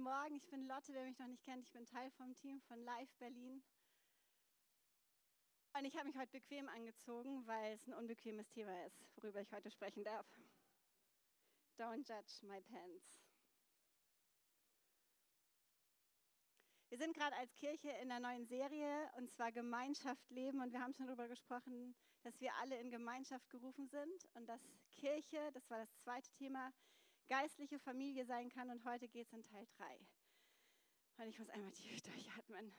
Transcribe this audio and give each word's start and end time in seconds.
guten 0.00 0.14
Morgen. 0.14 0.36
Ich 0.36 0.48
bin 0.48 0.66
Lotte, 0.66 0.94
wer 0.94 1.04
mich 1.04 1.18
noch 1.18 1.26
nicht 1.26 1.42
kennt. 1.44 1.62
Ich 1.62 1.72
bin 1.72 1.84
Teil 1.84 2.10
vom 2.12 2.34
Team 2.34 2.58
von 2.62 2.82
Live 2.84 3.12
Berlin. 3.18 3.62
Und 5.76 5.84
ich 5.84 5.94
habe 5.94 6.06
mich 6.06 6.16
heute 6.16 6.30
bequem 6.30 6.70
angezogen, 6.70 7.46
weil 7.46 7.74
es 7.74 7.86
ein 7.86 7.92
unbequemes 7.92 8.48
Thema 8.48 8.86
ist, 8.86 9.04
worüber 9.16 9.42
ich 9.42 9.52
heute 9.52 9.70
sprechen 9.70 10.02
darf. 10.02 10.26
Don't 11.76 12.08
judge 12.08 12.46
my 12.46 12.62
pants. 12.62 13.20
Wir 16.88 16.96
sind 16.96 17.14
gerade 17.14 17.36
als 17.36 17.54
Kirche 17.56 17.90
in 18.02 18.08
der 18.08 18.20
neuen 18.20 18.46
Serie 18.46 19.10
und 19.18 19.30
zwar 19.30 19.52
Gemeinschaft 19.52 20.30
leben 20.30 20.62
und 20.62 20.72
wir 20.72 20.80
haben 20.80 20.94
schon 20.94 21.08
darüber 21.08 21.28
gesprochen, 21.28 21.94
dass 22.22 22.40
wir 22.40 22.54
alle 22.54 22.80
in 22.80 22.90
Gemeinschaft 22.90 23.50
gerufen 23.50 23.86
sind 23.86 24.24
und 24.32 24.46
dass 24.46 24.62
Kirche, 24.92 25.50
das 25.52 25.68
war 25.68 25.78
das 25.78 25.94
zweite 25.98 26.30
Thema, 26.32 26.72
geistliche 27.30 27.78
Familie 27.78 28.26
sein 28.26 28.50
kann. 28.50 28.70
Und 28.70 28.84
heute 28.84 29.08
geht 29.08 29.28
es 29.28 29.32
in 29.32 29.44
Teil 29.44 29.66
3. 29.78 29.98
Und 31.18 31.28
ich 31.28 31.38
muss 31.38 31.48
einmal 31.48 31.70
tief 31.70 32.02
durchatmen. 32.02 32.76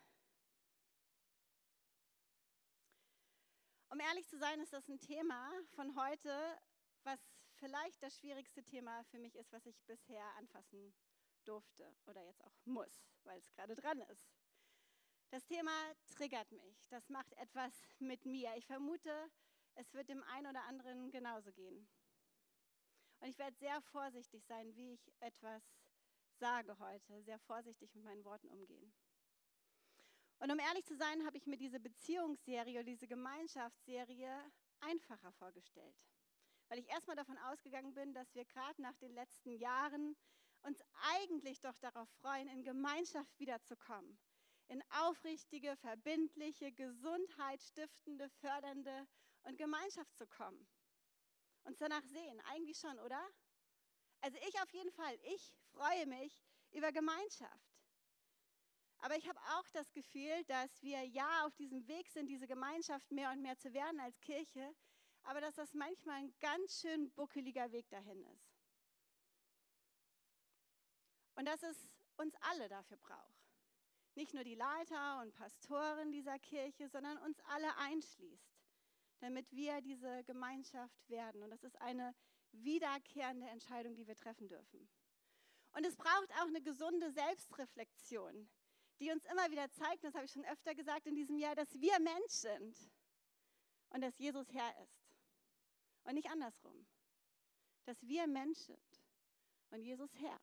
Um 3.90 4.00
ehrlich 4.00 4.28
zu 4.28 4.38
sein, 4.38 4.60
ist 4.60 4.74
das 4.74 4.88
ein 4.90 5.00
Thema 5.00 5.52
von 5.76 5.96
heute, 5.96 6.58
was 7.04 7.20
vielleicht 7.56 8.04
das 8.04 8.18
schwierigste 8.18 8.64
Thema 8.64 9.04
für 9.06 9.20
mich 9.20 9.36
ist, 9.36 9.52
was 9.54 9.66
ich 9.66 9.82
bisher 9.84 10.26
anfassen 10.36 10.94
durfte 11.46 11.96
oder 12.06 12.22
jetzt 12.24 12.44
auch 12.44 12.56
muss, 12.66 13.10
weil 13.24 13.40
es 13.40 13.52
gerade 13.52 13.76
dran 13.76 14.02
ist. 14.02 14.30
Das 15.30 15.46
Thema 15.46 15.72
triggert 16.16 16.52
mich. 16.52 16.88
Das 16.90 17.08
macht 17.10 17.32
etwas 17.34 17.74
mit 18.00 18.26
mir. 18.26 18.54
Ich 18.58 18.66
vermute, 18.66 19.30
es 19.76 19.94
wird 19.94 20.10
dem 20.10 20.24
einen 20.24 20.48
oder 20.48 20.64
anderen 20.66 21.10
genauso 21.10 21.54
gehen. 21.54 21.88
Und 23.22 23.30
ich 23.30 23.38
werde 23.38 23.56
sehr 23.58 23.80
vorsichtig 23.82 24.44
sein, 24.46 24.76
wie 24.76 24.94
ich 24.94 25.14
etwas 25.20 25.64
sage 26.40 26.78
heute, 26.80 27.22
sehr 27.22 27.38
vorsichtig 27.40 27.94
mit 27.94 28.04
meinen 28.04 28.26
Worten 28.26 28.50
umgehen. 28.50 28.92
Und 30.40 30.52
um 30.52 30.58
ehrlich 30.58 30.86
zu 30.86 30.96
sein, 30.96 31.24
habe 31.24 31.38
ich 31.38 31.46
mir 31.46 31.58
diese 31.58 31.80
Beziehungsserie 31.80 32.80
oder 32.80 32.84
diese 32.84 33.08
Gemeinschaftsserie 33.08 34.52
einfacher 34.80 35.32
vorgestellt. 35.34 35.96
Weil 36.68 36.80
ich 36.80 36.90
erstmal 36.90 37.16
davon 37.16 37.38
ausgegangen 37.38 37.94
bin, 37.94 38.12
dass 38.16 38.34
wir 38.34 38.44
gerade 38.46 38.82
nach 38.82 38.98
den 38.98 39.14
letzten 39.14 39.52
Jahren 39.52 40.18
uns 40.64 40.82
eigentlich 41.14 41.60
doch 41.62 41.78
darauf 41.78 42.10
freuen, 42.22 42.48
in 42.48 42.64
Gemeinschaft 42.64 43.40
wiederzukommen. 43.40 44.18
In 44.68 44.82
aufrichtige, 44.90 45.76
verbindliche, 45.78 46.72
Gesundheit 46.72 47.62
stiftende, 47.62 48.30
fördernde 48.30 49.08
und 49.44 49.58
Gemeinschaft 49.60 50.16
zu 50.16 50.26
kommen 50.26 50.68
uns 51.64 51.78
danach 51.78 52.04
sehen. 52.04 52.40
Eigentlich 52.42 52.78
schon, 52.78 52.98
oder? 53.00 53.22
Also 54.22 54.38
ich 54.48 54.62
auf 54.62 54.72
jeden 54.72 54.92
Fall. 54.92 55.18
Ich 55.24 55.54
freue 55.72 56.06
mich 56.06 56.44
über 56.72 56.92
Gemeinschaft. 56.92 57.72
Aber 59.00 59.16
ich 59.18 59.28
habe 59.28 59.40
auch 59.58 59.68
das 59.74 59.92
Gefühl, 59.94 60.44
dass 60.46 60.82
wir 60.84 61.04
ja 61.08 61.46
auf 61.46 61.56
diesem 61.56 61.88
Weg 61.88 62.08
sind, 62.10 62.28
diese 62.28 62.48
Gemeinschaft 62.48 63.12
mehr 63.12 63.32
und 63.32 63.42
mehr 63.42 63.58
zu 63.58 63.74
werden 63.74 64.00
als 64.00 64.20
Kirche, 64.22 64.76
aber 65.24 65.42
dass 65.42 65.56
das 65.56 65.74
manchmal 65.74 66.18
ein 66.18 66.34
ganz 66.40 66.82
schön 66.82 67.12
buckeliger 67.14 67.72
Weg 67.72 67.90
dahin 67.90 68.24
ist. 68.26 68.54
Und 71.36 71.46
dass 71.46 71.64
es 71.64 71.78
uns 72.18 72.36
alle 72.42 72.70
dafür 72.70 72.98
braucht. 72.98 73.42
Nicht 74.14 74.34
nur 74.34 74.44
die 74.44 74.56
Leiter 74.56 75.22
und 75.22 75.34
Pastoren 75.34 76.12
dieser 76.12 76.38
Kirche, 76.38 76.88
sondern 76.90 77.18
uns 77.20 77.40
alle 77.46 77.76
einschließt 77.78 78.51
damit 79.22 79.52
wir 79.52 79.82
diese 79.82 80.24
Gemeinschaft 80.26 81.10
werden. 81.10 81.44
Und 81.44 81.52
das 81.52 81.64
ist 81.64 81.80
eine 81.80 82.14
wiederkehrende 82.52 83.48
Entscheidung, 83.48 83.96
die 83.96 84.08
wir 84.08 84.16
treffen 84.16 84.50
dürfen. 84.50 84.90
Und 85.74 85.86
es 85.86 85.96
braucht 85.96 86.32
auch 86.42 86.48
eine 86.48 86.62
gesunde 86.62 87.12
Selbstreflexion, 87.12 88.50
die 89.00 89.12
uns 89.12 89.24
immer 89.26 89.50
wieder 89.50 89.72
zeigt, 89.72 90.04
das 90.04 90.14
habe 90.14 90.26
ich 90.26 90.32
schon 90.32 90.46
öfter 90.46 90.76
gesagt 90.76 91.08
in 91.08 91.16
diesem 91.16 91.38
Jahr, 91.38 91.56
dass 91.56 91.74
wir 91.80 91.98
Mensch 92.00 92.32
sind 92.32 92.92
und 93.90 94.02
dass 94.02 94.18
Jesus 94.18 94.52
Herr 94.52 94.84
ist. 94.84 95.08
Und 96.04 96.16
nicht 96.16 96.30
andersrum. 96.30 96.86
Dass 97.86 98.02
wir 98.02 98.28
Mensch 98.28 98.60
sind 98.60 99.04
und 99.70 99.84
Jesus 99.84 100.14
Herr. 100.16 100.40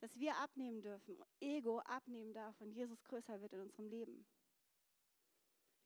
Dass 0.00 0.18
wir 0.18 0.36
abnehmen 0.36 0.82
dürfen, 0.82 1.16
Ego 1.40 1.78
abnehmen 1.80 2.32
darf 2.32 2.60
und 2.60 2.72
Jesus 2.72 3.02
größer 3.04 3.40
wird 3.40 3.54
in 3.54 3.60
unserem 3.60 3.88
Leben. 3.88 4.26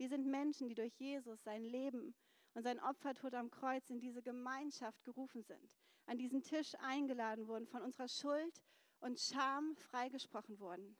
Wir 0.00 0.08
sind 0.08 0.24
Menschen, 0.24 0.66
die 0.66 0.74
durch 0.74 0.94
Jesus 0.98 1.42
sein 1.42 1.62
Leben 1.62 2.14
und 2.54 2.62
sein 2.62 2.80
Opfertod 2.80 3.34
am 3.34 3.50
Kreuz 3.50 3.90
in 3.90 4.00
diese 4.00 4.22
Gemeinschaft 4.22 5.04
gerufen 5.04 5.42
sind, 5.42 5.76
an 6.06 6.16
diesen 6.16 6.42
Tisch 6.42 6.74
eingeladen 6.76 7.46
wurden, 7.46 7.66
von 7.66 7.82
unserer 7.82 8.08
Schuld 8.08 8.62
und 9.00 9.20
Scham 9.20 9.76
freigesprochen 9.76 10.58
wurden. 10.58 10.96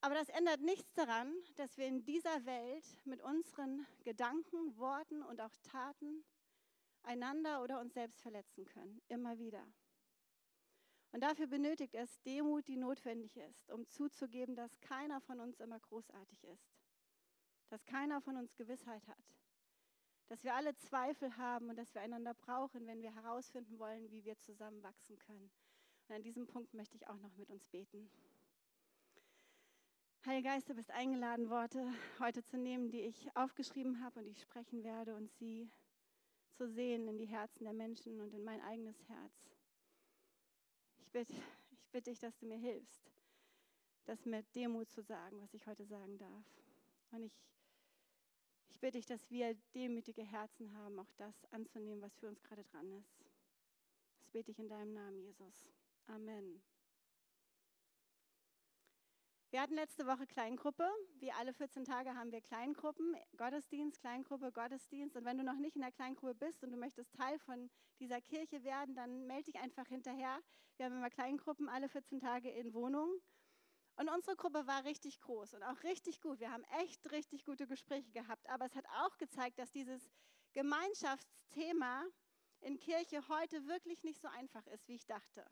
Aber 0.00 0.14
das 0.14 0.28
ändert 0.28 0.60
nichts 0.60 0.94
daran, 0.94 1.34
dass 1.56 1.76
wir 1.76 1.86
in 1.86 2.04
dieser 2.04 2.46
Welt 2.46 2.84
mit 3.04 3.20
unseren 3.20 3.84
Gedanken, 4.04 4.78
Worten 4.78 5.24
und 5.24 5.40
auch 5.40 5.56
Taten 5.64 6.24
einander 7.02 7.64
oder 7.64 7.80
uns 7.80 7.94
selbst 7.94 8.22
verletzen 8.22 8.64
können, 8.64 9.02
immer 9.08 9.36
wieder. 9.38 9.66
Und 11.16 11.22
dafür 11.22 11.46
benötigt 11.46 11.94
es 11.94 12.20
Demut, 12.24 12.68
die 12.68 12.76
notwendig 12.76 13.38
ist, 13.38 13.70
um 13.70 13.88
zuzugeben, 13.88 14.54
dass 14.54 14.78
keiner 14.82 15.18
von 15.22 15.40
uns 15.40 15.58
immer 15.60 15.80
großartig 15.80 16.44
ist, 16.44 16.68
dass 17.70 17.82
keiner 17.86 18.20
von 18.20 18.36
uns 18.36 18.54
Gewissheit 18.54 19.08
hat, 19.08 19.24
dass 20.28 20.44
wir 20.44 20.54
alle 20.54 20.76
Zweifel 20.76 21.34
haben 21.38 21.70
und 21.70 21.76
dass 21.76 21.94
wir 21.94 22.02
einander 22.02 22.34
brauchen, 22.34 22.86
wenn 22.86 23.00
wir 23.00 23.14
herausfinden 23.14 23.78
wollen, 23.78 24.10
wie 24.10 24.26
wir 24.26 24.36
zusammenwachsen 24.36 25.18
können. 25.20 25.50
Und 26.06 26.16
an 26.16 26.22
diesem 26.22 26.46
Punkt 26.46 26.74
möchte 26.74 26.98
ich 26.98 27.08
auch 27.08 27.18
noch 27.20 27.34
mit 27.36 27.48
uns 27.48 27.64
beten. 27.64 28.10
Heilige 30.26 30.50
Geist, 30.50 30.68
du 30.68 30.74
bist 30.74 30.90
eingeladen, 30.90 31.48
Worte 31.48 31.94
heute 32.18 32.44
zu 32.44 32.58
nehmen, 32.58 32.90
die 32.90 33.00
ich 33.00 33.34
aufgeschrieben 33.34 34.04
habe 34.04 34.18
und 34.18 34.26
die 34.26 34.32
ich 34.32 34.42
sprechen 34.42 34.84
werde 34.84 35.16
und 35.16 35.32
sie 35.32 35.70
zu 36.50 36.68
sehen 36.68 37.08
in 37.08 37.16
die 37.16 37.24
Herzen 37.24 37.64
der 37.64 37.72
Menschen 37.72 38.20
und 38.20 38.34
in 38.34 38.44
mein 38.44 38.60
eigenes 38.60 39.02
Herz. 39.08 39.55
Ich 41.06 41.12
bitte, 41.12 41.32
ich 41.70 41.88
bitte 41.92 42.10
dich, 42.10 42.18
dass 42.18 42.36
du 42.36 42.46
mir 42.46 42.58
hilfst, 42.58 43.12
das 44.06 44.26
mit 44.26 44.44
Demut 44.56 44.90
zu 44.90 45.02
sagen, 45.02 45.40
was 45.40 45.54
ich 45.54 45.66
heute 45.66 45.84
sagen 45.86 46.18
darf. 46.18 46.44
Und 47.12 47.22
ich, 47.22 47.32
ich 48.68 48.80
bitte 48.80 48.98
dich, 48.98 49.06
dass 49.06 49.30
wir 49.30 49.54
demütige 49.72 50.24
Herzen 50.24 50.76
haben, 50.76 50.98
auch 50.98 51.10
das 51.16 51.44
anzunehmen, 51.52 52.02
was 52.02 52.16
für 52.16 52.26
uns 52.26 52.42
gerade 52.42 52.64
dran 52.64 52.90
ist. 52.98 53.24
Das 54.18 54.28
bete 54.30 54.50
ich 54.50 54.58
in 54.58 54.68
deinem 54.68 54.94
Namen, 54.94 55.22
Jesus. 55.22 55.64
Amen. 56.08 56.60
Wir 59.50 59.60
hatten 59.60 59.74
letzte 59.74 60.06
Woche 60.06 60.26
Kleingruppe. 60.26 60.88
Wie 61.20 61.30
alle 61.30 61.54
14 61.54 61.84
Tage 61.84 62.12
haben 62.16 62.32
wir 62.32 62.40
Kleingruppen, 62.40 63.14
Gottesdienst, 63.36 64.00
Kleingruppe, 64.00 64.50
Gottesdienst. 64.50 65.16
Und 65.16 65.24
wenn 65.24 65.38
du 65.38 65.44
noch 65.44 65.58
nicht 65.58 65.76
in 65.76 65.82
der 65.82 65.92
Kleingruppe 65.92 66.34
bist 66.34 66.64
und 66.64 66.72
du 66.72 66.76
möchtest 66.76 67.14
Teil 67.14 67.38
von 67.38 67.70
dieser 68.00 68.20
Kirche 68.20 68.64
werden, 68.64 68.96
dann 68.96 69.26
melde 69.28 69.52
dich 69.52 69.60
einfach 69.60 69.86
hinterher. 69.86 70.40
Wir 70.76 70.86
haben 70.86 70.96
immer 70.96 71.10
Kleingruppen 71.10 71.68
alle 71.68 71.88
14 71.88 72.18
Tage 72.18 72.50
in 72.50 72.74
Wohnungen. 72.74 73.20
Und 73.94 74.10
unsere 74.10 74.34
Gruppe 74.34 74.66
war 74.66 74.84
richtig 74.84 75.20
groß 75.20 75.54
und 75.54 75.62
auch 75.62 75.80
richtig 75.84 76.20
gut. 76.20 76.40
Wir 76.40 76.50
haben 76.50 76.64
echt 76.80 77.08
richtig 77.12 77.44
gute 77.44 77.68
Gespräche 77.68 78.10
gehabt. 78.10 78.48
Aber 78.50 78.66
es 78.66 78.74
hat 78.74 78.84
auch 78.98 79.16
gezeigt, 79.16 79.60
dass 79.60 79.70
dieses 79.70 80.10
Gemeinschaftsthema 80.54 82.04
in 82.62 82.78
Kirche 82.78 83.26
heute 83.28 83.64
wirklich 83.68 84.02
nicht 84.02 84.20
so 84.20 84.28
einfach 84.28 84.66
ist, 84.66 84.88
wie 84.88 84.96
ich 84.96 85.06
dachte. 85.06 85.46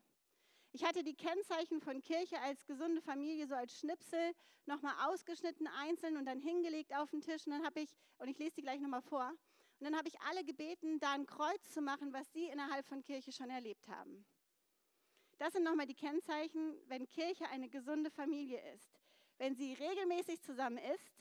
Ich 0.74 0.82
hatte 0.82 1.04
die 1.04 1.14
Kennzeichen 1.14 1.80
von 1.80 2.02
Kirche 2.02 2.40
als 2.40 2.66
gesunde 2.66 3.00
Familie 3.00 3.46
so 3.46 3.54
als 3.54 3.78
Schnipsel 3.78 4.34
nochmal 4.66 4.94
ausgeschnitten, 5.08 5.68
einzeln 5.68 6.16
und 6.16 6.26
dann 6.26 6.40
hingelegt 6.40 6.92
auf 6.96 7.10
den 7.10 7.20
Tisch. 7.20 7.46
Und 7.46 7.52
dann 7.52 7.64
habe 7.64 7.78
ich, 7.78 7.90
und 8.18 8.26
ich 8.26 8.38
lese 8.38 8.56
die 8.56 8.62
gleich 8.62 8.80
nochmal 8.80 9.02
vor, 9.02 9.30
und 9.78 9.84
dann 9.84 9.96
habe 9.96 10.08
ich 10.08 10.20
alle 10.22 10.42
gebeten, 10.42 10.98
da 10.98 11.12
ein 11.12 11.26
Kreuz 11.26 11.70
zu 11.70 11.80
machen, 11.80 12.12
was 12.12 12.32
sie 12.32 12.46
innerhalb 12.46 12.84
von 12.88 13.02
Kirche 13.02 13.30
schon 13.30 13.50
erlebt 13.50 13.86
haben. 13.86 14.26
Das 15.38 15.52
sind 15.52 15.62
nochmal 15.62 15.86
die 15.86 15.94
Kennzeichen, 15.94 16.76
wenn 16.88 17.08
Kirche 17.08 17.48
eine 17.50 17.68
gesunde 17.68 18.10
Familie 18.10 18.60
ist. 18.74 19.00
Wenn 19.38 19.54
sie 19.54 19.74
regelmäßig 19.74 20.42
zusammen 20.42 20.78
ist, 20.78 21.14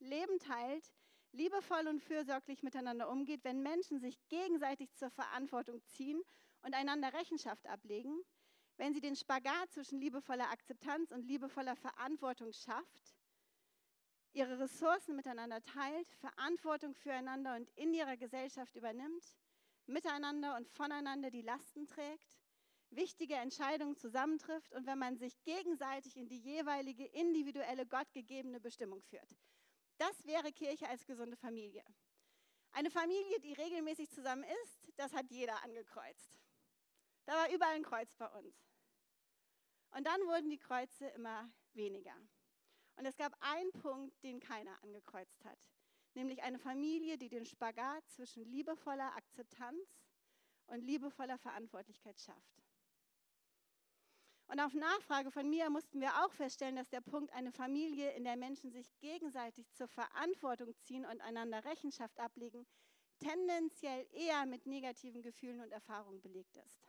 Leben 0.00 0.40
teilt, 0.40 0.92
liebevoll 1.30 1.86
und 1.86 2.02
fürsorglich 2.02 2.64
miteinander 2.64 3.08
umgeht, 3.08 3.44
wenn 3.44 3.62
Menschen 3.62 4.00
sich 4.00 4.18
gegenseitig 4.28 4.92
zur 4.96 5.10
Verantwortung 5.10 5.80
ziehen 5.84 6.20
und 6.62 6.74
einander 6.74 7.12
Rechenschaft 7.12 7.68
ablegen, 7.68 8.24
wenn 8.76 8.94
sie 8.94 9.00
den 9.00 9.16
Spagat 9.16 9.72
zwischen 9.72 10.00
liebevoller 10.00 10.50
Akzeptanz 10.50 11.10
und 11.12 11.24
liebevoller 11.24 11.76
Verantwortung 11.76 12.52
schafft, 12.52 13.16
ihre 14.32 14.58
Ressourcen 14.58 15.16
miteinander 15.16 15.62
teilt, 15.62 16.08
Verantwortung 16.20 16.94
füreinander 16.94 17.56
und 17.56 17.70
in 17.70 17.94
ihrer 17.94 18.16
Gesellschaft 18.16 18.76
übernimmt, 18.76 19.36
miteinander 19.86 20.56
und 20.56 20.68
voneinander 20.68 21.30
die 21.30 21.42
Lasten 21.42 21.86
trägt, 21.86 22.38
wichtige 22.90 23.34
Entscheidungen 23.34 23.96
zusammentrifft 23.96 24.72
und 24.74 24.86
wenn 24.86 24.98
man 24.98 25.16
sich 25.16 25.42
gegenseitig 25.42 26.16
in 26.16 26.28
die 26.28 26.38
jeweilige 26.38 27.06
individuelle 27.06 27.86
gottgegebene 27.86 28.60
Bestimmung 28.60 29.02
führt. 29.02 29.36
Das 29.98 30.26
wäre 30.26 30.52
Kirche 30.52 30.88
als 30.88 31.06
gesunde 31.06 31.36
Familie. 31.36 31.82
Eine 32.72 32.90
Familie, 32.90 33.40
die 33.40 33.54
regelmäßig 33.54 34.10
zusammen 34.10 34.44
ist, 34.62 34.92
das 34.96 35.12
hat 35.14 35.30
jeder 35.30 35.62
angekreuzt. 35.62 36.42
Da 37.24 37.32
war 37.32 37.50
überall 37.50 37.74
ein 37.74 37.82
Kreuz 37.82 38.14
bei 38.16 38.28
uns. 38.28 38.65
Und 39.90 40.06
dann 40.06 40.20
wurden 40.22 40.50
die 40.50 40.58
Kreuze 40.58 41.06
immer 41.08 41.50
weniger. 41.74 42.14
Und 42.96 43.06
es 43.06 43.16
gab 43.16 43.36
einen 43.40 43.72
Punkt, 43.72 44.22
den 44.22 44.40
keiner 44.40 44.82
angekreuzt 44.82 45.44
hat, 45.44 45.58
nämlich 46.14 46.42
eine 46.42 46.58
Familie, 46.58 47.18
die 47.18 47.28
den 47.28 47.44
Spagat 47.44 48.08
zwischen 48.08 48.44
liebevoller 48.44 49.14
Akzeptanz 49.16 50.00
und 50.66 50.82
liebevoller 50.82 51.38
Verantwortlichkeit 51.38 52.18
schafft. 52.18 52.62
Und 54.48 54.60
auf 54.60 54.74
Nachfrage 54.74 55.30
von 55.30 55.50
mir 55.50 55.68
mussten 55.70 56.00
wir 56.00 56.24
auch 56.24 56.32
feststellen, 56.32 56.76
dass 56.76 56.88
der 56.88 57.00
Punkt 57.00 57.32
eine 57.32 57.50
Familie, 57.50 58.12
in 58.12 58.24
der 58.24 58.36
Menschen 58.36 58.70
sich 58.70 58.96
gegenseitig 59.00 59.72
zur 59.72 59.88
Verantwortung 59.88 60.72
ziehen 60.78 61.04
und 61.04 61.20
einander 61.20 61.64
Rechenschaft 61.64 62.18
ablegen, 62.20 62.64
tendenziell 63.18 64.06
eher 64.12 64.46
mit 64.46 64.66
negativen 64.66 65.22
Gefühlen 65.22 65.60
und 65.60 65.72
Erfahrungen 65.72 66.20
belegt 66.20 66.56
ist. 66.56 66.80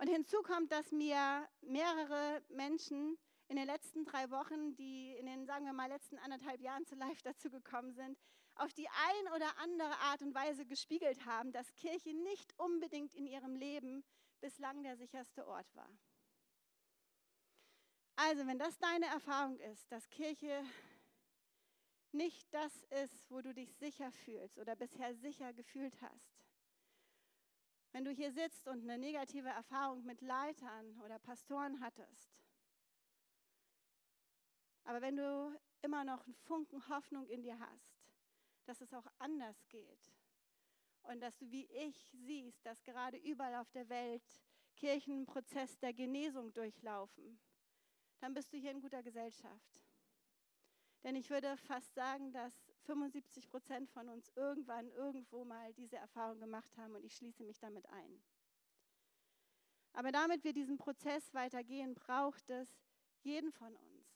Und 0.00 0.08
hinzu 0.08 0.40
kommt, 0.40 0.72
dass 0.72 0.92
mir 0.92 1.46
mehrere 1.60 2.42
Menschen 2.48 3.18
in 3.48 3.56
den 3.56 3.66
letzten 3.66 4.06
drei 4.06 4.30
Wochen, 4.30 4.74
die 4.74 5.12
in 5.16 5.26
den, 5.26 5.44
sagen 5.44 5.66
wir 5.66 5.74
mal, 5.74 5.90
letzten 5.90 6.16
anderthalb 6.18 6.62
Jahren 6.62 6.86
zu 6.86 6.94
Live 6.94 7.20
dazu 7.22 7.50
gekommen 7.50 7.92
sind, 7.92 8.18
auf 8.54 8.72
die 8.72 8.88
ein 8.88 9.32
oder 9.34 9.58
andere 9.58 9.94
Art 9.98 10.22
und 10.22 10.34
Weise 10.34 10.64
gespiegelt 10.64 11.26
haben, 11.26 11.52
dass 11.52 11.74
Kirche 11.74 12.14
nicht 12.14 12.58
unbedingt 12.58 13.14
in 13.14 13.26
ihrem 13.26 13.54
Leben 13.54 14.02
bislang 14.40 14.82
der 14.82 14.96
sicherste 14.96 15.46
Ort 15.46 15.66
war. 15.74 15.90
Also, 18.16 18.46
wenn 18.46 18.58
das 18.58 18.78
deine 18.78 19.06
Erfahrung 19.06 19.58
ist, 19.58 19.92
dass 19.92 20.08
Kirche 20.08 20.64
nicht 22.12 22.46
das 22.54 22.72
ist, 23.04 23.30
wo 23.30 23.42
du 23.42 23.52
dich 23.52 23.74
sicher 23.74 24.10
fühlst 24.12 24.58
oder 24.58 24.76
bisher 24.76 25.14
sicher 25.14 25.52
gefühlt 25.52 26.00
hast, 26.00 26.40
wenn 27.92 28.04
du 28.04 28.10
hier 28.10 28.32
sitzt 28.32 28.68
und 28.68 28.82
eine 28.82 28.98
negative 28.98 29.48
Erfahrung 29.48 30.04
mit 30.04 30.20
Leitern 30.20 31.00
oder 31.02 31.18
Pastoren 31.18 31.80
hattest, 31.80 32.40
aber 34.84 35.02
wenn 35.02 35.16
du 35.16 35.60
immer 35.82 36.04
noch 36.04 36.24
einen 36.24 36.34
Funken 36.34 36.88
Hoffnung 36.88 37.26
in 37.28 37.42
dir 37.42 37.58
hast, 37.58 38.00
dass 38.66 38.80
es 38.80 38.92
auch 38.92 39.06
anders 39.18 39.56
geht 39.68 40.12
und 41.02 41.20
dass 41.20 41.36
du 41.38 41.50
wie 41.50 41.66
ich 41.66 42.08
siehst, 42.12 42.64
dass 42.64 42.82
gerade 42.82 43.16
überall 43.18 43.56
auf 43.56 43.70
der 43.70 43.88
Welt 43.88 44.22
Kirchen 44.76 45.12
einen 45.14 45.26
Prozess 45.26 45.78
der 45.78 45.92
Genesung 45.92 46.52
durchlaufen, 46.52 47.38
dann 48.20 48.34
bist 48.34 48.52
du 48.52 48.56
hier 48.56 48.70
in 48.70 48.80
guter 48.80 49.02
Gesellschaft. 49.02 49.80
Denn 51.02 51.16
ich 51.16 51.30
würde 51.30 51.56
fast 51.56 51.94
sagen, 51.94 52.32
dass 52.32 52.52
75 52.82 53.48
Prozent 53.48 53.90
von 53.90 54.08
uns 54.08 54.30
irgendwann 54.36 54.90
irgendwo 54.90 55.44
mal 55.44 55.72
diese 55.74 55.96
Erfahrung 55.96 56.40
gemacht 56.40 56.76
haben 56.76 56.94
und 56.94 57.04
ich 57.04 57.14
schließe 57.14 57.42
mich 57.42 57.58
damit 57.58 57.88
ein. 57.88 58.22
Aber 59.92 60.12
damit 60.12 60.44
wir 60.44 60.52
diesen 60.52 60.78
Prozess 60.78 61.32
weitergehen, 61.34 61.94
braucht 61.94 62.48
es 62.50 62.68
jeden 63.22 63.50
von 63.52 63.74
uns. 63.74 64.06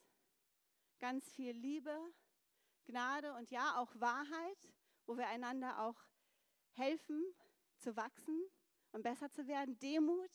Ganz 0.99 1.29
viel 1.31 1.53
Liebe, 1.53 1.97
Gnade 2.85 3.35
und 3.35 3.51
ja 3.51 3.77
auch 3.79 3.93
Wahrheit, 3.99 4.69
wo 5.07 5.17
wir 5.17 5.27
einander 5.29 5.81
auch 5.81 6.01
helfen 6.73 7.35
zu 7.79 7.97
wachsen 7.97 8.41
und 8.93 9.03
besser 9.03 9.31
zu 9.31 9.47
werden. 9.47 9.79
Demut, 9.79 10.31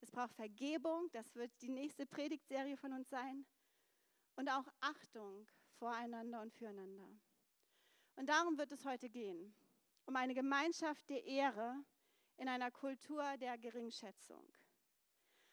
es 0.00 0.10
braucht 0.10 0.34
Vergebung, 0.34 1.10
das 1.12 1.34
wird 1.34 1.50
die 1.62 1.68
nächste 1.68 2.06
Predigtserie 2.06 2.76
von 2.76 2.92
uns 2.92 3.08
sein. 3.10 3.46
Und 4.36 4.48
auch 4.50 4.66
Achtung 4.80 5.46
voreinander 5.74 6.40
und 6.40 6.52
füreinander. 6.52 7.08
Und 8.16 8.28
darum 8.28 8.56
wird 8.58 8.72
es 8.72 8.84
heute 8.84 9.08
gehen, 9.08 9.54
um 10.06 10.16
eine 10.16 10.34
Gemeinschaft 10.34 11.08
der 11.08 11.24
Ehre 11.24 11.76
in 12.36 12.48
einer 12.48 12.70
Kultur 12.70 13.24
der 13.38 13.58
Geringschätzung. 13.58 14.44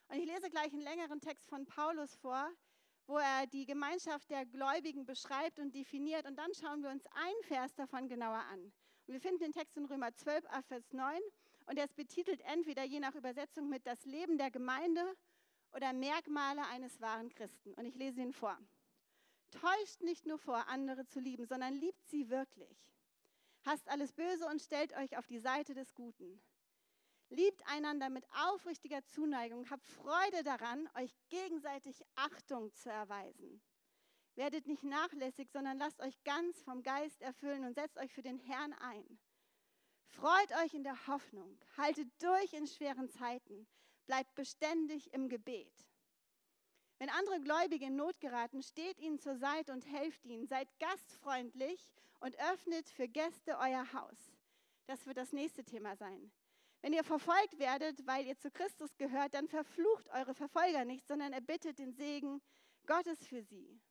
Und 0.07 0.17
ich 0.17 0.25
lese 0.25 0.49
gleich 0.49 0.73
einen 0.73 0.81
längeren 0.81 1.21
Text 1.21 1.47
von 1.49 1.65
Paulus 1.65 2.15
vor, 2.15 2.51
wo 3.07 3.17
er 3.17 3.47
die 3.47 3.65
Gemeinschaft 3.65 4.29
der 4.29 4.45
Gläubigen 4.45 5.05
beschreibt 5.05 5.59
und 5.59 5.73
definiert. 5.73 6.25
Und 6.25 6.37
dann 6.37 6.53
schauen 6.53 6.83
wir 6.83 6.89
uns 6.89 7.05
einen 7.07 7.43
Vers 7.43 7.73
davon 7.75 8.07
genauer 8.07 8.43
an. 8.51 8.59
Und 9.07 9.13
wir 9.13 9.21
finden 9.21 9.39
den 9.39 9.51
Text 9.51 9.77
in 9.77 9.85
Römer 9.85 10.13
12, 10.13 10.45
Vers 10.67 10.93
9. 10.93 11.19
Und 11.65 11.77
er 11.77 11.85
ist 11.85 11.95
betitelt 11.95 12.41
entweder 12.41 12.83
je 12.83 12.99
nach 12.99 13.15
Übersetzung 13.15 13.69
mit 13.69 13.85
das 13.87 14.05
Leben 14.05 14.37
der 14.37 14.51
Gemeinde 14.51 15.01
oder 15.73 15.93
Merkmale 15.93 16.65
eines 16.67 16.99
wahren 16.99 17.29
Christen. 17.29 17.73
Und 17.73 17.85
ich 17.85 17.95
lese 17.95 18.21
ihn 18.21 18.33
vor. 18.33 18.57
Täuscht 19.51 20.01
nicht 20.01 20.25
nur 20.25 20.39
vor, 20.39 20.67
andere 20.67 21.05
zu 21.05 21.19
lieben, 21.19 21.45
sondern 21.45 21.73
liebt 21.73 22.07
sie 22.07 22.29
wirklich. 22.29 22.77
Hasst 23.65 23.87
alles 23.89 24.11
Böse 24.13 24.47
und 24.47 24.61
stellt 24.61 24.95
euch 24.97 25.17
auf 25.17 25.27
die 25.27 25.39
Seite 25.39 25.73
des 25.73 25.93
Guten. 25.93 26.41
Liebt 27.29 27.65
einander 27.67 28.09
mit 28.09 28.25
aufrichtiger 28.49 29.05
Zuneigung, 29.05 29.69
habt 29.69 29.87
Freude 29.87 30.43
daran, 30.43 30.89
euch 30.95 31.15
gegenseitig 31.29 32.03
Achtung 32.15 32.73
zu 32.73 32.89
erweisen. 32.89 33.61
Werdet 34.35 34.67
nicht 34.67 34.83
nachlässig, 34.83 35.49
sondern 35.51 35.77
lasst 35.77 36.01
euch 36.01 36.23
ganz 36.23 36.61
vom 36.61 36.83
Geist 36.83 37.21
erfüllen 37.21 37.63
und 37.63 37.75
setzt 37.75 37.97
euch 37.97 38.11
für 38.13 38.21
den 38.21 38.37
Herrn 38.37 38.73
ein. 38.73 39.19
Freut 40.07 40.51
euch 40.63 40.73
in 40.73 40.83
der 40.83 41.07
Hoffnung, 41.07 41.57
haltet 41.77 42.09
durch 42.21 42.53
in 42.53 42.67
schweren 42.67 43.09
Zeiten, 43.09 43.67
bleibt 44.07 44.35
beständig 44.35 45.13
im 45.13 45.29
Gebet. 45.29 45.71
Wenn 47.01 47.09
andere 47.09 47.39
Gläubige 47.39 47.87
in 47.87 47.95
Not 47.95 48.19
geraten, 48.19 48.61
steht 48.61 48.99
ihnen 48.99 49.17
zur 49.17 49.35
Seite 49.35 49.71
und 49.71 49.87
helft 49.87 50.23
ihnen. 50.23 50.45
Seid 50.45 50.67
gastfreundlich 50.77 51.95
und 52.19 52.37
öffnet 52.39 52.87
für 52.89 53.07
Gäste 53.07 53.57
euer 53.57 53.91
Haus. 53.93 54.31
Das 54.85 55.07
wird 55.07 55.17
das 55.17 55.33
nächste 55.33 55.63
Thema 55.63 55.95
sein. 55.95 56.31
Wenn 56.83 56.93
ihr 56.93 57.03
verfolgt 57.03 57.57
werdet, 57.57 58.05
weil 58.05 58.27
ihr 58.27 58.37
zu 58.37 58.51
Christus 58.51 58.95
gehört, 58.97 59.33
dann 59.33 59.47
verflucht 59.47 60.09
eure 60.09 60.35
Verfolger 60.35 60.85
nicht, 60.85 61.07
sondern 61.07 61.33
erbittet 61.33 61.79
den 61.79 61.91
Segen 61.91 62.39
Gottes 62.85 63.25
für 63.25 63.41
sie. 63.41 63.81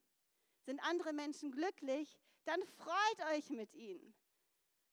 Sind 0.65 0.79
andere 0.85 1.13
Menschen 1.13 1.51
glücklich, 1.51 2.17
dann 2.45 2.63
freut 2.63 3.37
euch 3.37 3.51
mit 3.51 3.75
ihnen. 3.75 4.15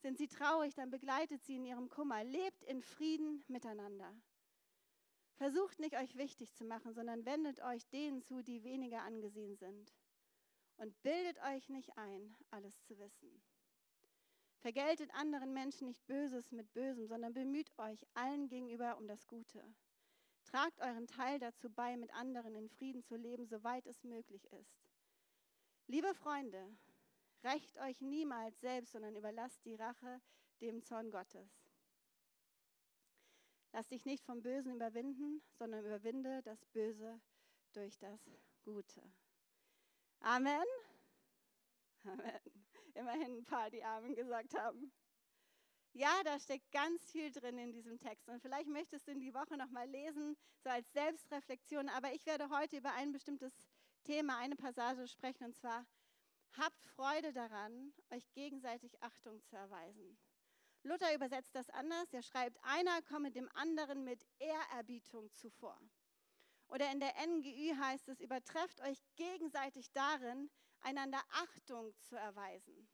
Sind 0.02 0.18
sie 0.18 0.28
traurig, 0.28 0.74
dann 0.74 0.90
begleitet 0.90 1.46
sie 1.46 1.58
in 1.58 1.66
ihrem 1.66 1.88
Kummer. 1.88 2.24
Lebt 2.24 2.64
in 2.64 2.82
Frieden 2.82 3.44
miteinander. 3.48 4.12
Versucht 5.38 5.80
nicht 5.80 5.96
euch 5.96 6.16
wichtig 6.16 6.54
zu 6.56 6.66
machen, 6.66 6.94
sondern 6.94 7.26
wendet 7.26 7.62
euch 7.62 7.88
denen 7.90 8.22
zu, 8.22 8.42
die 8.42 8.64
weniger 8.64 9.04
angesehen 9.04 9.56
sind. 9.56 9.94
Und 10.78 11.00
bildet 11.04 11.40
euch 11.44 11.70
nicht 11.70 11.96
ein, 11.98 12.36
alles 12.50 12.82
zu 12.82 12.98
wissen. 12.98 13.44
Vergeltet 14.60 15.14
anderen 15.14 15.54
Menschen 15.54 15.88
nicht 15.88 16.06
Böses 16.08 16.52
mit 16.52 16.74
Bösem, 16.74 17.08
sondern 17.08 17.34
bemüht 17.34 17.72
euch 17.78 18.06
allen 18.16 18.48
gegenüber 18.48 18.98
um 18.98 19.08
das 19.08 19.28
Gute. 19.28 19.64
Tragt 20.44 20.80
euren 20.82 21.08
Teil 21.08 21.40
dazu 21.40 21.70
bei, 21.70 21.98
mit 21.98 22.12
anderen 22.14 22.56
in 22.56 22.70
Frieden 22.70 23.04
zu 23.04 23.16
leben, 23.16 23.46
soweit 23.46 23.86
es 23.86 24.04
möglich 24.04 24.52
ist. 24.54 24.82
Liebe 25.86 26.14
Freunde, 26.16 26.76
rächt 27.44 27.78
euch 27.80 28.02
niemals 28.02 28.60
selbst, 28.60 28.94
sondern 28.94 29.16
überlasst 29.16 29.64
die 29.66 29.76
Rache 29.76 30.20
dem 30.62 30.82
Zorn 30.82 31.12
Gottes. 31.12 31.57
Lass 33.78 33.88
dich 33.90 34.06
nicht 34.06 34.26
vom 34.26 34.42
Bösen 34.42 34.74
überwinden, 34.74 35.40
sondern 35.54 35.86
überwinde 35.86 36.42
das 36.42 36.66
Böse 36.66 37.22
durch 37.74 37.96
das 38.00 38.20
Gute. 38.64 39.04
Amen. 40.20 40.66
Amen 42.04 42.42
immerhin 42.98 43.38
ein 43.38 43.46
paar, 43.46 43.70
die 43.70 43.84
Amen 43.84 44.16
gesagt 44.16 44.58
haben. 44.58 44.92
Ja, 45.94 46.22
da 46.24 46.40
steckt 46.40 46.72
ganz 46.72 47.12
viel 47.12 47.32
drin 47.32 47.58
in 47.58 47.72
diesem 47.72 48.00
Text. 48.00 48.28
Und 48.30 48.42
vielleicht 48.42 48.68
möchtest 48.68 49.08
du 49.08 49.12
ihn 49.12 49.20
die 49.20 49.34
Woche 49.34 49.58
nochmal 49.58 49.88
lesen, 49.88 50.36
so 50.64 50.70
als 50.70 50.92
Selbstreflexion. 50.94 51.90
Aber 51.90 52.12
ich 52.14 52.26
werde 52.26 52.50
heute 52.50 52.78
über 52.78 52.94
ein 52.94 53.12
bestimmtes 53.12 53.54
Thema, 54.04 54.38
eine 54.38 54.56
Passage 54.56 55.08
sprechen. 55.08 55.46
Und 55.46 55.56
zwar, 55.56 55.86
habt 56.58 56.84
Freude 56.84 57.34
daran, 57.34 57.94
euch 58.10 58.32
gegenseitig 58.34 59.02
Achtung 59.02 59.42
zu 59.44 59.56
erweisen. 59.56 60.18
Luther 60.88 61.14
übersetzt 61.14 61.54
das 61.56 61.70
anders. 61.70 62.14
Er 62.14 62.24
schreibt, 62.24 62.58
einer 62.64 63.02
komme 63.04 63.32
dem 63.32 63.50
anderen 63.54 64.04
mit 64.04 64.26
Ehrerbietung 64.40 65.32
zuvor. 65.34 65.80
Oder 66.70 66.92
in 66.92 67.00
der 67.00 67.14
NGÜ 67.26 67.76
heißt 67.78 68.10
es, 68.10 68.20
übertrefft 68.20 68.82
euch 68.82 69.02
gegenseitig 69.16 69.92
darin, 69.92 70.50
einander 70.82 71.22
Achtung 71.32 71.94
zu 72.02 72.16
erweisen. 72.16 72.90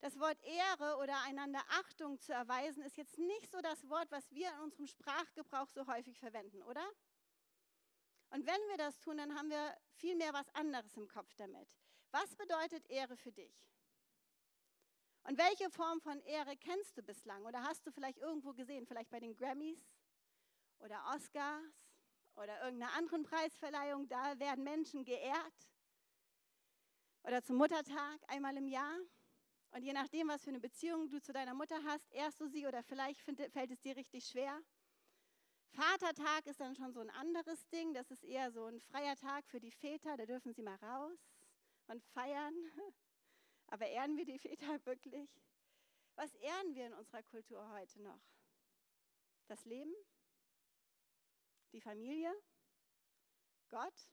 Das 0.00 0.18
Wort 0.18 0.38
Ehre 0.42 0.98
oder 0.98 1.20
einander 1.22 1.62
Achtung 1.68 2.20
zu 2.20 2.32
erweisen 2.32 2.82
ist 2.82 2.96
jetzt 2.96 3.18
nicht 3.18 3.50
so 3.50 3.60
das 3.60 3.88
Wort, 3.88 4.10
was 4.10 4.30
wir 4.30 4.50
in 4.52 4.60
unserem 4.60 4.86
Sprachgebrauch 4.86 5.68
so 5.70 5.86
häufig 5.86 6.18
verwenden, 6.18 6.62
oder? 6.62 6.86
Und 8.30 8.46
wenn 8.46 8.60
wir 8.68 8.76
das 8.76 8.98
tun, 9.00 9.16
dann 9.16 9.34
haben 9.34 9.50
wir 9.50 9.76
viel 9.94 10.14
mehr 10.16 10.32
was 10.32 10.48
anderes 10.54 10.96
im 10.96 11.08
Kopf 11.08 11.34
damit. 11.36 11.68
Was 12.10 12.36
bedeutet 12.36 12.86
Ehre 12.90 13.16
für 13.16 13.32
dich? 13.32 13.54
Und 15.28 15.38
welche 15.38 15.70
Form 15.70 16.00
von 16.00 16.20
Ehre 16.20 16.56
kennst 16.56 16.96
du 16.96 17.02
bislang? 17.02 17.44
Oder 17.44 17.62
hast 17.64 17.84
du 17.84 17.90
vielleicht 17.90 18.18
irgendwo 18.18 18.52
gesehen, 18.52 18.86
vielleicht 18.86 19.10
bei 19.10 19.18
den 19.18 19.34
Grammys 19.34 19.84
oder 20.78 21.02
Oscars 21.14 21.64
oder 22.36 22.62
irgendeiner 22.62 22.92
anderen 22.92 23.24
Preisverleihung, 23.24 24.08
da 24.08 24.38
werden 24.38 24.62
Menschen 24.62 25.04
geehrt. 25.04 25.68
Oder 27.24 27.42
zum 27.42 27.56
Muttertag 27.56 28.20
einmal 28.28 28.56
im 28.56 28.68
Jahr. 28.68 28.96
Und 29.72 29.82
je 29.82 29.92
nachdem, 29.92 30.28
was 30.28 30.44
für 30.44 30.50
eine 30.50 30.60
Beziehung 30.60 31.08
du 31.10 31.20
zu 31.20 31.32
deiner 31.32 31.54
Mutter 31.54 31.82
hast, 31.82 32.08
ehrst 32.12 32.40
du 32.40 32.46
sie 32.46 32.64
oder 32.66 32.84
vielleicht 32.84 33.20
fällt 33.20 33.70
es 33.72 33.80
dir 33.80 33.96
richtig 33.96 34.26
schwer. 34.28 34.60
Vatertag 35.72 36.46
ist 36.46 36.60
dann 36.60 36.76
schon 36.76 36.92
so 36.92 37.00
ein 37.00 37.10
anderes 37.10 37.66
Ding. 37.68 37.92
Das 37.94 38.12
ist 38.12 38.22
eher 38.22 38.52
so 38.52 38.66
ein 38.66 38.80
freier 38.80 39.16
Tag 39.16 39.44
für 39.48 39.58
die 39.58 39.72
Väter. 39.72 40.16
Da 40.16 40.24
dürfen 40.24 40.54
sie 40.54 40.62
mal 40.62 40.76
raus 40.76 41.18
und 41.88 42.04
feiern. 42.04 42.54
Aber 43.68 43.86
ehren 43.86 44.16
wir 44.16 44.24
die 44.24 44.38
Väter 44.38 44.84
wirklich? 44.86 45.30
Was 46.14 46.34
ehren 46.34 46.74
wir 46.74 46.86
in 46.86 46.94
unserer 46.94 47.22
Kultur 47.22 47.68
heute 47.70 48.00
noch? 48.02 48.20
Das 49.48 49.64
Leben? 49.64 49.94
Die 51.72 51.80
Familie? 51.80 52.32
Gott? 53.68 54.08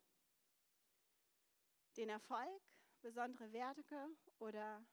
Den 1.98 2.10
Erfolg? 2.10 2.62
Besondere 3.02 3.52
Werte 3.52 4.10
oder 4.40 4.86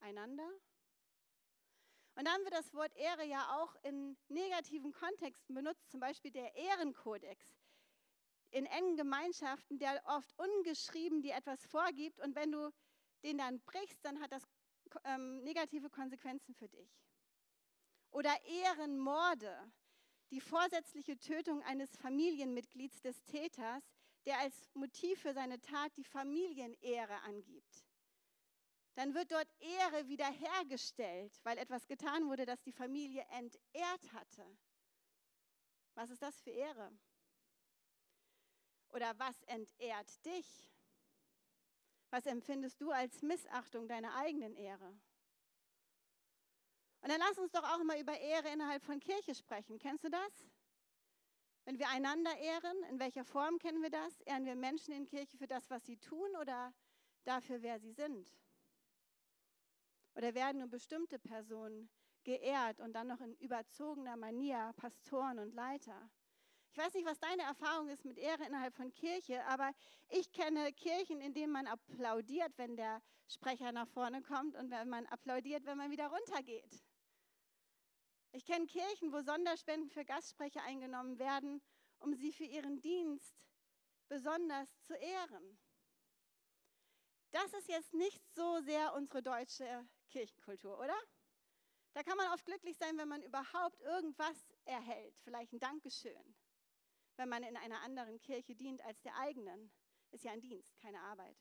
einander? 0.00 0.48
Und 2.14 2.26
dann 2.26 2.42
wird 2.42 2.52
das 2.52 2.72
Wort 2.74 2.94
Ehre 2.96 3.24
ja 3.24 3.58
auch 3.58 3.74
in 3.84 4.18
negativen 4.28 4.92
Kontexten 4.92 5.54
benutzt, 5.54 5.90
zum 5.90 6.00
Beispiel 6.00 6.30
der 6.30 6.54
Ehrenkodex 6.54 7.42
in 8.50 8.66
engen 8.66 8.96
Gemeinschaften, 8.96 9.78
der 9.78 10.02
oft 10.06 10.38
ungeschrieben 10.38 11.22
dir 11.22 11.34
etwas 11.34 11.64
vorgibt 11.64 12.20
und 12.20 12.34
wenn 12.36 12.52
du 12.52 12.70
den 13.22 13.38
dann 13.38 13.60
brichst, 13.60 14.04
dann 14.04 14.20
hat 14.20 14.32
das 14.32 14.42
ähm, 15.04 15.42
negative 15.42 15.90
Konsequenzen 15.90 16.54
für 16.54 16.68
dich. 16.68 16.90
Oder 18.10 18.34
Ehrenmorde, 18.44 19.72
die 20.30 20.40
vorsätzliche 20.40 21.18
Tötung 21.18 21.62
eines 21.62 21.96
Familienmitglieds 21.96 23.00
des 23.00 23.22
Täters, 23.24 23.82
der 24.26 24.38
als 24.38 24.54
Motiv 24.74 25.20
für 25.20 25.32
seine 25.32 25.60
Tat 25.60 25.96
die 25.96 26.04
Familienehre 26.04 27.20
angibt 27.22 27.84
dann 28.94 29.14
wird 29.14 29.32
dort 29.32 29.48
Ehre 29.60 30.06
wiederhergestellt, 30.08 31.40
weil 31.44 31.56
etwas 31.58 31.86
getan 31.86 32.28
wurde, 32.28 32.44
das 32.44 32.62
die 32.62 32.72
Familie 32.72 33.24
entehrt 33.30 34.12
hatte. 34.12 34.44
Was 35.94 36.10
ist 36.10 36.22
das 36.22 36.40
für 36.40 36.50
Ehre? 36.50 36.92
Oder 38.90 39.18
was 39.18 39.42
entehrt 39.44 40.24
dich? 40.26 40.71
Was 42.12 42.26
empfindest 42.26 42.78
du 42.82 42.90
als 42.90 43.22
Missachtung 43.22 43.88
deiner 43.88 44.14
eigenen 44.16 44.54
Ehre? 44.54 44.86
Und 47.00 47.08
dann 47.08 47.18
lass 47.20 47.38
uns 47.38 47.50
doch 47.52 47.64
auch 47.64 47.82
mal 47.84 47.98
über 47.98 48.12
Ehre 48.20 48.50
innerhalb 48.50 48.84
von 48.84 49.00
Kirche 49.00 49.34
sprechen. 49.34 49.78
Kennst 49.78 50.04
du 50.04 50.10
das? 50.10 50.46
Wenn 51.64 51.78
wir 51.78 51.88
einander 51.88 52.36
ehren, 52.36 52.82
in 52.90 53.00
welcher 53.00 53.24
Form 53.24 53.58
kennen 53.58 53.80
wir 53.80 53.88
das? 53.88 54.20
Ehren 54.20 54.44
wir 54.44 54.56
Menschen 54.56 54.92
in 54.92 55.06
Kirche 55.06 55.38
für 55.38 55.46
das, 55.46 55.70
was 55.70 55.86
sie 55.86 55.96
tun 55.96 56.36
oder 56.38 56.74
dafür, 57.24 57.62
wer 57.62 57.80
sie 57.80 57.92
sind? 57.92 58.28
Oder 60.14 60.34
werden 60.34 60.58
nur 60.58 60.68
bestimmte 60.68 61.18
Personen 61.18 61.88
geehrt 62.24 62.78
und 62.80 62.92
dann 62.92 63.06
noch 63.06 63.22
in 63.22 63.34
überzogener 63.36 64.18
Manier 64.18 64.74
Pastoren 64.76 65.38
und 65.38 65.54
Leiter? 65.54 66.10
Ich 66.72 66.78
weiß 66.78 66.94
nicht, 66.94 67.04
was 67.04 67.20
deine 67.20 67.42
Erfahrung 67.42 67.90
ist 67.90 68.06
mit 68.06 68.16
Ehre 68.16 68.46
innerhalb 68.46 68.74
von 68.74 68.94
Kirche, 68.94 69.44
aber 69.44 69.74
ich 70.08 70.32
kenne 70.32 70.72
Kirchen, 70.72 71.20
in 71.20 71.34
denen 71.34 71.52
man 71.52 71.66
applaudiert, 71.66 72.56
wenn 72.56 72.76
der 72.76 73.02
Sprecher 73.28 73.72
nach 73.72 73.86
vorne 73.88 74.22
kommt 74.22 74.56
und 74.56 74.70
wenn 74.70 74.88
man 74.88 75.04
applaudiert, 75.08 75.66
wenn 75.66 75.76
man 75.76 75.90
wieder 75.90 76.06
runtergeht. 76.06 76.82
Ich 78.32 78.46
kenne 78.46 78.64
Kirchen, 78.64 79.12
wo 79.12 79.20
Sonderspenden 79.20 79.90
für 79.90 80.06
Gastsprecher 80.06 80.62
eingenommen 80.62 81.18
werden, 81.18 81.60
um 81.98 82.14
sie 82.14 82.32
für 82.32 82.44
ihren 82.44 82.80
Dienst 82.80 83.36
besonders 84.08 84.80
zu 84.80 84.94
ehren. 84.94 85.58
Das 87.32 87.52
ist 87.52 87.68
jetzt 87.68 87.92
nicht 87.92 88.26
so 88.34 88.60
sehr 88.62 88.94
unsere 88.94 89.22
deutsche 89.22 89.86
Kirchenkultur, 90.08 90.78
oder? 90.78 90.96
Da 91.92 92.02
kann 92.02 92.16
man 92.16 92.32
oft 92.32 92.46
glücklich 92.46 92.78
sein, 92.78 92.96
wenn 92.96 93.08
man 93.08 93.20
überhaupt 93.20 93.78
irgendwas 93.82 94.38
erhält, 94.64 95.18
vielleicht 95.22 95.52
ein 95.52 95.60
Dankeschön, 95.60 96.34
wenn 97.16 97.28
man 97.28 97.42
in 97.42 97.56
einer 97.56 97.80
anderen 97.82 98.20
Kirche 98.20 98.54
dient 98.54 98.82
als 98.84 99.00
der 99.02 99.16
eigenen. 99.16 99.70
Ist 100.10 100.24
ja 100.24 100.32
ein 100.32 100.40
Dienst, 100.40 100.78
keine 100.78 101.00
Arbeit. 101.00 101.36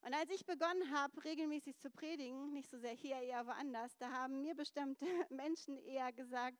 Und 0.00 0.14
als 0.14 0.30
ich 0.30 0.46
begonnen 0.46 0.90
habe, 0.92 1.24
regelmäßig 1.24 1.78
zu 1.78 1.90
predigen, 1.90 2.52
nicht 2.52 2.70
so 2.70 2.78
sehr 2.78 2.92
hier, 2.92 3.16
eher 3.16 3.46
woanders, 3.46 3.96
da 3.98 4.10
haben 4.12 4.40
mir 4.40 4.54
bestimmte 4.54 5.04
Menschen 5.30 5.78
eher 5.78 6.12
gesagt, 6.12 6.58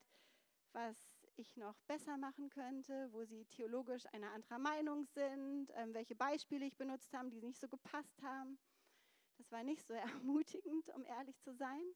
was 0.73 0.97
ich 1.37 1.55
noch 1.55 1.79
besser 1.87 2.17
machen 2.17 2.49
könnte, 2.49 3.07
wo 3.11 3.23
sie 3.23 3.45
theologisch 3.45 4.05
einer 4.11 4.31
anderer 4.31 4.59
Meinung 4.59 5.05
sind, 5.05 5.71
ähm, 5.75 5.93
welche 5.93 6.15
Beispiele 6.15 6.65
ich 6.65 6.75
benutzt 6.77 7.13
habe, 7.13 7.29
die 7.29 7.41
nicht 7.41 7.59
so 7.59 7.67
gepasst 7.67 8.21
haben. 8.21 8.59
Das 9.37 9.51
war 9.51 9.63
nicht 9.63 9.85
so 9.85 9.93
ermutigend, 10.25 10.89
um 10.95 11.05
ehrlich 11.05 11.39
zu 11.39 11.53
sein. 11.53 11.95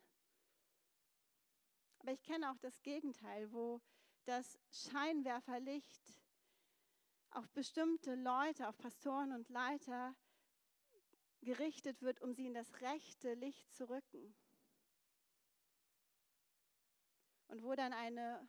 Aber 1.99 2.13
ich 2.13 2.23
kenne 2.23 2.49
auch 2.51 2.57
das 2.59 2.81
Gegenteil, 2.81 3.51
wo 3.51 3.81
das 4.25 4.59
Scheinwerferlicht 4.71 6.01
auf 7.31 7.49
bestimmte 7.51 8.15
Leute, 8.15 8.67
auf 8.67 8.77
Pastoren 8.77 9.31
und 9.31 9.49
Leiter 9.49 10.15
gerichtet 11.41 12.01
wird, 12.01 12.21
um 12.21 12.33
sie 12.33 12.45
in 12.45 12.53
das 12.53 12.81
rechte 12.81 13.33
Licht 13.33 13.73
zu 13.73 13.89
rücken. 13.89 14.35
Und 17.47 17.63
wo 17.63 17.75
dann 17.75 17.93
eine, 17.93 18.47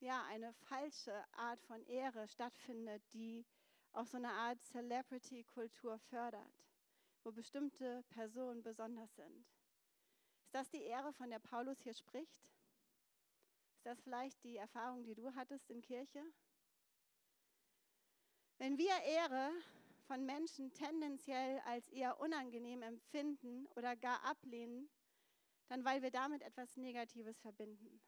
ja, 0.00 0.24
eine 0.26 0.52
falsche 0.52 1.24
Art 1.32 1.60
von 1.62 1.84
Ehre 1.86 2.28
stattfindet, 2.28 3.02
die 3.12 3.44
auch 3.92 4.06
so 4.06 4.18
eine 4.18 4.30
Art 4.30 4.62
Celebrity-Kultur 4.64 5.98
fördert 5.98 6.66
wo 7.26 7.32
bestimmte 7.32 8.04
Personen 8.10 8.62
besonders 8.62 9.12
sind. 9.16 9.48
Ist 10.44 10.54
das 10.54 10.70
die 10.70 10.84
Ehre, 10.84 11.12
von 11.12 11.28
der 11.28 11.40
Paulus 11.40 11.80
hier 11.80 11.92
spricht? 11.92 12.55
Das 13.86 14.00
vielleicht 14.00 14.42
die 14.42 14.56
Erfahrung, 14.56 15.04
die 15.04 15.14
du 15.14 15.32
hattest 15.36 15.70
in 15.70 15.80
Kirche? 15.80 16.20
Wenn 18.58 18.76
wir 18.78 18.90
Ehre 19.04 19.52
von 20.08 20.26
Menschen 20.26 20.72
tendenziell 20.72 21.60
als 21.60 21.86
eher 21.90 22.18
unangenehm 22.18 22.82
empfinden 22.82 23.68
oder 23.76 23.94
gar 23.94 24.24
ablehnen, 24.24 24.90
dann 25.68 25.84
weil 25.84 26.02
wir 26.02 26.10
damit 26.10 26.42
etwas 26.42 26.76
Negatives 26.76 27.38
verbinden. 27.38 28.02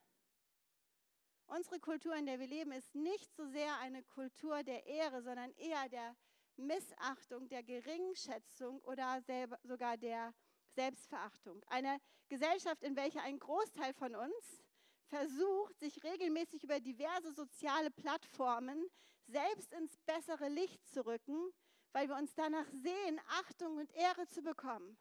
Unsere 1.47 1.78
Kultur, 1.78 2.16
in 2.16 2.26
der 2.26 2.40
wir 2.40 2.49
leben, 2.49 2.73
ist 2.73 2.97
nicht 2.97 3.32
so 3.37 3.47
sehr 3.47 3.78
eine 3.78 4.02
Kultur 4.02 4.64
der 4.64 4.85
Ehre, 4.85 5.23
sondern 5.23 5.52
eher 5.52 5.88
der 5.90 6.16
Missachtung, 6.56 7.49
der 7.49 7.62
Geringschätzung 7.62 8.80
oder 8.80 9.23
sogar 9.62 9.97
der 9.97 10.35
Selbstverachtung. 10.70 11.62
Eine 11.68 12.00
Gesellschaft, 12.28 12.82
in 12.82 12.97
welcher 12.97 13.23
ein 13.23 13.38
Großteil 13.38 13.94
von 13.94 14.16
uns 14.16 14.64
versucht, 15.09 15.79
sich 15.79 16.03
regelmäßig 16.05 16.65
über 16.65 16.81
diverse 16.81 17.33
soziale 17.33 17.91
Plattformen 17.91 18.88
selbst 19.27 19.73
ins 19.73 19.97
bessere 20.07 20.49
Licht 20.49 20.87
zu 20.88 21.05
rücken, 21.05 21.53
weil 21.93 22.09
wir 22.09 22.17
uns 22.17 22.35
danach 22.35 22.67
sehen, 22.71 23.21
Achtung 23.29 23.77
und 23.77 23.93
Ehre 23.95 24.27
zu 24.29 24.43
bekommen, 24.43 24.97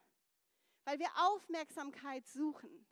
weil 0.86 1.00
wir 1.00 1.10
Aufmerksamkeit 1.18 2.28
suchen, 2.28 2.86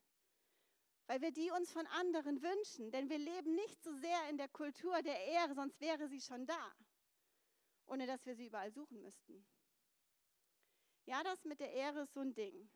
weil 1.07 1.21
wir 1.21 1.31
die 1.31 1.51
uns 1.51 1.71
von 1.71 1.87
anderen 1.87 2.41
wünschen, 2.41 2.91
denn 2.91 3.09
wir 3.09 3.17
leben 3.17 3.55
nicht 3.55 3.83
so 3.83 3.93
sehr 3.93 4.29
in 4.29 4.37
der 4.37 4.49
Kultur 4.49 5.01
der 5.01 5.19
Ehre, 5.25 5.55
sonst 5.55 5.79
wäre 5.81 6.07
sie 6.07 6.21
schon 6.21 6.45
da 6.45 6.75
ohne 7.87 8.07
dass 8.07 8.25
wir 8.25 8.35
sie 8.35 8.47
überall 8.47 8.71
suchen 8.71 9.01
müssten. 9.01 9.45
Ja, 11.05 11.23
das 11.23 11.43
mit 11.45 11.59
der 11.59 11.71
Ehre 11.71 12.01
ist 12.01 12.13
so 12.13 12.21
ein 12.21 12.33
Ding. 12.33 12.69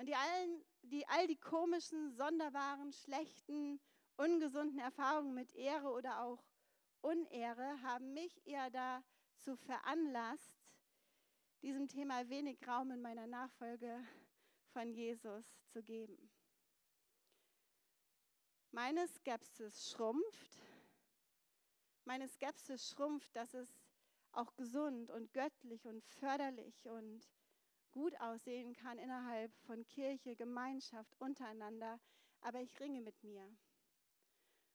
Und 0.00 0.06
die, 0.06 0.14
allen, 0.14 0.64
die 0.80 1.06
all 1.08 1.26
die 1.26 1.36
komischen, 1.36 2.10
sonderbaren, 2.12 2.90
schlechten, 2.90 3.78
ungesunden 4.16 4.78
Erfahrungen 4.78 5.34
mit 5.34 5.54
Ehre 5.54 5.90
oder 5.90 6.22
auch 6.22 6.42
Unehre 7.02 7.82
haben 7.82 8.14
mich 8.14 8.40
eher 8.46 8.70
dazu 8.70 9.56
veranlasst, 9.56 10.56
diesem 11.60 11.86
Thema 11.86 12.26
wenig 12.30 12.66
Raum 12.66 12.92
in 12.92 13.02
meiner 13.02 13.26
Nachfolge 13.26 14.02
von 14.72 14.90
Jesus 14.90 15.44
zu 15.68 15.82
geben. 15.82 16.30
Meine 18.70 19.06
Skepsis 19.06 19.90
schrumpft, 19.90 20.62
meine 22.06 22.26
Skepsis 22.26 22.88
schrumpft, 22.88 23.36
dass 23.36 23.52
es 23.52 23.68
auch 24.32 24.56
gesund 24.56 25.10
und 25.10 25.34
göttlich 25.34 25.86
und 25.86 26.02
förderlich 26.06 26.88
und 26.88 27.28
gut 27.92 28.18
aussehen 28.20 28.74
kann 28.74 28.98
innerhalb 28.98 29.54
von 29.66 29.84
Kirche, 29.86 30.36
Gemeinschaft, 30.36 31.14
untereinander, 31.18 32.00
aber 32.40 32.60
ich 32.60 32.78
ringe 32.80 33.00
mit 33.00 33.22
mir. 33.22 33.50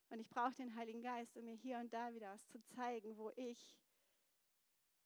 Und 0.10 0.20
ich 0.20 0.30
brauche 0.30 0.54
den 0.54 0.76
Heiligen 0.76 1.02
Geist, 1.02 1.36
um 1.36 1.46
mir 1.46 1.56
hier 1.56 1.80
und 1.80 1.94
da 1.94 2.14
wieder 2.14 2.32
was 2.32 2.48
zu 2.48 2.62
zeigen, 2.62 3.18
wo 3.18 3.32
ich 3.36 3.76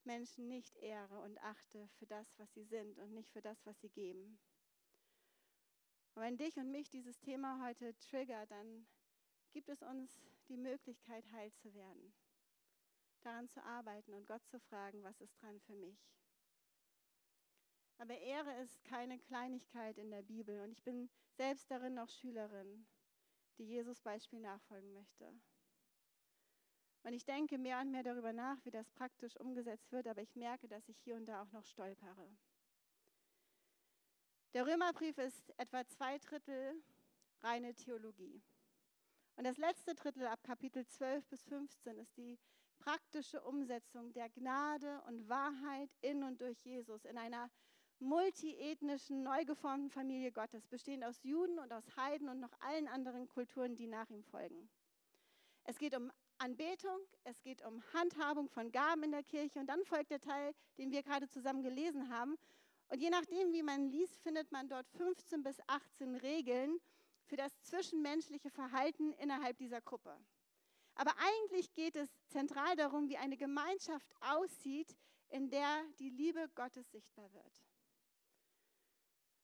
Menschen 0.04 0.48
nicht 0.48 0.76
ehre 0.78 1.20
und 1.20 1.40
achte 1.42 1.88
für 1.98 2.06
das, 2.06 2.38
was 2.38 2.52
sie 2.54 2.64
sind 2.64 2.98
und 3.00 3.14
nicht 3.14 3.32
für 3.32 3.42
das, 3.42 3.66
was 3.66 3.80
sie 3.80 3.90
geben. 3.90 4.40
Und 6.16 6.24
wenn 6.24 6.38
dich 6.38 6.58
und 6.58 6.72
mich 6.72 6.90
dieses 6.90 7.20
Thema 7.20 7.64
heute 7.66 7.98
triggert, 8.00 8.52
dann 8.52 8.88
gibt 9.52 9.70
es 9.70 9.82
uns 9.82 10.22
die 10.48 10.58
Möglichkeit, 10.58 11.26
heil 11.32 11.54
zu 11.54 11.74
werden, 11.74 12.14
daran 13.22 13.48
zu 13.48 13.64
arbeiten 13.64 14.14
und 14.14 14.28
Gott 14.28 14.46
zu 14.48 14.60
fragen, 14.60 15.04
was 15.04 15.22
ist 15.22 15.42
dran 15.42 15.60
für 15.62 15.76
mich. 15.76 16.19
Aber 18.00 18.18
Ehre 18.18 18.54
ist 18.62 18.82
keine 18.86 19.20
Kleinigkeit 19.20 19.98
in 19.98 20.10
der 20.10 20.22
Bibel 20.22 20.62
und 20.62 20.72
ich 20.72 20.82
bin 20.84 21.10
selbst 21.36 21.70
darin 21.70 21.94
noch 21.94 22.10
Schülerin. 22.10 22.88
die 23.58 23.66
Jesus 23.66 24.00
Beispiel 24.00 24.40
nachfolgen 24.40 24.94
möchte. 24.94 25.34
Und 27.04 27.14
ich 27.14 27.26
denke 27.26 27.58
mehr 27.58 27.82
und 27.82 27.92
mehr 27.92 28.04
darüber 28.04 28.32
nach, 28.32 28.64
wie 28.64 28.72
das 28.72 28.90
praktisch 28.92 29.36
umgesetzt 29.36 29.92
wird, 29.92 30.08
aber 30.08 30.22
ich 30.22 30.34
merke, 30.38 30.70
dass 30.70 30.88
ich 30.88 30.98
hier 31.00 31.18
und 31.18 31.26
da 31.26 31.42
auch 31.42 31.52
noch 31.52 31.66
stolpere. 31.66 32.30
Der 34.54 34.66
Römerbrief 34.66 35.18
ist 35.18 35.54
etwa 35.58 35.86
zwei 35.88 36.18
Drittel 36.20 36.82
reine 37.42 37.74
Theologie. 37.76 38.42
Und 39.36 39.44
das 39.44 39.58
letzte 39.58 39.94
Drittel 39.94 40.26
ab 40.26 40.42
Kapitel 40.44 40.86
12 40.88 41.28
bis 41.28 41.44
15 41.44 41.98
ist 41.98 42.16
die 42.16 42.40
praktische 42.80 43.42
Umsetzung 43.44 44.14
der 44.14 44.30
Gnade 44.30 45.02
und 45.08 45.28
Wahrheit 45.28 45.90
in 46.02 46.24
und 46.24 46.40
durch 46.40 46.60
Jesus 46.64 47.04
in 47.04 47.18
einer 47.18 47.50
multiethnischen, 48.00 49.24
neu 49.24 49.46
geformten 49.46 49.90
Familie 49.90 50.32
Gottes, 50.32 50.68
bestehend 50.68 51.04
aus 51.04 51.24
Juden 51.24 51.60
und 51.60 51.72
aus 51.74 51.84
Heiden 51.96 52.30
und 52.30 52.40
noch 52.40 52.54
allen 52.62 52.88
anderen 52.88 53.28
Kulturen, 53.28 53.76
die 53.76 53.88
nach 53.88 54.10
ihm 54.10 54.24
folgen. 54.24 54.70
Es 55.64 55.78
geht 55.78 55.96
um 55.96 56.12
Anbetung, 56.38 57.00
es 57.26 57.42
geht 57.42 57.64
um 57.66 57.84
Handhabung 57.94 58.48
von 58.50 58.72
Gaben 58.72 59.04
in 59.04 59.12
der 59.12 59.24
Kirche 59.24 59.60
und 59.60 59.68
dann 59.68 59.84
folgt 59.84 60.12
der 60.12 60.22
Teil, 60.22 60.54
den 60.78 60.92
wir 60.92 61.04
gerade 61.04 61.28
zusammen 61.28 61.62
gelesen 61.62 62.10
haben. 62.10 62.38
Und 62.88 63.02
je 63.02 63.10
nachdem, 63.10 63.52
wie 63.52 63.62
man 63.62 63.90
liest, 63.92 64.18
findet 64.22 64.52
man 64.52 64.68
dort 64.68 64.88
15 64.90 65.44
bis 65.44 65.60
18 65.68 66.16
Regeln 66.16 66.80
für 67.26 67.36
das 67.36 67.52
zwischenmenschliche 67.62 68.50
Verhalten 68.50 69.14
innerhalb 69.14 69.58
dieser 69.58 69.82
Gruppe. 69.82 70.18
Aber 70.96 71.14
eigentlich 71.18 71.72
geht 71.74 71.96
es 71.96 72.10
zentral 72.28 72.76
darum, 72.76 73.10
wie 73.10 73.18
eine 73.18 73.38
Gemeinschaft 73.38 74.14
aussieht, 74.22 74.98
in 75.30 75.50
der 75.50 75.84
die 76.00 76.10
Liebe 76.10 76.50
Gottes 76.56 76.90
sichtbar 76.92 77.32
wird. 77.34 77.69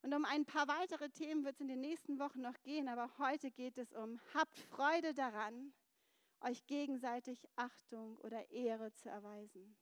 Und 0.05 0.13
um 0.13 0.23
ein 0.23 0.45
paar 0.45 0.67
weitere 0.67 1.09
Themen 1.09 1.43
wird 1.45 1.55
es 1.55 1.61
in 1.61 1.67
den 1.67 1.81
nächsten 1.81 2.19
Wochen 2.19 2.39
noch 2.39 2.61
gehen, 2.61 2.87
aber 2.89 3.09
heute 3.17 3.49
geht 3.49 3.79
es 3.79 3.91
um, 3.91 4.19
habt 4.35 4.55
Freude 4.55 5.15
daran, 5.15 5.73
euch 6.41 6.63
gegenseitig 6.67 7.49
Achtung 7.55 8.15
oder 8.17 8.51
Ehre 8.51 8.93
zu 8.93 9.09
erweisen. 9.09 9.75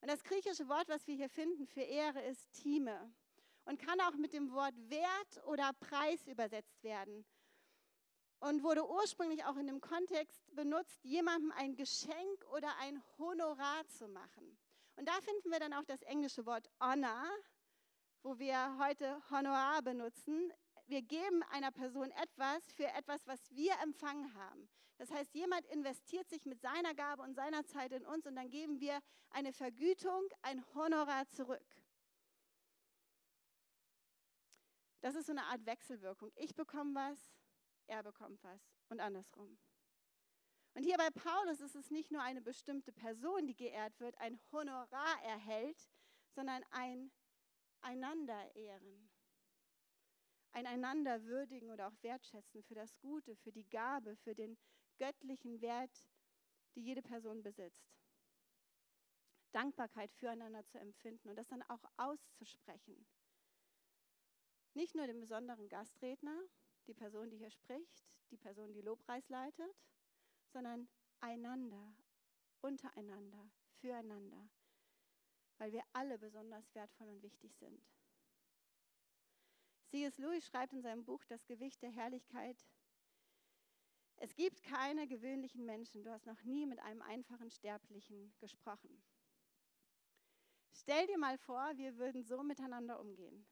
Und 0.00 0.10
das 0.10 0.24
griechische 0.24 0.66
Wort, 0.66 0.88
was 0.88 1.06
wir 1.06 1.14
hier 1.14 1.28
finden 1.28 1.68
für 1.68 1.82
Ehre, 1.82 2.20
ist 2.22 2.50
Time 2.50 3.14
und 3.64 3.78
kann 3.78 4.00
auch 4.00 4.16
mit 4.16 4.32
dem 4.32 4.50
Wort 4.50 4.74
Wert 4.88 5.46
oder 5.46 5.72
Preis 5.74 6.26
übersetzt 6.26 6.82
werden 6.82 7.24
und 8.40 8.64
wurde 8.64 8.90
ursprünglich 8.90 9.44
auch 9.44 9.56
in 9.56 9.68
dem 9.68 9.80
Kontext 9.80 10.52
benutzt, 10.56 11.04
jemandem 11.04 11.52
ein 11.52 11.76
Geschenk 11.76 12.44
oder 12.50 12.76
ein 12.78 13.00
Honorar 13.18 13.86
zu 13.86 14.08
machen. 14.08 14.58
Und 14.96 15.06
da 15.06 15.14
finden 15.20 15.52
wir 15.52 15.60
dann 15.60 15.74
auch 15.74 15.84
das 15.84 16.02
englische 16.02 16.44
Wort 16.44 16.68
Honor, 16.80 17.24
wo 18.26 18.40
wir 18.40 18.76
heute 18.80 19.22
Honorar 19.30 19.82
benutzen. 19.82 20.52
Wir 20.88 21.00
geben 21.00 21.44
einer 21.44 21.70
Person 21.70 22.10
etwas 22.10 22.60
für 22.72 22.88
etwas, 22.88 23.24
was 23.28 23.38
wir 23.52 23.72
empfangen 23.84 24.34
haben. 24.34 24.68
Das 24.98 25.12
heißt, 25.12 25.32
jemand 25.32 25.64
investiert 25.66 26.28
sich 26.28 26.44
mit 26.44 26.60
seiner 26.60 26.92
Gabe 26.92 27.22
und 27.22 27.36
seiner 27.36 27.64
Zeit 27.66 27.92
in 27.92 28.04
uns 28.04 28.26
und 28.26 28.34
dann 28.34 28.50
geben 28.50 28.80
wir 28.80 28.98
eine 29.30 29.52
Vergütung, 29.52 30.28
ein 30.42 30.64
Honorar 30.74 31.28
zurück. 31.28 31.64
Das 35.02 35.14
ist 35.14 35.26
so 35.26 35.32
eine 35.32 35.44
Art 35.44 35.64
Wechselwirkung. 35.64 36.32
Ich 36.34 36.56
bekomme 36.56 36.96
was, 36.96 37.32
er 37.86 38.02
bekommt 38.02 38.42
was 38.42 38.60
und 38.88 38.98
andersrum. 38.98 39.56
Und 40.74 40.82
hier 40.82 40.96
bei 40.96 41.10
Paulus 41.10 41.60
ist 41.60 41.76
es 41.76 41.92
nicht 41.92 42.10
nur 42.10 42.22
eine 42.22 42.42
bestimmte 42.42 42.90
Person, 42.90 43.46
die 43.46 43.54
geehrt 43.54 44.00
wird, 44.00 44.18
ein 44.18 44.40
Honorar 44.50 45.22
erhält, 45.22 45.88
sondern 46.34 46.64
ein 46.72 47.12
einander 47.86 48.54
ehren. 48.56 49.08
Ein 50.50 50.66
einander 50.66 51.22
würdigen 51.24 51.70
oder 51.70 51.86
auch 51.86 52.02
wertschätzen 52.02 52.62
für 52.64 52.74
das 52.74 52.98
Gute, 52.98 53.36
für 53.36 53.52
die 53.52 53.68
Gabe, 53.68 54.16
für 54.16 54.34
den 54.34 54.58
göttlichen 54.98 55.60
Wert, 55.60 56.10
die 56.74 56.82
jede 56.82 57.02
Person 57.02 57.42
besitzt. 57.42 57.96
Dankbarkeit 59.52 60.12
füreinander 60.14 60.66
zu 60.66 60.78
empfinden 60.78 61.28
und 61.28 61.36
das 61.36 61.46
dann 61.46 61.62
auch 61.62 61.84
auszusprechen. 61.96 63.06
Nicht 64.74 64.94
nur 64.94 65.06
dem 65.06 65.20
besonderen 65.20 65.68
Gastredner, 65.68 66.38
die 66.86 66.94
Person, 66.94 67.30
die 67.30 67.38
hier 67.38 67.50
spricht, 67.50 68.04
die 68.30 68.36
Person, 68.36 68.72
die 68.72 68.82
Lobpreis 68.82 69.28
leitet, 69.28 69.76
sondern 70.48 70.88
einander, 71.20 71.94
untereinander, 72.60 73.48
füreinander 73.80 74.48
weil 75.58 75.72
wir 75.72 75.82
alle 75.92 76.18
besonders 76.18 76.74
wertvoll 76.74 77.08
und 77.08 77.22
wichtig 77.22 77.54
sind. 77.56 77.82
C.S. 79.88 80.18
Lewis 80.18 80.46
schreibt 80.46 80.72
in 80.72 80.82
seinem 80.82 81.04
Buch 81.04 81.24
Das 81.24 81.46
Gewicht 81.46 81.82
der 81.82 81.90
Herrlichkeit, 81.90 82.66
es 84.18 84.34
gibt 84.34 84.62
keine 84.62 85.06
gewöhnlichen 85.06 85.64
Menschen. 85.66 86.02
Du 86.02 86.10
hast 86.10 86.26
noch 86.26 86.42
nie 86.42 86.66
mit 86.66 86.78
einem 86.80 87.02
einfachen 87.02 87.50
Sterblichen 87.50 88.34
gesprochen. 88.38 89.02
Stell 90.72 91.06
dir 91.06 91.18
mal 91.18 91.36
vor, 91.38 91.72
wir 91.76 91.96
würden 91.98 92.22
so 92.22 92.42
miteinander 92.42 92.98
umgehen. 92.98 93.46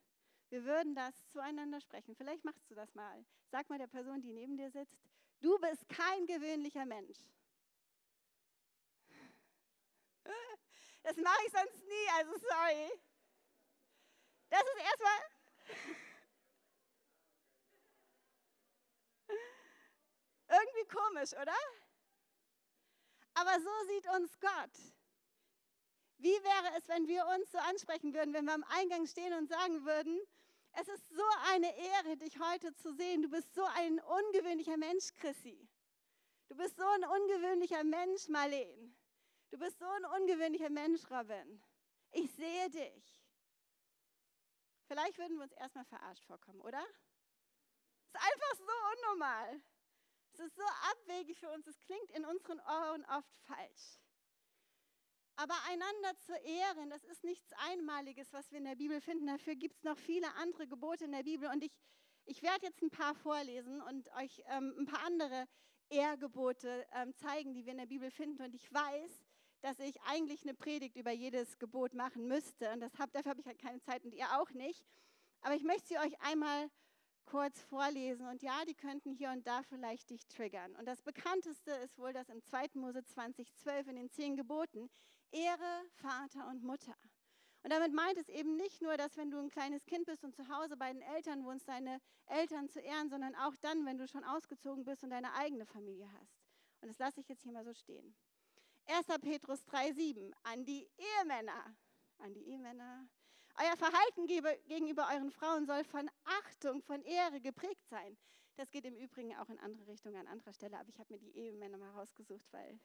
Wir 0.49 0.63
würden 0.65 0.95
das 0.95 1.27
zueinander 1.27 1.81
sprechen. 1.81 2.15
Vielleicht 2.15 2.43
machst 2.45 2.69
du 2.69 2.75
das 2.75 2.93
mal. 2.95 3.25
Sag 3.51 3.69
mal 3.69 3.77
der 3.77 3.87
Person, 3.87 4.21
die 4.21 4.33
neben 4.33 4.57
dir 4.57 4.71
sitzt, 4.71 4.97
du 5.39 5.57
bist 5.59 5.87
kein 5.89 6.25
gewöhnlicher 6.25 6.85
Mensch. 6.85 7.19
Das 11.05 11.17
mache 11.17 11.37
ich 11.45 11.51
sonst 11.51 11.85
nie, 11.85 12.09
also 12.15 12.31
sorry. 12.31 12.91
Das 14.49 14.63
ist 14.63 14.79
erstmal. 14.83 15.19
Irgendwie 20.47 20.87
komisch, 20.87 21.33
oder? 21.33 21.55
Aber 23.35 23.59
so 23.61 23.69
sieht 23.87 24.07
uns 24.15 24.39
Gott. 24.39 24.71
Wie 26.17 26.43
wäre 26.43 26.75
es, 26.75 26.87
wenn 26.87 27.07
wir 27.07 27.27
uns 27.27 27.51
so 27.51 27.59
ansprechen 27.59 28.15
würden, 28.15 28.33
wenn 28.33 28.45
wir 28.45 28.55
am 28.55 28.63
Eingang 28.69 29.05
stehen 29.05 29.33
und 29.33 29.47
sagen 29.47 29.85
würden, 29.85 30.19
es 30.71 30.87
ist 30.87 31.07
so 31.09 31.23
eine 31.51 31.77
Ehre, 31.77 32.17
dich 32.17 32.39
heute 32.39 32.73
zu 32.73 32.95
sehen. 32.95 33.21
Du 33.21 33.29
bist 33.29 33.53
so 33.53 33.63
ein 33.75 33.99
ungewöhnlicher 33.99 34.77
Mensch, 34.77 35.13
Chrissy. 35.13 35.69
Du 36.47 36.55
bist 36.55 36.77
so 36.77 36.83
ein 36.83 37.03
ungewöhnlicher 37.03 37.83
Mensch, 37.83 38.27
Marleen. 38.27 38.97
Du 39.49 39.57
bist 39.57 39.79
so 39.79 39.85
ein 39.85 40.05
ungewöhnlicher 40.21 40.69
Mensch, 40.69 41.01
Robin. 41.09 41.61
Ich 42.11 42.31
sehe 42.31 42.69
dich. 42.69 43.21
Vielleicht 44.87 45.17
würden 45.17 45.37
wir 45.37 45.43
uns 45.43 45.53
erstmal 45.53 45.85
verarscht 45.85 46.25
vorkommen, 46.25 46.61
oder? 46.61 46.83
Es 48.03 48.13
ist 48.13 48.15
einfach 48.15 48.55
so 48.57 48.73
unnormal. 48.93 49.61
Es 50.33 50.39
ist 50.39 50.55
so 50.55 50.63
abwegig 50.91 51.39
für 51.39 51.49
uns. 51.49 51.65
Es 51.67 51.79
klingt 51.81 52.11
in 52.11 52.25
unseren 52.25 52.59
Ohren 52.59 53.05
oft 53.05 53.35
falsch. 53.45 53.99
Aber 55.37 55.55
einander 55.67 56.17
zu 56.19 56.33
ehren, 56.33 56.89
das 56.89 57.03
ist 57.03 57.23
nichts 57.23 57.51
Einmaliges, 57.57 58.31
was 58.31 58.51
wir 58.51 58.59
in 58.59 58.65
der 58.65 58.75
Bibel 58.75 59.01
finden. 59.01 59.27
Dafür 59.27 59.55
gibt 59.55 59.75
es 59.77 59.83
noch 59.83 59.97
viele 59.97 60.33
andere 60.35 60.67
Gebote 60.67 61.05
in 61.05 61.11
der 61.11 61.23
Bibel. 61.23 61.49
Und 61.49 61.63
ich, 61.63 61.73
ich 62.25 62.41
werde 62.41 62.65
jetzt 62.65 62.81
ein 62.81 62.89
paar 62.89 63.15
vorlesen 63.15 63.81
und 63.81 64.09
euch 64.15 64.41
ähm, 64.47 64.73
ein 64.79 64.85
paar 64.85 65.03
andere 65.05 65.47
Ehrgebote 65.89 66.85
ähm, 66.93 67.13
zeigen, 67.15 67.53
die 67.53 67.65
wir 67.65 67.73
in 67.73 67.79
der 67.79 67.85
Bibel 67.85 68.11
finden. 68.11 68.43
Und 68.43 68.55
ich 68.55 68.71
weiß, 68.73 69.24
dass 69.65 69.79
ich 69.79 69.99
eigentlich 70.03 70.43
eine 70.43 70.53
Predigt 70.53 70.95
über 70.95 71.09
jedes 71.09 71.57
Gebot 71.57 71.95
machen 71.95 72.27
müsste. 72.27 72.71
Und 72.71 72.81
das 72.81 72.99
hab, 72.99 73.11
dafür 73.13 73.31
habe 73.31 73.41
ich 73.41 73.47
halt 73.47 73.57
keine 73.57 73.81
Zeit 73.81 74.05
und 74.05 74.13
ihr 74.13 74.27
auch 74.39 74.51
nicht. 74.51 74.85
Aber 75.41 75.55
ich 75.55 75.63
möchte 75.63 75.87
sie 75.87 75.97
euch 75.97 76.21
einmal 76.21 76.69
kurz 77.25 77.59
vorlesen. 77.63 78.27
Und 78.27 78.43
ja, 78.43 78.63
die 78.67 78.75
könnten 78.75 79.11
hier 79.11 79.31
und 79.31 79.47
da 79.47 79.63
vielleicht 79.63 80.11
dich 80.11 80.27
triggern. 80.27 80.75
Und 80.75 80.85
das 80.85 81.01
bekannteste 81.01 81.71
ist 81.83 81.97
wohl 81.97 82.13
das 82.13 82.29
im 82.29 82.43
2. 82.43 82.67
Mose 82.75 83.03
2012 83.05 83.87
in 83.87 83.95
den 83.95 84.11
zehn 84.11 84.35
Geboten. 84.35 84.87
Ehre 85.31 85.81
Vater 85.95 86.47
und 86.47 86.61
Mutter. 86.61 86.95
Und 87.63 87.73
damit 87.73 87.91
meint 87.91 88.19
es 88.19 88.29
eben 88.29 88.57
nicht 88.57 88.83
nur, 88.83 88.97
dass 88.97 89.17
wenn 89.17 89.31
du 89.31 89.39
ein 89.39 89.49
kleines 89.49 89.83
Kind 89.87 90.05
bist 90.05 90.23
und 90.23 90.35
zu 90.35 90.47
Hause 90.47 90.77
bei 90.77 90.93
den 90.93 91.01
Eltern 91.01 91.43
wohnst, 91.43 91.67
deine 91.67 91.99
Eltern 92.27 92.69
zu 92.69 92.81
ehren, 92.81 93.09
sondern 93.09 93.33
auch 93.33 93.55
dann, 93.61 93.83
wenn 93.87 93.97
du 93.97 94.07
schon 94.07 94.23
ausgezogen 94.23 94.85
bist 94.85 95.03
und 95.03 95.09
deine 95.09 95.33
eigene 95.33 95.65
Familie 95.65 96.07
hast. 96.19 96.37
Und 96.81 96.89
das 96.89 96.99
lasse 96.99 97.19
ich 97.19 97.27
jetzt 97.29 97.41
hier 97.41 97.51
mal 97.51 97.65
so 97.65 97.73
stehen. 97.73 98.15
1. 98.87 99.07
Petrus 99.21 99.65
3,7 99.65 100.31
an 100.43 100.63
die 100.63 100.87
Ehemänner. 100.97 101.75
An 102.19 102.33
die 102.33 102.47
Ehemänner. 102.47 103.07
Euer 103.57 103.77
Verhalten 103.77 104.27
gegenüber 104.27 105.07
euren 105.11 105.31
Frauen 105.31 105.65
soll 105.65 105.83
von 105.83 106.09
Achtung, 106.25 106.81
von 106.81 107.01
Ehre 107.03 107.41
geprägt 107.41 107.87
sein. 107.89 108.17
Das 108.57 108.69
geht 108.69 108.85
im 108.85 108.95
Übrigen 108.95 109.35
auch 109.37 109.49
in 109.49 109.59
andere 109.59 109.87
Richtungen 109.87 110.17
an 110.17 110.27
anderer 110.27 110.53
Stelle, 110.53 110.77
aber 110.77 110.89
ich 110.89 110.99
habe 110.99 111.13
mir 111.13 111.19
die 111.19 111.35
Ehemänner 111.35 111.77
mal 111.77 111.91
rausgesucht, 111.91 112.45
weil 112.51 112.79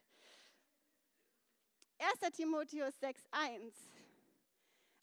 1. 1.99 2.33
Timotheus 2.33 2.95
6,1 3.01 3.73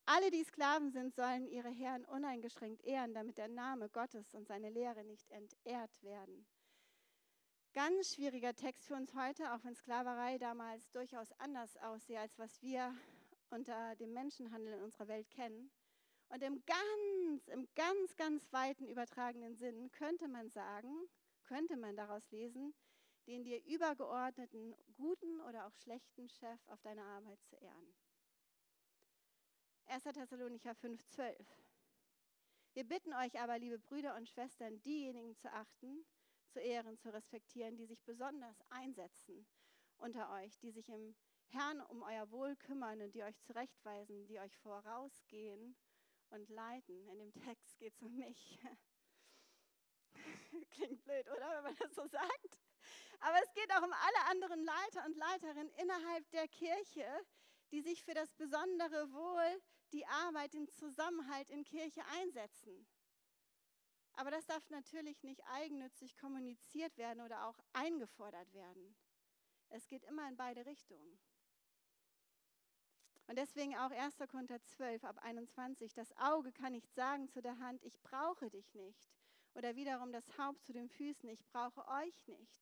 Alle, 0.05 0.31
die 0.31 0.45
Sklaven 0.45 0.91
sind, 0.91 1.15
sollen 1.15 1.47
ihre 1.47 1.71
Herren 1.71 2.05
uneingeschränkt 2.07 2.83
ehren, 2.85 3.15
damit 3.15 3.39
der 3.39 3.49
Name 3.49 3.89
Gottes 3.89 4.35
und 4.35 4.49
seine 4.49 4.71
Lehre 4.71 5.05
nicht 5.05 5.31
entehrt 5.31 6.03
werden. 6.03 6.47
Ganz 7.79 8.17
schwieriger 8.17 8.57
Text 8.57 8.89
für 8.89 8.95
uns 8.95 9.15
heute, 9.15 9.55
auch 9.55 9.63
wenn 9.63 9.77
Sklaverei 9.77 10.37
damals 10.39 10.91
durchaus 10.91 11.31
anders 11.39 11.77
aussieht, 11.77 12.17
als 12.17 12.37
was 12.37 12.61
wir 12.61 12.93
unter 13.51 13.95
dem 13.95 14.13
Menschenhandel 14.13 14.73
in 14.73 14.83
unserer 14.83 15.07
Welt 15.07 15.31
kennen. 15.31 15.71
Und 16.29 16.43
im 16.43 16.61
ganz, 16.67 17.47
im 17.47 17.69
ganz, 17.77 18.17
ganz 18.17 18.53
weiten 18.53 18.89
übertragenen 18.89 19.55
Sinn 19.55 19.93
könnte 19.93 20.27
man 20.27 20.51
sagen, 20.51 20.91
könnte 21.45 21.77
man 21.77 21.95
daraus 21.95 22.29
lesen, 22.33 22.75
den 23.29 23.45
dir 23.45 23.65
übergeordneten 23.65 24.75
guten 24.97 25.41
oder 25.43 25.65
auch 25.65 25.75
schlechten 25.77 26.29
Chef 26.29 26.59
auf 26.67 26.81
deiner 26.81 27.05
Arbeit 27.05 27.41
zu 27.45 27.55
ehren. 27.59 27.95
1. 29.87 30.03
Thessalonicher 30.03 30.73
5,12. 30.73 31.47
Wir 32.73 32.83
bitten 32.83 33.13
euch 33.13 33.39
aber, 33.39 33.57
liebe 33.61 33.79
Brüder 33.79 34.17
und 34.17 34.29
Schwestern, 34.29 34.83
diejenigen 34.83 35.37
zu 35.37 35.53
achten, 35.53 36.05
zu 36.49 36.61
ehren, 36.61 36.99
zu 36.99 37.13
respektieren, 37.13 37.77
die 37.77 37.87
sich 37.87 38.03
besonders 38.05 38.57
einsetzen 38.71 39.47
unter 39.99 40.31
euch, 40.33 40.59
die 40.59 40.71
sich 40.71 40.89
im 40.89 41.15
Herrn 41.49 41.81
um 41.83 42.03
euer 42.03 42.31
Wohl 42.31 42.57
kümmern 42.57 43.01
und 43.01 43.15
die 43.15 43.23
euch 43.23 43.41
zurechtweisen, 43.41 44.27
die 44.27 44.39
euch 44.39 44.57
vorausgehen 44.59 45.77
und 46.31 46.49
leiten. 46.51 47.09
In 47.09 47.19
dem 47.19 47.33
Text 47.33 47.79
geht 47.79 47.95
es 47.95 48.03
um 48.03 48.15
mich. 48.17 48.59
Klingt 50.71 51.03
blöd, 51.05 51.29
oder, 51.31 51.57
wenn 51.57 51.65
man 51.65 51.77
das 51.77 51.95
so 51.95 52.07
sagt? 52.07 52.61
Aber 53.21 53.39
es 53.43 53.53
geht 53.55 53.71
auch 53.73 53.83
um 53.83 53.93
alle 53.93 54.31
anderen 54.31 54.63
Leiter 54.65 55.07
und 55.07 55.17
Leiterinnen 55.17 55.71
innerhalb 55.81 56.31
der 56.31 56.47
Kirche, 56.49 57.07
die 57.73 57.81
sich 57.81 58.05
für 58.05 58.15
das 58.15 58.33
besondere 58.35 59.13
Wohl, 59.13 59.63
die 59.93 60.07
Arbeit, 60.07 60.55
den 60.55 60.69
Zusammenhalt 60.69 61.51
in 61.51 61.65
Kirche 61.65 62.05
einsetzen. 62.21 62.87
Aber 64.19 64.33
das 64.33 64.47
darf 64.47 64.69
natürlich 64.71 65.23
nicht 65.23 65.41
eigennützig 65.47 66.17
kommuniziert 66.17 66.99
werden 66.99 67.21
oder 67.21 67.47
auch 67.47 67.57
eingefordert 67.73 68.53
werden. 68.53 68.97
Es 69.69 69.87
geht 69.87 70.03
immer 70.03 70.29
in 70.29 70.37
beide 70.37 70.67
Richtungen. 70.67 71.21
Und 73.29 73.39
deswegen 73.39 73.77
auch 73.77 73.93
1. 73.93 74.17
Korinther 74.29 74.61
12 74.61 75.05
ab 75.05 75.19
21. 75.23 75.95
Das 75.95 76.13
Auge 76.17 76.51
kann 76.51 76.73
nicht 76.73 76.93
sagen 76.95 77.29
zu 77.29 77.41
der 77.41 77.61
Hand, 77.61 77.85
ich 77.85 78.03
brauche 78.03 78.51
dich 78.51 78.75
nicht. 78.75 79.09
Oder 79.55 79.77
wiederum 79.77 80.11
das 80.11 80.37
Haupt 80.37 80.65
zu 80.65 80.73
den 80.73 80.89
Füßen, 80.89 81.29
ich 81.29 81.47
brauche 81.47 81.87
euch 81.87 82.27
nicht. 82.27 82.61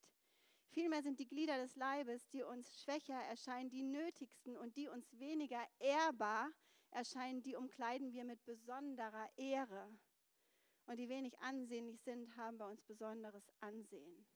Vielmehr 0.68 1.02
sind 1.02 1.18
die 1.20 1.26
Glieder 1.26 1.56
des 1.56 1.74
Leibes, 1.74 2.28
die 2.28 2.42
uns 2.42 2.82
schwächer 2.82 3.18
erscheinen, 3.30 3.70
die 3.70 3.82
nötigsten 3.82 4.58
und 4.58 4.76
die 4.76 4.88
uns 4.88 5.18
weniger 5.18 5.64
ehrbar 5.78 6.50
erscheinen, 6.90 7.42
die 7.42 7.56
umkleiden 7.56 8.12
wir 8.12 8.24
mit 8.24 8.44
besonderer 8.44 9.30
Ehre. 9.38 9.88
Und 10.86 10.96
die 10.98 11.08
wenig 11.08 11.38
ansehnlich 11.40 12.00
sind, 12.02 12.36
haben 12.36 12.58
bei 12.58 12.66
uns 12.66 12.82
besonderes 12.84 13.44
Ansehen. 13.60 14.26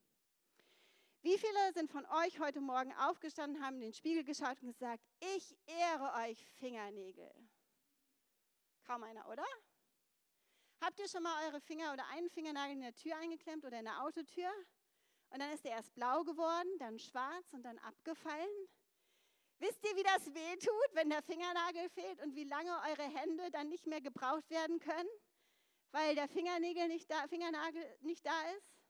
Wie 1.23 1.39
viele 1.39 1.73
sind 1.75 1.91
von 1.91 2.05
euch 2.07 2.41
heute 2.41 2.61
Morgen 2.61 2.93
aufgestanden, 2.95 3.63
haben 3.63 3.77
in 3.77 3.83
den 3.83 3.93
Spiegel 3.93 4.25
geschaut 4.25 4.61
und 4.63 4.73
gesagt, 4.73 5.05
ich 5.37 5.57
ehre 5.67 6.13
euch 6.25 6.45
Fingernägel? 6.59 7.31
Kaum 8.85 9.03
einer, 9.03 9.29
oder? 9.29 9.45
Habt 10.81 10.99
ihr 10.99 11.09
schon 11.09 11.23
mal 11.23 11.47
eure 11.47 11.61
Finger 11.61 11.93
oder 11.93 12.07
einen 12.09 12.31
Fingernagel 12.31 12.73
in 12.73 12.81
der 12.81 12.95
Tür 12.95 13.17
eingeklemmt 13.17 13.65
oder 13.67 13.79
in 13.79 13.85
der 13.85 14.03
Autotür? 14.03 14.51
Und 15.29 15.41
dann 15.41 15.53
ist 15.53 15.65
er 15.65 15.73
erst 15.73 15.95
blau 15.95 16.25
geworden, 16.25 16.79
dann 16.79 16.99
schwarz 16.99 17.53
und 17.53 17.63
dann 17.63 17.79
abgefallen. 17.79 18.69
Wisst 19.59 19.85
ihr, 19.85 19.95
wie 19.95 20.03
das 20.03 20.27
weh 20.35 20.57
tut, 20.57 20.95
wenn 20.95 21.11
der 21.11 21.23
Fingernagel 21.23 21.91
fehlt 21.91 22.21
und 22.23 22.35
wie 22.35 22.45
lange 22.45 22.73
eure 22.89 23.03
Hände 23.03 23.51
dann 23.51 23.69
nicht 23.69 23.87
mehr 23.87 24.01
gebraucht 24.01 24.49
werden 24.49 24.81
können, 24.81 25.09
weil 25.93 26.15
der 26.15 26.29
Fingernagel 26.29 26.89
nicht 26.89 27.11
da, 27.11 27.27
Fingernagel 27.29 27.85
nicht 28.01 28.25
da 28.25 28.43
ist? 28.57 28.81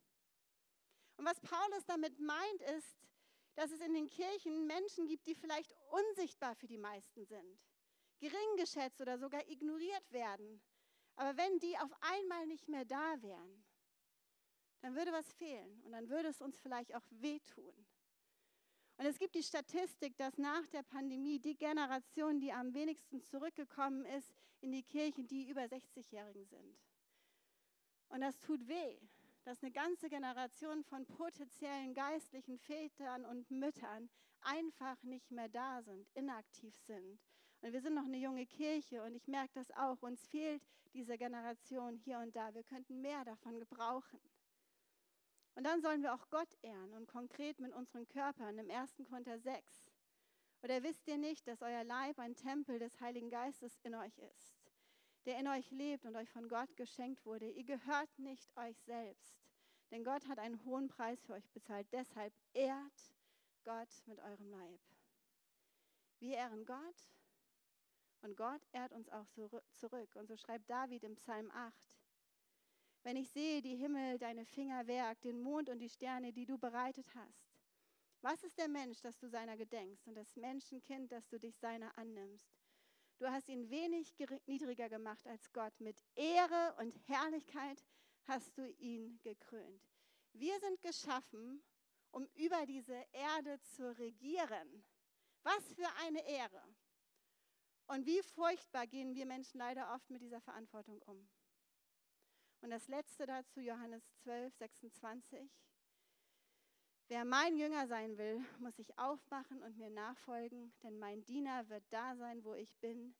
Und 1.16 1.26
was 1.26 1.40
Paulus 1.40 1.84
damit 1.86 2.18
meint, 2.18 2.62
ist, 2.78 3.00
dass 3.54 3.70
es 3.70 3.80
in 3.80 3.94
den 3.94 4.08
Kirchen 4.08 4.66
Menschen 4.66 5.06
gibt, 5.06 5.26
die 5.26 5.34
vielleicht 5.34 5.74
unsichtbar 5.90 6.54
für 6.54 6.66
die 6.66 6.78
meisten 6.78 7.24
sind, 7.26 7.60
gering 8.18 8.56
geschätzt 8.56 9.00
oder 9.00 9.18
sogar 9.18 9.46
ignoriert 9.48 10.10
werden. 10.12 10.62
Aber 11.16 11.36
wenn 11.36 11.58
die 11.58 11.76
auf 11.78 11.92
einmal 12.00 12.46
nicht 12.46 12.68
mehr 12.68 12.84
da 12.84 13.20
wären, 13.20 13.64
dann 14.80 14.94
würde 14.94 15.12
was 15.12 15.30
fehlen 15.34 15.82
und 15.82 15.92
dann 15.92 16.08
würde 16.08 16.28
es 16.28 16.40
uns 16.40 16.58
vielleicht 16.58 16.94
auch 16.94 17.04
wehtun. 17.10 17.74
Und 18.96 19.06
es 19.06 19.18
gibt 19.18 19.34
die 19.34 19.42
Statistik, 19.42 20.16
dass 20.16 20.36
nach 20.38 20.66
der 20.68 20.82
Pandemie 20.82 21.38
die 21.38 21.56
Generation, 21.56 22.40
die 22.40 22.52
am 22.52 22.74
wenigsten 22.74 23.22
zurückgekommen 23.22 24.04
ist 24.04 24.32
in 24.60 24.72
die 24.72 24.82
Kirchen, 24.82 25.26
die 25.26 25.48
über 25.48 25.62
60-Jährigen 25.62 26.44
sind. 26.44 26.78
Und 28.10 28.20
das 28.20 28.38
tut 28.38 28.68
weh 28.68 28.98
dass 29.44 29.62
eine 29.62 29.72
ganze 29.72 30.08
Generation 30.08 30.84
von 30.84 31.06
potenziellen 31.06 31.94
geistlichen 31.94 32.58
Vätern 32.58 33.24
und 33.24 33.50
Müttern 33.50 34.10
einfach 34.42 35.02
nicht 35.02 35.30
mehr 35.30 35.48
da 35.48 35.82
sind, 35.82 36.08
inaktiv 36.14 36.74
sind. 36.86 37.18
Und 37.62 37.72
wir 37.72 37.80
sind 37.80 37.94
noch 37.94 38.04
eine 38.04 38.18
junge 38.18 38.46
Kirche 38.46 39.02
und 39.02 39.14
ich 39.14 39.26
merke 39.28 39.52
das 39.54 39.70
auch. 39.72 40.00
Uns 40.02 40.26
fehlt 40.28 40.62
diese 40.94 41.18
Generation 41.18 41.96
hier 41.96 42.18
und 42.18 42.34
da. 42.34 42.54
Wir 42.54 42.64
könnten 42.64 43.00
mehr 43.00 43.24
davon 43.24 43.58
gebrauchen. 43.58 44.20
Und 45.54 45.64
dann 45.64 45.82
sollen 45.82 46.02
wir 46.02 46.14
auch 46.14 46.30
Gott 46.30 46.56
ehren 46.62 46.94
und 46.94 47.06
konkret 47.06 47.58
mit 47.60 47.72
unseren 47.72 48.08
Körpern 48.08 48.56
im 48.58 48.70
1. 48.70 49.02
Korinther 49.08 49.38
6. 49.38 49.90
Oder 50.62 50.82
wisst 50.82 51.06
ihr 51.08 51.18
nicht, 51.18 51.46
dass 51.46 51.60
euer 51.60 51.84
Leib 51.84 52.18
ein 52.18 52.34
Tempel 52.34 52.78
des 52.78 52.98
Heiligen 53.00 53.30
Geistes 53.30 53.78
in 53.82 53.94
euch 53.94 54.16
ist? 54.18 54.59
Der 55.26 55.38
in 55.38 55.48
euch 55.48 55.70
lebt 55.70 56.06
und 56.06 56.16
euch 56.16 56.30
von 56.30 56.48
Gott 56.48 56.76
geschenkt 56.76 57.24
wurde. 57.24 57.50
Ihr 57.50 57.64
gehört 57.64 58.18
nicht 58.18 58.56
euch 58.56 58.78
selbst, 58.82 59.38
denn 59.90 60.04
Gott 60.04 60.26
hat 60.28 60.38
einen 60.38 60.64
hohen 60.64 60.88
Preis 60.88 61.22
für 61.22 61.34
euch 61.34 61.50
bezahlt. 61.50 61.86
Deshalb 61.92 62.32
ehrt 62.54 63.14
Gott 63.64 64.02
mit 64.06 64.18
eurem 64.20 64.50
Leib. 64.50 64.80
Wir 66.18 66.36
ehren 66.36 66.64
Gott 66.64 67.10
und 68.22 68.36
Gott 68.36 68.62
ehrt 68.72 68.92
uns 68.92 69.08
auch 69.08 69.26
zurück. 69.74 70.14
Und 70.16 70.28
so 70.28 70.36
schreibt 70.36 70.68
David 70.68 71.04
im 71.04 71.14
Psalm 71.14 71.50
8. 71.50 71.74
Wenn 73.02 73.16
ich 73.16 73.30
sehe 73.30 73.62
die 73.62 73.76
Himmel, 73.76 74.18
deine 74.18 74.44
Finger 74.44 74.86
Werk, 74.86 75.20
den 75.22 75.40
Mond 75.40 75.70
und 75.70 75.78
die 75.78 75.88
Sterne, 75.88 76.32
die 76.32 76.44
du 76.44 76.58
bereitet 76.58 77.06
hast. 77.14 77.50
Was 78.20 78.42
ist 78.42 78.58
der 78.58 78.68
Mensch, 78.68 79.00
dass 79.00 79.18
du 79.18 79.28
seiner 79.28 79.56
gedenkst 79.56 80.06
und 80.06 80.14
das 80.14 80.36
Menschenkind, 80.36 81.10
dass 81.10 81.26
du 81.28 81.38
dich 81.38 81.56
seiner 81.56 81.96
annimmst? 81.96 82.52
Du 83.20 83.30
hast 83.30 83.50
ihn 83.50 83.68
wenig 83.68 84.14
niedriger 84.46 84.88
gemacht 84.88 85.26
als 85.26 85.52
Gott. 85.52 85.78
Mit 85.78 86.02
Ehre 86.14 86.74
und 86.78 86.96
Herrlichkeit 87.06 87.84
hast 88.24 88.56
du 88.56 88.66
ihn 88.78 89.20
gekrönt. 89.20 89.82
Wir 90.32 90.58
sind 90.60 90.80
geschaffen, 90.80 91.62
um 92.12 92.26
über 92.34 92.64
diese 92.64 92.96
Erde 93.12 93.60
zu 93.60 93.94
regieren. 93.98 94.82
Was 95.42 95.70
für 95.74 95.86
eine 95.98 96.26
Ehre. 96.26 96.62
Und 97.88 98.06
wie 98.06 98.22
furchtbar 98.22 98.86
gehen 98.86 99.14
wir 99.14 99.26
Menschen 99.26 99.58
leider 99.58 99.92
oft 99.94 100.08
mit 100.08 100.22
dieser 100.22 100.40
Verantwortung 100.40 101.02
um. 101.02 101.28
Und 102.62 102.70
das 102.70 102.88
letzte 102.88 103.26
dazu, 103.26 103.60
Johannes 103.60 104.02
12, 104.22 104.54
26. 104.54 105.50
Wer 107.10 107.24
mein 107.24 107.56
Jünger 107.56 107.88
sein 107.88 108.16
will, 108.18 108.40
muss 108.60 108.76
sich 108.76 108.96
aufmachen 108.96 109.60
und 109.64 109.76
mir 109.76 109.90
nachfolgen, 109.90 110.72
denn 110.84 110.96
mein 111.00 111.24
Diener 111.24 111.68
wird 111.68 111.82
da 111.90 112.14
sein, 112.14 112.44
wo 112.44 112.54
ich 112.54 112.72
bin. 112.76 113.16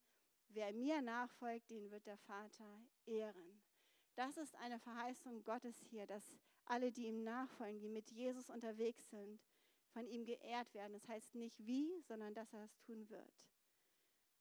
Wer 0.47 0.73
mir 0.73 1.03
nachfolgt, 1.03 1.73
den 1.73 1.91
wird 1.91 2.07
der 2.07 2.19
Vater 2.19 2.81
ehren. 3.05 3.61
Das 4.15 4.37
ist 4.37 4.55
eine 4.59 4.79
Verheißung 4.79 5.43
Gottes 5.43 5.77
hier, 5.81 6.07
dass 6.07 6.33
alle, 6.67 6.93
die 6.93 7.09
ihm 7.09 7.25
nachfolgen, 7.25 7.81
die 7.81 7.89
mit 7.89 8.13
Jesus 8.13 8.49
unterwegs 8.49 9.11
sind, 9.11 9.41
von 9.89 10.07
ihm 10.07 10.25
geehrt 10.25 10.73
werden. 10.73 10.93
Das 10.93 11.09
heißt 11.09 11.35
nicht 11.35 11.67
wie, 11.67 12.01
sondern 12.03 12.33
dass 12.33 12.53
er 12.53 12.63
es 12.63 12.79
tun 12.79 13.09
wird. 13.09 13.43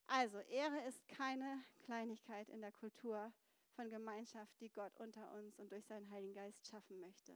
Also, 0.06 0.38
Ehre 0.42 0.80
ist 0.88 1.08
keine 1.08 1.64
Kleinigkeit 1.80 2.50
in 2.50 2.62
der 2.62 2.72
Kultur 2.72 3.34
von 3.72 3.90
Gemeinschaft, 3.90 4.62
die 4.62 4.70
Gott 4.70 4.96
unter 4.98 5.34
uns 5.34 5.58
und 5.58 5.72
durch 5.72 5.88
seinen 5.88 6.12
Heiligen 6.12 6.36
Geist 6.36 6.68
schaffen 6.68 7.00
möchte. 7.00 7.36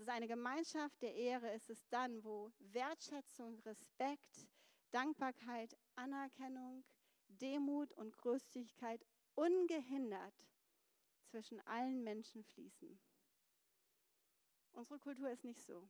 Es 0.00 0.04
ist 0.04 0.12
eine 0.14 0.28
Gemeinschaft 0.28 1.02
der 1.02 1.14
Ehre. 1.14 1.50
Es 1.50 1.68
ist 1.68 1.84
dann, 1.90 2.24
wo 2.24 2.50
Wertschätzung, 2.58 3.60
Respekt, 3.66 4.48
Dankbarkeit, 4.92 5.76
Anerkennung, 5.94 6.86
Demut 7.28 7.92
und 7.92 8.16
Großzügigkeit 8.16 9.04
ungehindert 9.34 10.32
zwischen 11.26 11.60
allen 11.66 12.02
Menschen 12.02 12.42
fließen. 12.44 12.98
Unsere 14.72 14.98
Kultur 14.98 15.28
ist 15.28 15.44
nicht 15.44 15.60
so. 15.60 15.86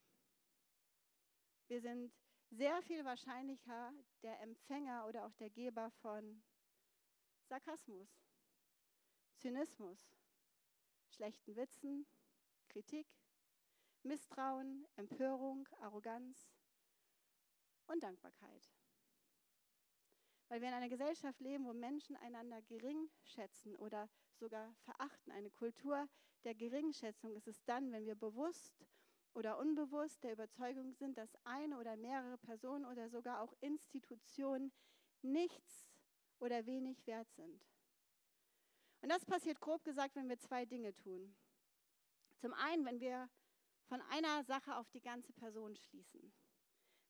Wir 1.68 1.80
sind 1.80 2.12
sehr 2.50 2.82
viel 2.82 3.04
wahrscheinlicher 3.04 3.94
der 4.24 4.40
Empfänger 4.40 5.06
oder 5.06 5.24
auch 5.24 5.34
der 5.34 5.50
Geber 5.50 5.88
von 6.02 6.42
Sarkasmus, 7.44 8.08
Zynismus, 9.36 10.00
schlechten 11.10 11.54
Witzen, 11.54 12.08
Kritik, 12.70 13.06
Misstrauen, 14.02 14.86
Empörung, 14.96 15.68
Arroganz 15.80 16.50
und 17.86 18.02
Dankbarkeit. 18.02 18.70
Weil 20.48 20.60
wir 20.60 20.68
in 20.68 20.74
einer 20.74 20.88
Gesellschaft 20.88 21.40
leben, 21.40 21.64
wo 21.66 21.72
Menschen 21.72 22.16
einander 22.16 22.60
gering 22.62 23.10
schätzen 23.22 23.76
oder 23.76 24.08
sogar 24.34 24.74
verachten. 24.84 25.32
Eine 25.32 25.50
Kultur 25.50 26.08
der 26.44 26.54
Geringschätzung 26.54 27.34
ist 27.34 27.46
es 27.46 27.62
dann, 27.64 27.92
wenn 27.92 28.06
wir 28.06 28.16
bewusst 28.16 28.84
oder 29.34 29.58
unbewusst 29.58 30.24
der 30.24 30.32
Überzeugung 30.32 30.92
sind, 30.94 31.16
dass 31.18 31.36
eine 31.44 31.78
oder 31.78 31.96
mehrere 31.96 32.38
Personen 32.38 32.84
oder 32.84 33.08
sogar 33.08 33.42
auch 33.42 33.54
Institutionen 33.60 34.72
nichts 35.22 35.88
oder 36.40 36.66
wenig 36.66 37.06
wert 37.06 37.30
sind. 37.34 37.64
Und 39.02 39.08
das 39.08 39.24
passiert 39.24 39.60
grob 39.60 39.84
gesagt, 39.84 40.16
wenn 40.16 40.28
wir 40.28 40.38
zwei 40.38 40.64
Dinge 40.64 40.94
tun. 40.94 41.34
Zum 42.38 42.52
einen, 42.54 42.84
wenn 42.84 43.00
wir 43.00 43.28
von 43.90 44.00
einer 44.02 44.44
Sache 44.44 44.76
auf 44.76 44.88
die 44.90 45.00
ganze 45.00 45.32
Person 45.32 45.74
schließen. 45.74 46.32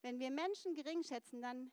Wenn 0.01 0.19
wir 0.19 0.31
Menschen 0.31 0.75
gering 0.75 1.03
schätzen, 1.03 1.43
dann 1.43 1.71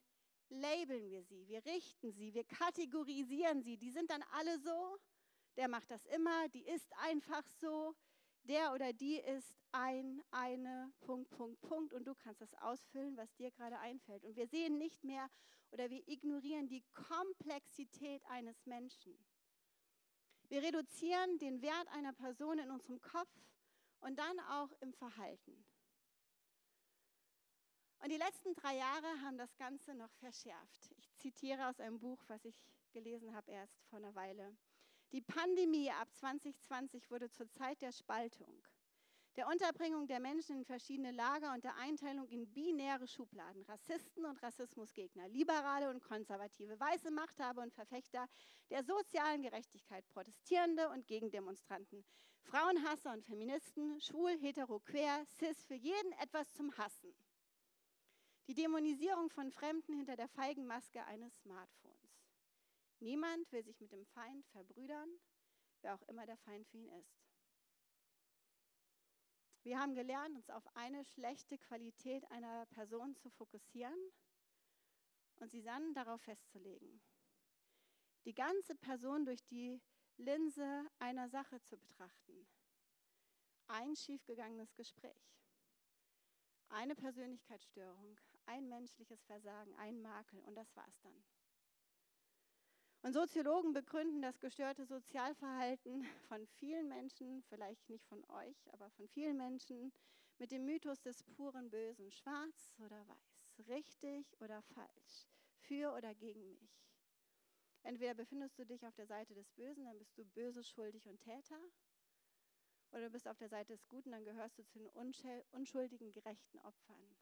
labeln 0.49 1.09
wir 1.09 1.23
sie, 1.23 1.47
wir 1.47 1.65
richten 1.65 2.11
sie, 2.11 2.33
wir 2.33 2.43
kategorisieren 2.43 3.63
sie. 3.63 3.77
Die 3.77 3.89
sind 3.89 4.09
dann 4.09 4.21
alle 4.33 4.59
so, 4.59 4.97
der 5.55 5.69
macht 5.69 5.89
das 5.89 6.05
immer, 6.07 6.49
die 6.49 6.67
ist 6.67 6.91
einfach 6.97 7.43
so, 7.61 7.95
der 8.43 8.73
oder 8.73 8.91
die 8.91 9.15
ist 9.15 9.55
ein, 9.71 10.21
eine, 10.31 10.91
Punkt, 10.99 11.29
Punkt, 11.29 11.61
Punkt 11.61 11.93
und 11.93 12.05
du 12.05 12.13
kannst 12.13 12.41
das 12.41 12.53
ausfüllen, 12.55 13.15
was 13.15 13.33
dir 13.35 13.49
gerade 13.51 13.79
einfällt. 13.79 14.25
Und 14.25 14.35
wir 14.35 14.47
sehen 14.47 14.77
nicht 14.77 15.05
mehr 15.05 15.29
oder 15.71 15.89
wir 15.89 16.05
ignorieren 16.09 16.67
die 16.67 16.83
Komplexität 16.93 18.25
eines 18.25 18.65
Menschen. 18.65 19.17
Wir 20.49 20.61
reduzieren 20.63 21.37
den 21.37 21.61
Wert 21.61 21.87
einer 21.93 22.13
Person 22.13 22.59
in 22.59 22.71
unserem 22.71 23.01
Kopf 23.01 23.31
und 24.01 24.17
dann 24.17 24.39
auch 24.51 24.71
im 24.81 24.93
Verhalten. 24.93 25.65
Und 27.99 28.11
die 28.11 28.17
letzten 28.17 28.53
drei 28.53 28.75
Jahre 28.77 29.21
haben 29.21 29.37
das 29.37 29.55
Ganze 29.57 29.93
noch 29.95 30.11
verschärft. 30.13 30.91
Ich 30.97 31.15
zitiere 31.17 31.67
aus 31.67 31.79
einem 31.79 31.99
Buch, 31.99 32.23
was 32.27 32.45
ich 32.45 32.55
gelesen 32.91 33.35
habe 33.35 33.51
erst 33.51 33.83
vor 33.89 33.97
einer 33.97 34.13
Weile. 34.15 34.55
Die 35.11 35.21
Pandemie 35.21 35.89
ab 35.91 36.13
2020 36.13 37.09
wurde 37.09 37.29
zur 37.29 37.49
Zeit 37.49 37.81
der 37.81 37.91
Spaltung, 37.91 38.61
der 39.37 39.47
Unterbringung 39.47 40.07
der 40.07 40.19
Menschen 40.19 40.57
in 40.57 40.65
verschiedene 40.65 41.11
Lager 41.11 41.53
und 41.53 41.63
der 41.63 41.75
Einteilung 41.75 42.27
in 42.27 42.51
binäre 42.51 43.07
Schubladen, 43.07 43.61
Rassisten 43.65 44.25
und 44.25 44.41
Rassismusgegner, 44.41 45.29
Liberale 45.29 45.91
und 45.91 46.01
Konservative, 46.01 46.79
weiße 46.79 47.11
Machthaber 47.11 47.61
und 47.61 47.71
Verfechter 47.71 48.27
der 48.71 48.83
sozialen 48.83 49.43
Gerechtigkeit, 49.43 50.07
Protestierende 50.09 50.89
und 50.89 51.05
Gegendemonstranten, 51.05 52.03
Frauenhasser 52.41 53.13
und 53.13 53.23
Feministen, 53.23 54.01
schwul, 54.01 54.35
hetero, 54.39 54.79
quer, 54.79 55.23
cis, 55.37 55.63
für 55.65 55.75
jeden 55.75 56.11
etwas 56.13 56.51
zum 56.53 56.75
Hassen. 56.75 57.13
Die 58.47 58.55
Dämonisierung 58.55 59.29
von 59.29 59.51
Fremden 59.51 59.93
hinter 59.93 60.15
der 60.15 60.29
feigen 60.29 60.65
Maske 60.65 61.05
eines 61.05 61.37
Smartphones. 61.41 62.23
Niemand 62.99 63.51
will 63.51 63.63
sich 63.63 63.79
mit 63.81 63.91
dem 63.91 64.05
Feind 64.07 64.47
verbrüdern, 64.47 65.09
wer 65.81 65.93
auch 65.93 66.01
immer 66.07 66.25
der 66.25 66.37
Feind 66.37 66.67
für 66.69 66.77
ihn 66.77 66.89
ist. 66.89 67.16
Wir 69.67 69.79
haben 69.79 69.95
gelernt, 69.95 70.33
uns 70.33 70.49
auf 70.49 70.65
eine 70.77 71.03
schlechte 71.03 71.57
Qualität 71.57 72.23
einer 72.31 72.65
Person 72.67 73.17
zu 73.17 73.29
fokussieren 73.29 73.99
und 75.41 75.51
sie 75.51 75.61
dann 75.61 75.93
darauf 75.93 76.21
festzulegen. 76.21 77.01
Die 78.23 78.33
ganze 78.33 78.75
Person 78.75 79.25
durch 79.25 79.43
die 79.47 79.81
Linse 80.15 80.85
einer 80.99 81.27
Sache 81.27 81.61
zu 81.63 81.77
betrachten. 81.77 82.47
Ein 83.67 83.93
schiefgegangenes 83.97 84.73
Gespräch, 84.73 85.35
eine 86.69 86.95
Persönlichkeitsstörung, 86.95 88.17
ein 88.45 88.69
menschliches 88.69 89.21
Versagen, 89.25 89.75
ein 89.75 90.01
Makel 90.01 90.39
und 90.45 90.55
das 90.55 90.73
war's 90.77 90.97
dann. 91.01 91.25
Und 93.07 93.13
Soziologen 93.13 93.71
begründen 93.71 94.21
das 94.21 94.37
gestörte 94.37 94.85
Sozialverhalten 94.85 96.03
von 96.27 96.45
vielen 96.45 96.89
Menschen, 96.89 97.41
vielleicht 97.43 97.87
nicht 97.87 98.05
von 98.07 98.21
euch, 98.29 98.57
aber 98.73 98.89
von 98.89 99.07
vielen 99.07 99.37
Menschen, 99.37 99.93
mit 100.39 100.51
dem 100.51 100.65
Mythos 100.65 101.01
des 101.03 101.23
puren 101.23 101.69
Bösen, 101.69 102.11
schwarz 102.11 102.75
oder 102.79 103.07
weiß, 103.07 103.67
richtig 103.69 104.27
oder 104.41 104.61
falsch, 104.61 105.29
für 105.61 105.93
oder 105.93 106.13
gegen 106.15 106.49
mich. 106.49 106.83
Entweder 107.83 108.13
befindest 108.13 108.59
du 108.59 108.65
dich 108.65 108.85
auf 108.85 108.95
der 108.95 109.07
Seite 109.07 109.33
des 109.33 109.49
Bösen, 109.51 109.85
dann 109.85 109.97
bist 109.97 110.17
du 110.17 110.25
böse, 110.25 110.61
schuldig 110.61 111.07
und 111.07 111.21
Täter, 111.21 111.61
oder 112.91 113.03
du 113.03 113.11
bist 113.11 113.29
auf 113.29 113.37
der 113.37 113.47
Seite 113.47 113.71
des 113.71 113.87
Guten, 113.87 114.11
dann 114.11 114.25
gehörst 114.25 114.59
du 114.59 114.65
zu 114.65 114.79
den 114.79 114.89
unschuldigen, 115.53 116.11
gerechten 116.11 116.59
Opfern. 116.59 117.15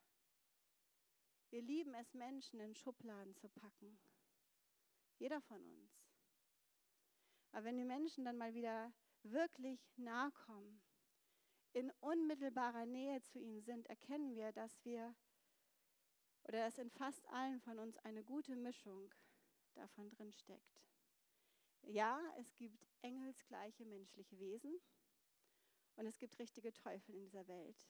Wir 1.52 1.62
lieben 1.62 1.94
es, 1.94 2.16
Menschen 2.16 2.60
in 2.60 2.74
Schubladen 2.74 3.36
zu 3.36 3.50
packen 3.50 4.00
jeder 5.20 5.42
von 5.42 5.62
uns. 5.66 6.06
Aber 7.52 7.66
wenn 7.66 7.78
die 7.78 7.86
Menschen 7.86 8.26
dann 8.26 8.38
mal 8.38 8.54
wieder 8.54 8.94
wirklich 9.24 9.80
nahe 9.98 10.32
kommen, 10.32 10.82
in 11.74 11.92
unmittelbarer 12.00 12.86
Nähe 12.86 13.22
zu 13.22 13.40
ihnen 13.40 13.62
sind, 13.62 13.88
erkennen 13.88 14.36
wir, 14.36 14.52
dass 14.52 14.84
wir 14.84 15.16
oder 16.44 16.60
dass 16.60 16.78
in 16.78 16.90
fast 16.92 17.28
allen 17.28 17.60
von 17.60 17.80
uns 17.80 17.98
eine 18.00 18.24
gute 18.24 18.56
Mischung 18.56 19.14
davon 19.74 20.10
drin 20.10 20.32
steckt. 20.32 20.82
Ja, 21.82 22.22
es 22.38 22.56
gibt 22.56 22.86
engelsgleiche 23.02 23.86
menschliche 23.86 24.40
Wesen 24.40 24.80
und 25.96 26.06
es 26.06 26.18
gibt 26.18 26.40
richtige 26.40 26.74
Teufel 26.74 27.16
in 27.16 27.22
dieser 27.22 27.48
Welt. 27.48 27.88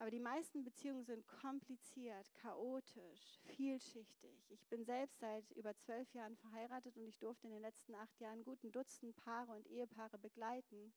Aber 0.00 0.10
die 0.10 0.18
meisten 0.18 0.64
Beziehungen 0.64 1.04
sind 1.04 1.26
kompliziert, 1.26 2.32
chaotisch, 2.32 3.38
vielschichtig. 3.44 4.50
Ich 4.50 4.66
bin 4.68 4.82
selbst 4.82 5.20
seit 5.20 5.50
über 5.50 5.76
zwölf 5.76 6.10
Jahren 6.14 6.38
verheiratet 6.38 6.96
und 6.96 7.06
ich 7.06 7.18
durfte 7.18 7.48
in 7.48 7.52
den 7.52 7.60
letzten 7.60 7.94
acht 7.94 8.18
Jahren 8.18 8.42
guten 8.42 8.72
Dutzend 8.72 9.14
Paare 9.16 9.52
und 9.52 9.66
Ehepaare 9.66 10.16
begleiten. 10.16 10.94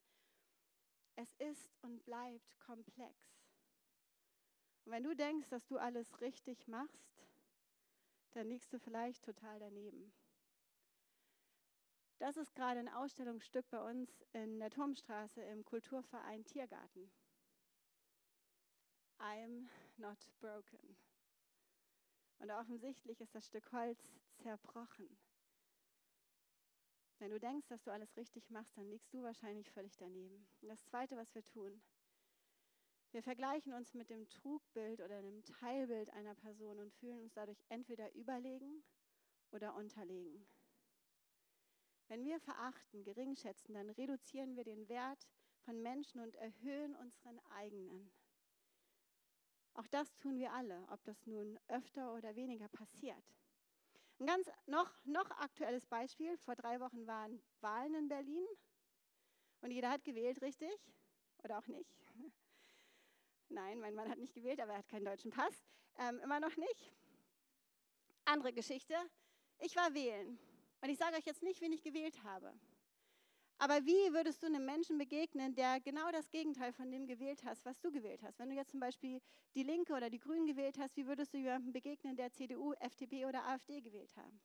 Es 1.17 1.33
ist 1.33 1.75
und 1.81 2.05
bleibt 2.05 2.57
komplex. 2.59 3.13
Und 4.85 4.93
wenn 4.93 5.03
du 5.03 5.13
denkst, 5.13 5.49
dass 5.49 5.65
du 5.65 5.77
alles 5.77 6.21
richtig 6.21 6.65
machst, 6.69 7.27
dann 8.31 8.47
liegst 8.47 8.71
du 8.71 8.79
vielleicht 8.79 9.25
total 9.25 9.59
daneben. 9.59 10.13
Das 12.19 12.37
ist 12.37 12.55
gerade 12.55 12.79
ein 12.79 12.87
Ausstellungsstück 12.87 13.69
bei 13.69 13.81
uns 13.81 14.23
in 14.31 14.59
der 14.59 14.69
Turmstraße 14.69 15.41
im 15.41 15.65
Kulturverein 15.65 16.45
Tiergarten. 16.45 17.11
I'm 19.23 19.69
not 19.95 20.17
broken. 20.41 20.97
Und 22.39 22.51
offensichtlich 22.51 23.21
ist 23.21 23.33
das 23.33 23.45
Stück 23.45 23.71
Holz 23.71 23.97
zerbrochen. 24.35 25.17
Wenn 27.19 27.31
du 27.31 27.39
denkst, 27.39 27.67
dass 27.67 27.83
du 27.83 27.91
alles 27.91 28.17
richtig 28.17 28.49
machst, 28.49 28.75
dann 28.75 28.89
liegst 28.89 29.13
du 29.13 29.23
wahrscheinlich 29.23 29.71
völlig 29.71 29.95
daneben. 29.95 30.45
Und 30.61 30.67
das 30.67 30.83
Zweite, 30.83 31.15
was 31.15 31.33
wir 31.33 31.45
tun, 31.45 31.81
wir 33.11 33.23
vergleichen 33.23 33.71
uns 33.73 33.93
mit 33.93 34.09
dem 34.09 34.27
Trugbild 34.27 34.99
oder 34.99 35.19
einem 35.19 35.41
Teilbild 35.45 36.09
einer 36.09 36.35
Person 36.35 36.79
und 36.79 36.91
fühlen 36.91 37.21
uns 37.21 37.33
dadurch 37.33 37.63
entweder 37.69 38.13
überlegen 38.15 38.83
oder 39.51 39.73
unterlegen. 39.75 40.45
Wenn 42.09 42.25
wir 42.25 42.41
verachten, 42.41 43.05
gering 43.05 43.37
schätzen, 43.37 43.75
dann 43.75 43.89
reduzieren 43.91 44.57
wir 44.57 44.65
den 44.65 44.89
Wert 44.89 45.29
von 45.61 45.81
Menschen 45.81 46.19
und 46.19 46.35
erhöhen 46.35 46.95
unseren 46.97 47.39
eigenen. 47.51 48.11
Auch 49.75 49.87
das 49.87 50.15
tun 50.17 50.37
wir 50.37 50.51
alle, 50.53 50.85
ob 50.91 51.03
das 51.03 51.25
nun 51.25 51.59
öfter 51.67 52.13
oder 52.13 52.35
weniger 52.35 52.67
passiert. 52.69 53.23
Ein 54.19 54.27
ganz 54.27 54.49
noch, 54.67 54.91
noch 55.03 55.29
aktuelles 55.31 55.85
Beispiel. 55.87 56.37
Vor 56.37 56.55
drei 56.55 56.79
Wochen 56.79 57.07
waren 57.07 57.41
Wahlen 57.61 57.95
in 57.95 58.07
Berlin 58.07 58.45
und 59.61 59.71
jeder 59.71 59.89
hat 59.89 60.03
gewählt, 60.03 60.41
richtig? 60.41 60.71
Oder 61.43 61.57
auch 61.57 61.67
nicht? 61.67 61.89
Nein, 63.49 63.79
mein 63.79 63.95
Mann 63.95 64.09
hat 64.09 64.19
nicht 64.19 64.33
gewählt, 64.33 64.59
aber 64.61 64.73
er 64.73 64.79
hat 64.79 64.87
keinen 64.87 65.05
deutschen 65.05 65.31
Pass. 65.31 65.63
Ähm, 65.97 66.19
immer 66.19 66.39
noch 66.39 66.55
nicht. 66.55 66.91
Andere 68.25 68.53
Geschichte. 68.53 68.95
Ich 69.59 69.75
war 69.75 69.93
wählen. 69.93 70.39
Und 70.81 70.89
ich 70.89 70.97
sage 70.97 71.17
euch 71.17 71.25
jetzt 71.25 71.43
nicht, 71.43 71.61
wen 71.61 71.71
ich 71.71 71.81
gewählt 71.81 72.23
habe. 72.23 72.53
Aber 73.57 73.85
wie 73.85 74.13
würdest 74.13 74.41
du 74.43 74.47
einem 74.47 74.65
Menschen 74.65 74.97
begegnen, 74.97 75.55
der 75.55 75.79
genau 75.79 76.11
das 76.11 76.29
Gegenteil 76.29 76.73
von 76.73 76.91
dem 76.91 77.07
gewählt 77.07 77.43
hast, 77.45 77.65
was 77.65 77.79
du 77.79 77.91
gewählt 77.91 78.21
hast? 78.23 78.39
Wenn 78.39 78.49
du 78.49 78.55
jetzt 78.55 78.71
zum 78.71 78.79
Beispiel 78.79 79.21
die 79.55 79.63
Linke 79.63 79.93
oder 79.93 80.09
die 80.09 80.19
Grünen 80.19 80.45
gewählt 80.45 80.77
hast, 80.77 80.97
wie 80.97 81.07
würdest 81.07 81.33
du 81.33 81.37
jemandem 81.37 81.71
begegnen, 81.71 82.15
der 82.15 82.31
CDU, 82.31 82.73
FDP 82.73 83.25
oder 83.25 83.45
AfD 83.45 83.81
gewählt 83.81 84.15
haben? 84.17 84.41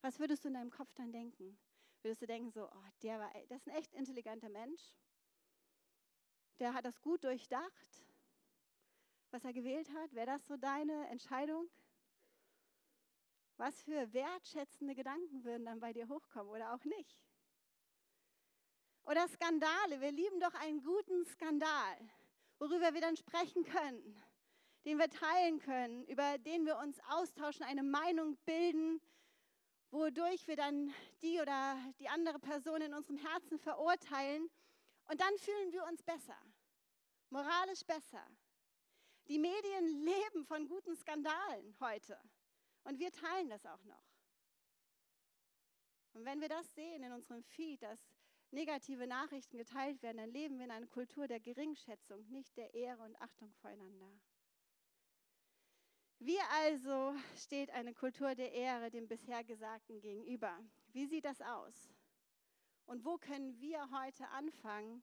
Was 0.00 0.18
würdest 0.18 0.44
du 0.44 0.48
in 0.48 0.54
deinem 0.54 0.70
Kopf 0.70 0.92
dann 0.94 1.12
denken? 1.12 1.58
Würdest 2.02 2.22
du 2.22 2.26
denken 2.26 2.50
so, 2.50 2.64
oh, 2.66 2.84
der 3.02 3.20
war, 3.20 3.32
das 3.48 3.60
ist 3.60 3.68
ein 3.68 3.76
echt 3.76 3.94
intelligenter 3.94 4.48
Mensch, 4.48 4.96
der 6.58 6.74
hat 6.74 6.84
das 6.84 7.00
gut 7.00 7.24
durchdacht, 7.24 8.04
was 9.30 9.44
er 9.44 9.52
gewählt 9.52 9.90
hat? 9.90 10.14
Wäre 10.14 10.26
das 10.26 10.46
so 10.46 10.56
deine 10.56 11.08
Entscheidung? 11.08 11.68
Was 13.58 13.82
für 13.82 14.12
wertschätzende 14.12 14.94
Gedanken 14.94 15.44
würden 15.44 15.64
dann 15.64 15.80
bei 15.80 15.92
dir 15.92 16.08
hochkommen 16.08 16.52
oder 16.52 16.74
auch 16.74 16.84
nicht? 16.84 17.18
Oder 19.06 19.28
Skandale. 19.28 20.00
Wir 20.00 20.10
lieben 20.10 20.40
doch 20.40 20.54
einen 20.54 20.82
guten 20.82 21.24
Skandal, 21.26 21.96
worüber 22.58 22.92
wir 22.92 23.00
dann 23.00 23.16
sprechen 23.16 23.62
können, 23.64 24.20
den 24.84 24.98
wir 24.98 25.08
teilen 25.08 25.60
können, 25.60 26.04
über 26.06 26.38
den 26.38 26.66
wir 26.66 26.76
uns 26.78 26.98
austauschen, 27.08 27.64
eine 27.64 27.84
Meinung 27.84 28.36
bilden, 28.44 29.00
wodurch 29.92 30.48
wir 30.48 30.56
dann 30.56 30.92
die 31.22 31.40
oder 31.40 31.78
die 32.00 32.08
andere 32.08 32.40
Person 32.40 32.82
in 32.82 32.94
unserem 32.94 33.18
Herzen 33.18 33.60
verurteilen. 33.60 34.50
Und 35.08 35.20
dann 35.20 35.38
fühlen 35.38 35.72
wir 35.72 35.84
uns 35.84 36.02
besser, 36.02 36.36
moralisch 37.30 37.84
besser. 37.84 38.26
Die 39.28 39.38
Medien 39.38 39.86
leben 40.04 40.44
von 40.46 40.66
guten 40.66 40.96
Skandalen 40.96 41.76
heute. 41.78 42.18
Und 42.82 42.98
wir 42.98 43.12
teilen 43.12 43.50
das 43.50 43.64
auch 43.66 43.84
noch. 43.84 44.04
Und 46.12 46.24
wenn 46.24 46.40
wir 46.40 46.48
das 46.48 46.74
sehen 46.74 47.04
in 47.04 47.12
unserem 47.12 47.44
Feed, 47.44 47.82
dass 47.82 48.00
negative 48.50 49.06
Nachrichten 49.06 49.58
geteilt 49.58 50.02
werden, 50.02 50.18
dann 50.18 50.30
leben 50.30 50.58
wir 50.58 50.66
in 50.66 50.70
einer 50.70 50.86
Kultur 50.86 51.26
der 51.26 51.40
Geringschätzung, 51.40 52.26
nicht 52.28 52.56
der 52.56 52.74
Ehre 52.74 53.02
und 53.02 53.20
Achtung 53.20 53.52
voreinander. 53.54 54.10
Wie 56.18 56.38
also 56.64 57.14
steht 57.36 57.70
eine 57.70 57.92
Kultur 57.92 58.34
der 58.34 58.52
Ehre 58.52 58.90
dem 58.90 59.06
bisher 59.06 59.44
Gesagten 59.44 60.00
gegenüber? 60.00 60.58
Wie 60.92 61.06
sieht 61.06 61.26
das 61.26 61.42
aus? 61.42 61.92
Und 62.86 63.04
wo 63.04 63.18
können 63.18 63.60
wir 63.60 63.90
heute 63.90 64.26
anfangen, 64.28 65.02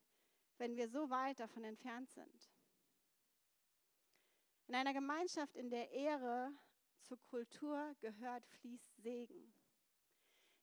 wenn 0.58 0.76
wir 0.76 0.90
so 0.90 1.10
weit 1.10 1.40
davon 1.40 1.64
entfernt 1.64 2.10
sind? 2.10 2.50
In 4.68 4.76
einer 4.76 4.94
Gemeinschaft, 4.94 5.56
in 5.56 5.70
der 5.70 5.92
Ehre 5.92 6.52
zur 7.02 7.22
Kultur 7.26 7.94
gehört, 8.00 8.46
fließt 8.48 8.96
Segen. 8.98 9.54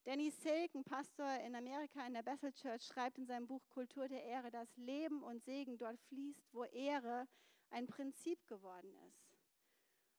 Danny 0.05 0.31
Silken, 0.31 0.83
Pastor 0.83 1.29
in 1.45 1.55
Amerika 1.55 2.07
in 2.07 2.15
der 2.15 2.23
Bethel 2.23 2.53
Church, 2.53 2.85
schreibt 2.85 3.19
in 3.19 3.27
seinem 3.27 3.47
Buch 3.47 3.69
Kultur 3.69 4.09
der 4.09 4.25
Ehre, 4.25 4.51
dass 4.51 4.75
Leben 4.79 5.23
und 5.23 5.45
Segen 5.45 5.77
dort 5.77 6.01
fließt, 6.09 6.53
wo 6.53 6.65
Ehre 6.65 7.29
ein 7.69 7.87
Prinzip 7.87 8.47
geworden 8.47 8.95
ist. 9.09 9.37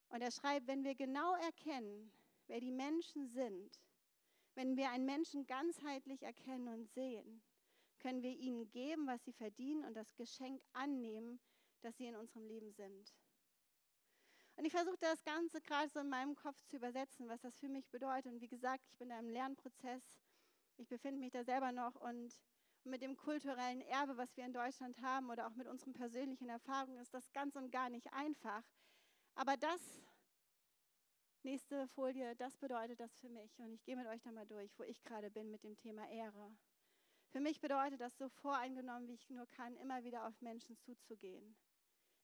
Und 0.09 0.21
er 0.21 0.29
schreibt, 0.29 0.67
wenn 0.67 0.83
wir 0.83 0.93
genau 0.93 1.33
erkennen, 1.35 2.11
wer 2.45 2.59
die 2.59 2.71
Menschen 2.71 3.27
sind, 3.29 3.79
wenn 4.53 4.77
wir 4.77 4.91
einen 4.91 5.05
Menschen 5.05 5.47
ganzheitlich 5.47 6.21
erkennen 6.21 6.67
und 6.67 6.87
sehen, 6.91 7.41
können 7.99 8.21
wir 8.21 8.37
ihnen 8.37 8.69
geben, 8.69 9.07
was 9.07 9.23
sie 9.23 9.33
verdienen 9.33 9.83
und 9.85 9.95
das 9.95 10.13
Geschenk 10.15 10.61
annehmen, 10.73 11.39
das 11.81 11.97
sie 11.97 12.05
in 12.05 12.15
unserem 12.15 12.45
Leben 12.45 12.71
sind. 12.71 13.15
Und 14.61 14.67
ich 14.67 14.73
versuche 14.73 14.99
das 14.99 15.23
Ganze 15.23 15.59
gerade 15.59 15.89
so 15.89 16.01
in 16.01 16.09
meinem 16.09 16.35
Kopf 16.35 16.63
zu 16.65 16.75
übersetzen, 16.75 17.27
was 17.27 17.41
das 17.41 17.57
für 17.57 17.67
mich 17.67 17.89
bedeutet. 17.89 18.31
Und 18.31 18.41
wie 18.41 18.47
gesagt, 18.47 18.85
ich 18.85 18.95
bin 18.99 19.09
da 19.09 19.17
im 19.17 19.27
Lernprozess. 19.27 20.03
Ich 20.77 20.87
befinde 20.87 21.19
mich 21.19 21.31
da 21.31 21.43
selber 21.43 21.71
noch 21.71 21.95
und 21.95 22.39
mit 22.83 23.01
dem 23.01 23.17
kulturellen 23.17 23.81
Erbe, 23.81 24.17
was 24.17 24.37
wir 24.37 24.45
in 24.45 24.53
Deutschland 24.53 25.01
haben 25.01 25.31
oder 25.31 25.47
auch 25.47 25.55
mit 25.55 25.67
unseren 25.67 25.93
persönlichen 25.93 26.47
Erfahrungen, 26.47 26.99
ist 26.99 27.11
das 27.11 27.33
ganz 27.33 27.55
und 27.55 27.71
gar 27.71 27.89
nicht 27.89 28.13
einfach. 28.13 28.61
Aber 29.33 29.57
das, 29.57 29.81
nächste 31.41 31.87
Folie, 31.87 32.35
das 32.35 32.55
bedeutet 32.57 32.99
das 32.99 33.17
für 33.17 33.29
mich. 33.29 33.57
Und 33.57 33.73
ich 33.73 33.83
gehe 33.83 33.95
mit 33.95 34.05
euch 34.05 34.21
da 34.21 34.31
mal 34.31 34.45
durch, 34.45 34.77
wo 34.77 34.83
ich 34.83 35.03
gerade 35.03 35.31
bin 35.31 35.49
mit 35.49 35.63
dem 35.63 35.75
Thema 35.75 36.07
Ehre. 36.07 36.55
Für 37.31 37.39
mich 37.39 37.61
bedeutet 37.61 37.99
das 37.99 38.15
so 38.15 38.29
voreingenommen, 38.29 39.07
wie 39.07 39.15
ich 39.15 39.27
nur 39.31 39.47
kann, 39.47 39.75
immer 39.77 40.03
wieder 40.03 40.27
auf 40.27 40.39
Menschen 40.39 40.77
zuzugehen. 40.77 41.57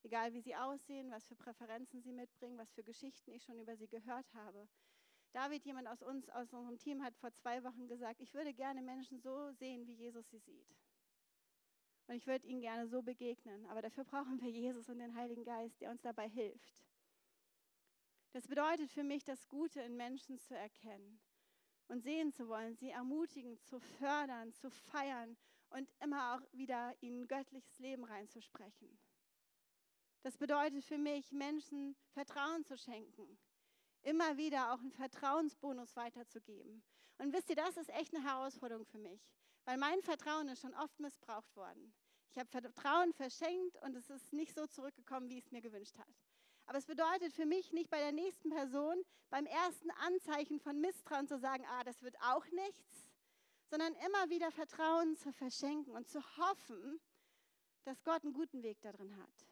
Egal 0.03 0.33
wie 0.33 0.41
sie 0.41 0.55
aussehen, 0.55 1.11
was 1.11 1.27
für 1.27 1.35
Präferenzen 1.35 2.01
sie 2.01 2.13
mitbringen, 2.13 2.57
was 2.57 2.71
für 2.71 2.83
Geschichten 2.83 3.31
ich 3.31 3.43
schon 3.43 3.59
über 3.59 3.75
sie 3.75 3.87
gehört 3.87 4.33
habe. 4.33 4.67
David, 5.33 5.65
jemand 5.65 5.87
aus 5.87 6.01
uns, 6.01 6.29
aus 6.29 6.53
unserem 6.53 6.77
Team, 6.77 7.03
hat 7.03 7.15
vor 7.15 7.33
zwei 7.33 7.63
Wochen 7.63 7.87
gesagt, 7.87 8.21
ich 8.21 8.33
würde 8.33 8.53
gerne 8.53 8.81
Menschen 8.81 9.19
so 9.19 9.51
sehen, 9.51 9.85
wie 9.85 9.93
Jesus 9.93 10.29
sie 10.29 10.39
sieht. 10.39 10.75
Und 12.07 12.15
ich 12.15 12.25
würde 12.25 12.47
ihnen 12.47 12.61
gerne 12.61 12.87
so 12.87 13.01
begegnen. 13.01 13.65
Aber 13.67 13.81
dafür 13.81 14.05
brauchen 14.05 14.39
wir 14.41 14.49
Jesus 14.49 14.87
und 14.89 14.99
den 14.99 15.15
Heiligen 15.15 15.43
Geist, 15.43 15.81
der 15.81 15.91
uns 15.91 16.01
dabei 16.01 16.29
hilft. 16.29 16.85
Das 18.31 18.47
bedeutet 18.47 18.91
für 18.91 19.03
mich, 19.03 19.23
das 19.23 19.47
Gute 19.47 19.81
in 19.81 19.97
Menschen 19.97 20.37
zu 20.37 20.55
erkennen 20.55 21.19
und 21.87 22.01
sehen 22.01 22.31
zu 22.31 22.47
wollen, 22.47 22.75
sie 22.75 22.89
ermutigen, 22.89 23.57
zu 23.59 23.79
fördern, 23.79 24.53
zu 24.53 24.69
feiern 24.69 25.37
und 25.69 25.89
immer 26.01 26.35
auch 26.35 26.53
wieder 26.53 26.95
ihnen 27.01 27.27
göttliches 27.27 27.79
Leben 27.79 28.03
reinzusprechen. 28.03 28.97
Das 30.21 30.37
bedeutet 30.37 30.83
für 30.83 30.97
mich, 30.97 31.31
Menschen 31.31 31.95
Vertrauen 32.11 32.63
zu 32.65 32.77
schenken, 32.77 33.37
immer 34.01 34.37
wieder 34.37 34.73
auch 34.73 34.79
einen 34.79 34.91
Vertrauensbonus 34.91 35.95
weiterzugeben. 35.95 36.83
Und 37.17 37.33
wisst 37.33 37.49
ihr, 37.49 37.55
das 37.55 37.77
ist 37.77 37.89
echt 37.89 38.13
eine 38.13 38.23
Herausforderung 38.23 38.85
für 38.85 38.97
mich, 38.97 39.21
weil 39.65 39.77
mein 39.77 40.01
Vertrauen 40.01 40.49
ist 40.49 40.61
schon 40.61 40.73
oft 40.75 40.99
missbraucht 40.99 41.55
worden. 41.55 41.93
Ich 42.29 42.37
habe 42.37 42.49
Vertrauen 42.49 43.13
verschenkt 43.13 43.81
und 43.83 43.95
es 43.95 44.09
ist 44.09 44.33
nicht 44.33 44.53
so 44.53 44.67
zurückgekommen, 44.67 45.29
wie 45.29 45.39
es 45.39 45.51
mir 45.51 45.61
gewünscht 45.61 45.97
hat. 45.97 46.13
Aber 46.67 46.77
es 46.77 46.85
bedeutet 46.85 47.33
für 47.33 47.45
mich 47.45 47.71
nicht 47.71 47.89
bei 47.89 47.99
der 47.99 48.11
nächsten 48.11 48.49
Person 48.49 49.01
beim 49.29 49.45
ersten 49.45 49.89
Anzeichen 49.91 50.59
von 50.59 50.79
Misstrauen 50.79 51.27
zu 51.27 51.39
sagen, 51.39 51.65
ah, 51.69 51.83
das 51.83 52.03
wird 52.03 52.15
auch 52.21 52.45
nichts, 52.51 53.09
sondern 53.69 53.93
immer 54.05 54.29
wieder 54.29 54.51
Vertrauen 54.51 55.15
zu 55.15 55.31
verschenken 55.31 55.93
und 55.93 56.07
zu 56.07 56.21
hoffen, 56.37 56.99
dass 57.85 58.03
Gott 58.03 58.23
einen 58.23 58.33
guten 58.33 58.63
Weg 58.63 58.81
darin 58.81 59.15
hat. 59.17 59.47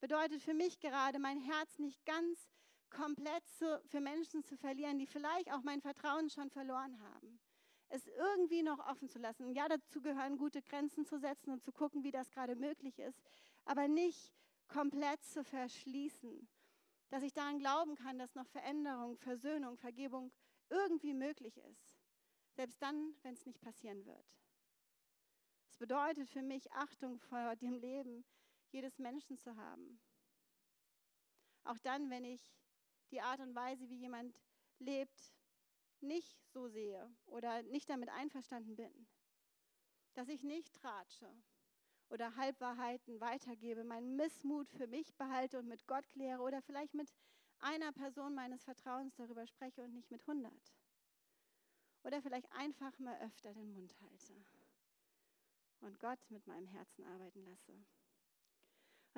Bedeutet 0.00 0.42
für 0.42 0.54
mich 0.54 0.78
gerade, 0.78 1.18
mein 1.18 1.40
Herz 1.40 1.78
nicht 1.78 2.04
ganz 2.06 2.48
komplett 2.90 3.46
zu, 3.58 3.80
für 3.86 4.00
Menschen 4.00 4.42
zu 4.44 4.56
verlieren, 4.56 4.98
die 4.98 5.06
vielleicht 5.06 5.52
auch 5.52 5.62
mein 5.62 5.80
Vertrauen 5.80 6.30
schon 6.30 6.50
verloren 6.50 6.98
haben. 7.00 7.40
Es 7.88 8.06
irgendwie 8.06 8.62
noch 8.62 8.78
offen 8.86 9.08
zu 9.08 9.18
lassen. 9.18 9.50
Ja, 9.50 9.66
dazu 9.68 10.00
gehören 10.00 10.36
gute 10.36 10.62
Grenzen 10.62 11.04
zu 11.04 11.18
setzen 11.18 11.50
und 11.50 11.62
zu 11.62 11.72
gucken, 11.72 12.04
wie 12.04 12.10
das 12.10 12.30
gerade 12.30 12.54
möglich 12.54 12.98
ist, 12.98 13.20
aber 13.64 13.88
nicht 13.88 14.32
komplett 14.68 15.24
zu 15.24 15.42
verschließen, 15.42 16.46
dass 17.08 17.22
ich 17.22 17.32
daran 17.32 17.58
glauben 17.58 17.96
kann, 17.96 18.18
dass 18.18 18.34
noch 18.34 18.46
Veränderung, 18.46 19.16
Versöhnung, 19.16 19.76
Vergebung 19.78 20.30
irgendwie 20.68 21.14
möglich 21.14 21.56
ist. 21.56 21.96
Selbst 22.54 22.80
dann, 22.82 23.14
wenn 23.22 23.34
es 23.34 23.46
nicht 23.46 23.60
passieren 23.60 24.04
wird. 24.04 24.26
Es 25.70 25.78
bedeutet 25.78 26.28
für 26.28 26.42
mich 26.42 26.70
Achtung 26.72 27.18
vor 27.18 27.56
dem 27.56 27.72
Leben 27.72 28.24
jedes 28.72 28.98
Menschen 28.98 29.36
zu 29.38 29.56
haben. 29.56 30.00
Auch 31.64 31.78
dann, 31.78 32.10
wenn 32.10 32.24
ich 32.24 32.40
die 33.10 33.20
Art 33.20 33.40
und 33.40 33.54
Weise, 33.54 33.88
wie 33.88 33.96
jemand 33.98 34.40
lebt, 34.78 35.32
nicht 36.00 36.40
so 36.52 36.68
sehe 36.68 37.10
oder 37.26 37.62
nicht 37.64 37.88
damit 37.88 38.08
einverstanden 38.10 38.76
bin. 38.76 39.06
Dass 40.14 40.28
ich 40.28 40.42
nicht 40.42 40.74
tratsche, 40.74 41.32
oder 42.10 42.34
Halbwahrheiten 42.36 43.20
weitergebe, 43.20 43.84
meinen 43.84 44.16
Missmut 44.16 44.70
für 44.70 44.86
mich 44.86 45.14
behalte 45.16 45.58
und 45.58 45.68
mit 45.68 45.86
Gott 45.86 46.08
kläre 46.08 46.40
oder 46.40 46.62
vielleicht 46.62 46.94
mit 46.94 47.12
einer 47.60 47.92
Person 47.92 48.34
meines 48.34 48.64
Vertrauens 48.64 49.14
darüber 49.16 49.46
spreche 49.46 49.82
und 49.82 49.92
nicht 49.92 50.10
mit 50.10 50.26
hundert. 50.26 50.74
Oder 52.04 52.22
vielleicht 52.22 52.50
einfach 52.52 52.98
mal 52.98 53.18
öfter 53.20 53.52
den 53.52 53.72
Mund 53.72 53.94
halte 54.00 54.34
und 55.80 55.98
Gott 55.98 56.30
mit 56.30 56.46
meinem 56.46 56.66
Herzen 56.68 57.04
arbeiten 57.04 57.44
lasse. 57.44 57.74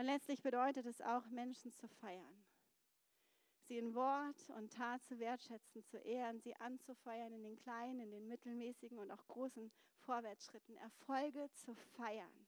Und 0.00 0.06
letztlich 0.06 0.40
bedeutet 0.40 0.86
es 0.86 1.02
auch, 1.02 1.26
Menschen 1.26 1.74
zu 1.74 1.86
feiern. 1.86 2.42
Sie 3.68 3.76
in 3.76 3.94
Wort 3.94 4.48
und 4.56 4.72
Tat 4.72 5.04
zu 5.04 5.18
wertschätzen, 5.18 5.84
zu 5.84 5.98
ehren, 5.98 6.40
sie 6.40 6.56
anzufeiern 6.56 7.34
in 7.34 7.42
den 7.42 7.58
kleinen, 7.58 8.00
in 8.00 8.10
den 8.10 8.26
mittelmäßigen 8.26 8.98
und 8.98 9.10
auch 9.10 9.26
großen 9.26 9.70
Vorwärtsschritten, 9.98 10.78
Erfolge 10.78 11.50
zu 11.52 11.74
feiern. 11.74 12.46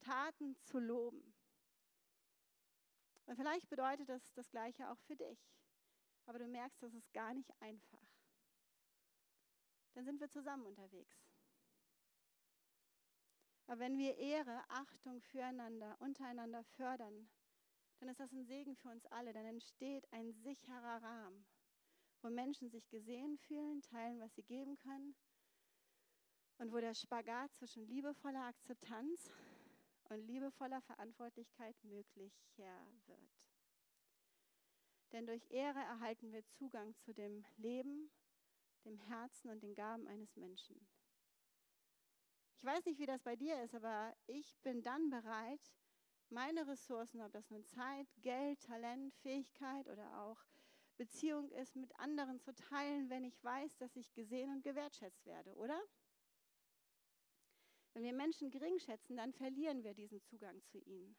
Taten 0.00 0.54
zu 0.64 0.78
loben. 0.78 1.32
Und 3.24 3.36
vielleicht 3.36 3.70
bedeutet 3.70 4.10
das 4.10 4.30
das 4.34 4.50
Gleiche 4.50 4.90
auch 4.90 4.98
für 5.06 5.16
dich. 5.16 5.40
Aber 6.26 6.40
du 6.40 6.46
merkst, 6.46 6.82
das 6.82 6.92
ist 6.92 7.10
gar 7.14 7.32
nicht 7.32 7.50
einfach. 7.62 8.04
Dann 9.94 10.04
sind 10.04 10.20
wir 10.20 10.28
zusammen 10.28 10.66
unterwegs. 10.66 11.21
Aber 13.66 13.78
wenn 13.78 13.96
wir 13.96 14.16
Ehre, 14.18 14.62
Achtung 14.68 15.20
füreinander, 15.20 15.96
untereinander 16.00 16.64
fördern, 16.76 17.28
dann 18.00 18.08
ist 18.08 18.20
das 18.20 18.32
ein 18.32 18.44
Segen 18.44 18.76
für 18.76 18.88
uns 18.88 19.06
alle. 19.06 19.32
Dann 19.32 19.46
entsteht 19.46 20.12
ein 20.12 20.32
sicherer 20.32 21.02
Rahmen, 21.02 21.46
wo 22.20 22.30
Menschen 22.30 22.68
sich 22.68 22.88
gesehen 22.88 23.38
fühlen, 23.38 23.80
teilen, 23.82 24.20
was 24.20 24.34
sie 24.34 24.42
geben 24.42 24.76
können 24.76 25.14
und 26.58 26.72
wo 26.72 26.80
der 26.80 26.94
Spagat 26.94 27.54
zwischen 27.54 27.86
liebevoller 27.86 28.44
Akzeptanz 28.44 29.30
und 30.10 30.26
liebevoller 30.26 30.80
Verantwortlichkeit 30.82 31.76
möglicher 31.84 32.86
wird. 33.06 33.30
Denn 35.12 35.26
durch 35.26 35.44
Ehre 35.50 35.80
erhalten 35.80 36.32
wir 36.32 36.44
Zugang 36.46 36.94
zu 36.96 37.12
dem 37.12 37.44
Leben, 37.56 38.10
dem 38.84 38.96
Herzen 38.96 39.50
und 39.50 39.62
den 39.62 39.74
Gaben 39.74 40.06
eines 40.06 40.34
Menschen. 40.36 40.88
Ich 42.62 42.68
weiß 42.68 42.84
nicht, 42.84 43.00
wie 43.00 43.06
das 43.06 43.20
bei 43.24 43.34
dir 43.34 43.60
ist, 43.64 43.74
aber 43.74 44.14
ich 44.28 44.56
bin 44.62 44.84
dann 44.84 45.10
bereit, 45.10 45.74
meine 46.28 46.64
Ressourcen, 46.68 47.20
ob 47.20 47.32
das 47.32 47.50
nun 47.50 47.64
Zeit, 47.64 48.06
Geld, 48.18 48.60
Talent, 48.60 49.12
Fähigkeit 49.16 49.88
oder 49.88 50.16
auch 50.20 50.38
Beziehung 50.96 51.50
ist, 51.50 51.74
mit 51.74 51.92
anderen 51.98 52.38
zu 52.38 52.54
teilen, 52.54 53.10
wenn 53.10 53.24
ich 53.24 53.42
weiß, 53.42 53.78
dass 53.78 53.96
ich 53.96 54.14
gesehen 54.14 54.48
und 54.52 54.62
gewertschätzt 54.62 55.26
werde, 55.26 55.56
oder? 55.56 55.82
Wenn 57.94 58.04
wir 58.04 58.12
Menschen 58.12 58.48
gering 58.52 58.78
schätzen, 58.78 59.16
dann 59.16 59.32
verlieren 59.32 59.82
wir 59.82 59.94
diesen 59.94 60.22
Zugang 60.22 60.62
zu 60.62 60.78
ihnen. 60.78 61.16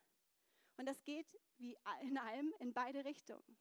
Und 0.78 0.86
das 0.86 1.04
geht 1.04 1.38
wie 1.58 1.78
in 2.04 2.18
allem 2.18 2.54
in 2.60 2.74
beide 2.74 3.04
Richtungen. 3.04 3.58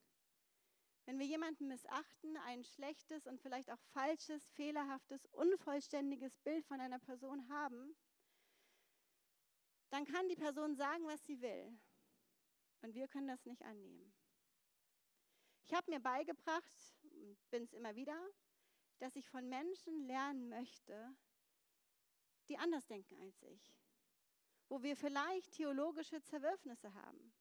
Wenn 1.04 1.18
wir 1.18 1.26
jemanden 1.26 1.66
missachten, 1.66 2.36
ein 2.38 2.64
schlechtes 2.64 3.26
und 3.26 3.40
vielleicht 3.40 3.70
auch 3.70 3.80
falsches, 3.92 4.48
fehlerhaftes, 4.50 5.26
unvollständiges 5.32 6.38
Bild 6.38 6.64
von 6.66 6.80
einer 6.80 7.00
Person 7.00 7.48
haben, 7.48 7.96
dann 9.90 10.04
kann 10.04 10.28
die 10.28 10.36
Person 10.36 10.74
sagen, 10.76 11.04
was 11.06 11.24
sie 11.24 11.40
will. 11.40 11.78
Und 12.82 12.94
wir 12.94 13.08
können 13.08 13.28
das 13.28 13.44
nicht 13.44 13.62
annehmen. 13.62 14.12
Ich 15.64 15.74
habe 15.74 15.90
mir 15.90 16.00
beigebracht, 16.00 16.96
bin 17.50 17.62
es 17.64 17.72
immer 17.72 17.94
wieder, 17.94 18.18
dass 18.98 19.16
ich 19.16 19.28
von 19.28 19.48
Menschen 19.48 20.06
lernen 20.06 20.48
möchte, 20.48 21.14
die 22.48 22.58
anders 22.58 22.86
denken 22.86 23.20
als 23.20 23.42
ich, 23.42 23.74
wo 24.68 24.82
wir 24.82 24.96
vielleicht 24.96 25.52
theologische 25.52 26.22
Zerwürfnisse 26.22 26.92
haben, 26.94 27.32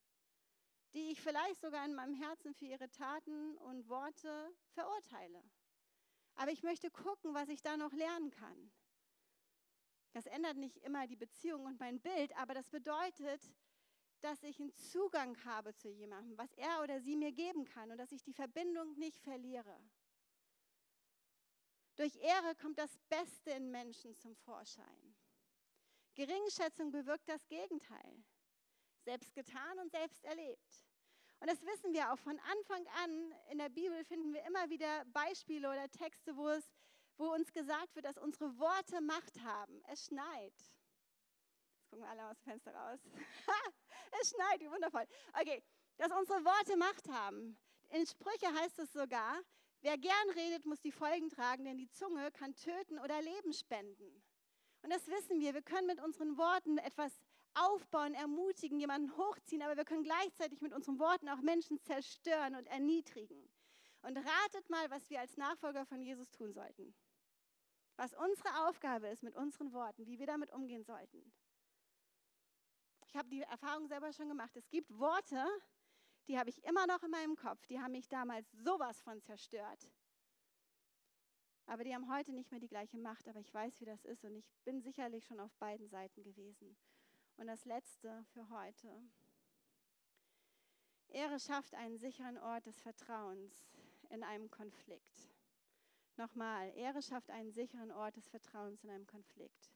die 0.94 1.12
ich 1.12 1.22
vielleicht 1.22 1.62
sogar 1.62 1.86
in 1.86 1.94
meinem 1.94 2.16
Herzen 2.16 2.54
für 2.54 2.66
ihre 2.66 2.90
Taten 2.90 3.58
und 3.58 3.88
Worte 3.88 4.54
verurteile. 4.74 5.44
Aber 6.36 6.52
ich 6.52 6.64
möchte 6.64 6.90
gucken, 6.92 7.34
was 7.34 7.50
ich 7.50 7.62
da 7.62 7.78
noch 7.78 7.94
lernen 7.94 8.32
kann. 8.32 8.72
Das 10.14 10.26
ändert 10.26 10.58
nicht 10.58 10.78
immer 10.78 11.08
die 11.08 11.16
Beziehung 11.16 11.66
und 11.66 11.80
mein 11.80 12.02
Bild, 12.02 12.36
aber 12.38 12.54
das 12.54 12.70
bedeutet, 12.70 13.42
dass 14.22 14.44
ich 14.44 14.60
einen 14.60 14.76
Zugang 14.76 15.44
habe 15.46 15.74
zu 15.74 15.90
jemandem, 15.90 16.38
was 16.38 16.52
er 16.54 16.82
oder 16.84 17.00
sie 17.02 17.16
mir 17.16 17.32
geben 17.32 17.66
kann 17.66 17.92
und 17.92 17.98
dass 17.98 18.12
ich 18.12 18.24
die 18.24 18.34
Verbindung 18.34 18.94
nicht 18.98 19.20
verliere. 19.20 19.82
Durch 21.96 22.16
Ehre 22.18 22.56
kommt 22.56 22.78
das 22.78 22.98
Beste 23.10 23.52
in 23.52 23.72
Menschen 23.72 24.16
zum 24.16 24.36
Vorschein. 24.36 25.16
Geringschätzung 26.16 26.92
bewirkt 26.92 27.28
das 27.30 27.48
Gegenteil. 27.48 28.24
Selbst 29.04 29.34
getan 29.34 29.80
und 29.80 29.92
selbst 29.92 30.24
erlebt. 30.26 30.86
Und 31.40 31.50
das 31.50 31.62
wissen 31.64 31.92
wir 31.94 32.14
auch 32.14 32.20
von 32.20 32.40
Anfang 32.40 32.86
an. 33.04 33.34
In 33.50 33.58
der 33.58 33.70
Bibel 33.70 34.04
finden 34.06 34.32
wir 34.34 34.44
immer 34.46 34.70
wieder 34.70 35.06
Beispiele 35.06 35.68
oder 35.68 35.90
Texte, 35.90 36.38
wo, 36.38 36.48
es, 36.50 36.64
wo 37.18 37.34
uns 37.34 37.52
gesagt 37.52 37.96
wird, 37.96 38.06
dass 38.06 38.18
unsere 38.20 38.58
Worte 38.60 39.02
Macht 39.02 39.42
haben. 39.44 39.82
Es 39.88 40.06
schneit. 40.06 40.54
Jetzt 40.54 41.90
gucken 41.90 42.06
alle 42.06 42.28
aus 42.28 42.38
dem 42.38 42.44
Fenster 42.44 42.76
raus. 42.76 43.00
es 44.22 44.30
schneit, 44.30 44.62
wie 44.62 44.70
wundervoll. 44.70 45.08
Okay, 45.34 45.64
dass 45.98 46.12
unsere 46.12 46.46
Worte 46.46 46.78
Macht 46.78 47.10
haben. 47.10 47.58
In 47.90 48.06
Sprüche 48.06 48.54
heißt 48.54 48.78
es 48.78 48.94
sogar, 48.94 49.42
wer 49.82 49.98
gern 49.98 50.30
redet, 50.36 50.68
muss 50.68 50.80
die 50.80 50.92
Folgen 50.92 51.30
tragen, 51.30 51.66
denn 51.66 51.78
die 51.78 51.90
Zunge 51.90 52.32
kann 52.32 52.56
töten 52.56 53.00
oder 53.00 53.20
Leben 53.20 53.52
spenden. 53.52 54.24
Und 54.84 54.92
das 54.92 55.08
wissen 55.08 55.40
wir. 55.40 55.56
Wir 55.56 55.62
können 55.62 55.88
mit 55.88 56.00
unseren 56.00 56.38
Worten 56.38 56.78
etwas 56.78 57.20
aufbauen, 57.54 58.14
ermutigen, 58.14 58.80
jemanden 58.80 59.16
hochziehen, 59.18 59.62
aber 59.62 59.78
wir 59.78 59.86
können 59.86 60.04
gleichzeitig 60.04 60.62
mit 60.62 60.74
unseren 60.74 61.00
Worten 61.00 61.30
auch 61.30 61.42
Menschen 61.42 61.80
zerstören 61.82 62.56
und 62.56 62.68
erniedrigen. 62.68 63.50
Und 64.04 64.18
ratet 64.18 64.70
mal, 64.70 64.90
was 64.90 65.10
wir 65.10 65.20
als 65.20 65.38
Nachfolger 65.38 65.86
von 65.86 66.02
Jesus 66.02 66.32
tun 66.32 66.54
sollten. 66.54 66.96
Was 67.98 68.14
unsere 68.14 68.68
Aufgabe 68.68 69.08
ist 69.10 69.22
mit 69.22 69.36
unseren 69.36 69.74
Worten, 69.74 70.08
wie 70.08 70.18
wir 70.18 70.26
damit 70.26 70.52
umgehen 70.52 70.84
sollten. 70.84 71.32
Ich 73.06 73.16
habe 73.16 73.30
die 73.30 73.42
Erfahrung 73.42 73.88
selber 73.88 74.12
schon 74.14 74.30
gemacht. 74.30 74.56
Es 74.56 74.70
gibt 74.70 74.98
Worte, 74.98 75.46
die 76.28 76.40
habe 76.40 76.50
ich 76.50 76.64
immer 76.64 76.88
noch 76.88 77.04
in 77.04 77.12
meinem 77.12 77.36
Kopf. 77.36 77.66
Die 77.68 77.80
haben 77.80 77.92
mich 77.92 78.08
damals 78.08 78.50
sowas 78.54 79.02
von 79.02 79.22
zerstört. 79.22 79.92
Aber 81.66 81.84
die 81.84 81.94
haben 81.94 82.12
heute 82.12 82.32
nicht 82.34 82.50
mehr 82.52 82.60
die 82.60 82.70
gleiche 82.70 82.98
Macht. 82.98 83.28
Aber 83.28 83.40
ich 83.40 83.54
weiß, 83.54 83.80
wie 83.82 83.86
das 83.86 84.04
ist. 84.06 84.24
Und 84.24 84.36
ich 84.36 84.50
bin 84.64 84.82
sicherlich 84.82 85.26
schon 85.26 85.40
auf 85.40 85.54
beiden 85.58 85.90
Seiten 85.90 86.24
gewesen. 86.24 86.78
Und 87.42 87.48
das 87.48 87.66
Letzte 87.66 88.24
für 88.36 88.48
heute. 88.52 88.88
Ehre 91.08 91.40
schafft 91.40 91.74
einen 91.74 91.98
sicheren 91.98 92.38
Ort 92.38 92.68
des 92.68 92.80
Vertrauens 92.80 93.52
in 94.12 94.22
einem 94.22 94.52
Konflikt. 94.52 95.28
Nochmal, 96.18 96.72
Ehre 96.76 97.02
schafft 97.02 97.32
einen 97.32 97.52
sicheren 97.52 97.92
Ort 97.92 98.16
des 98.16 98.30
Vertrauens 98.30 98.84
in 98.84 98.92
einem 98.92 99.08
Konflikt. 99.08 99.74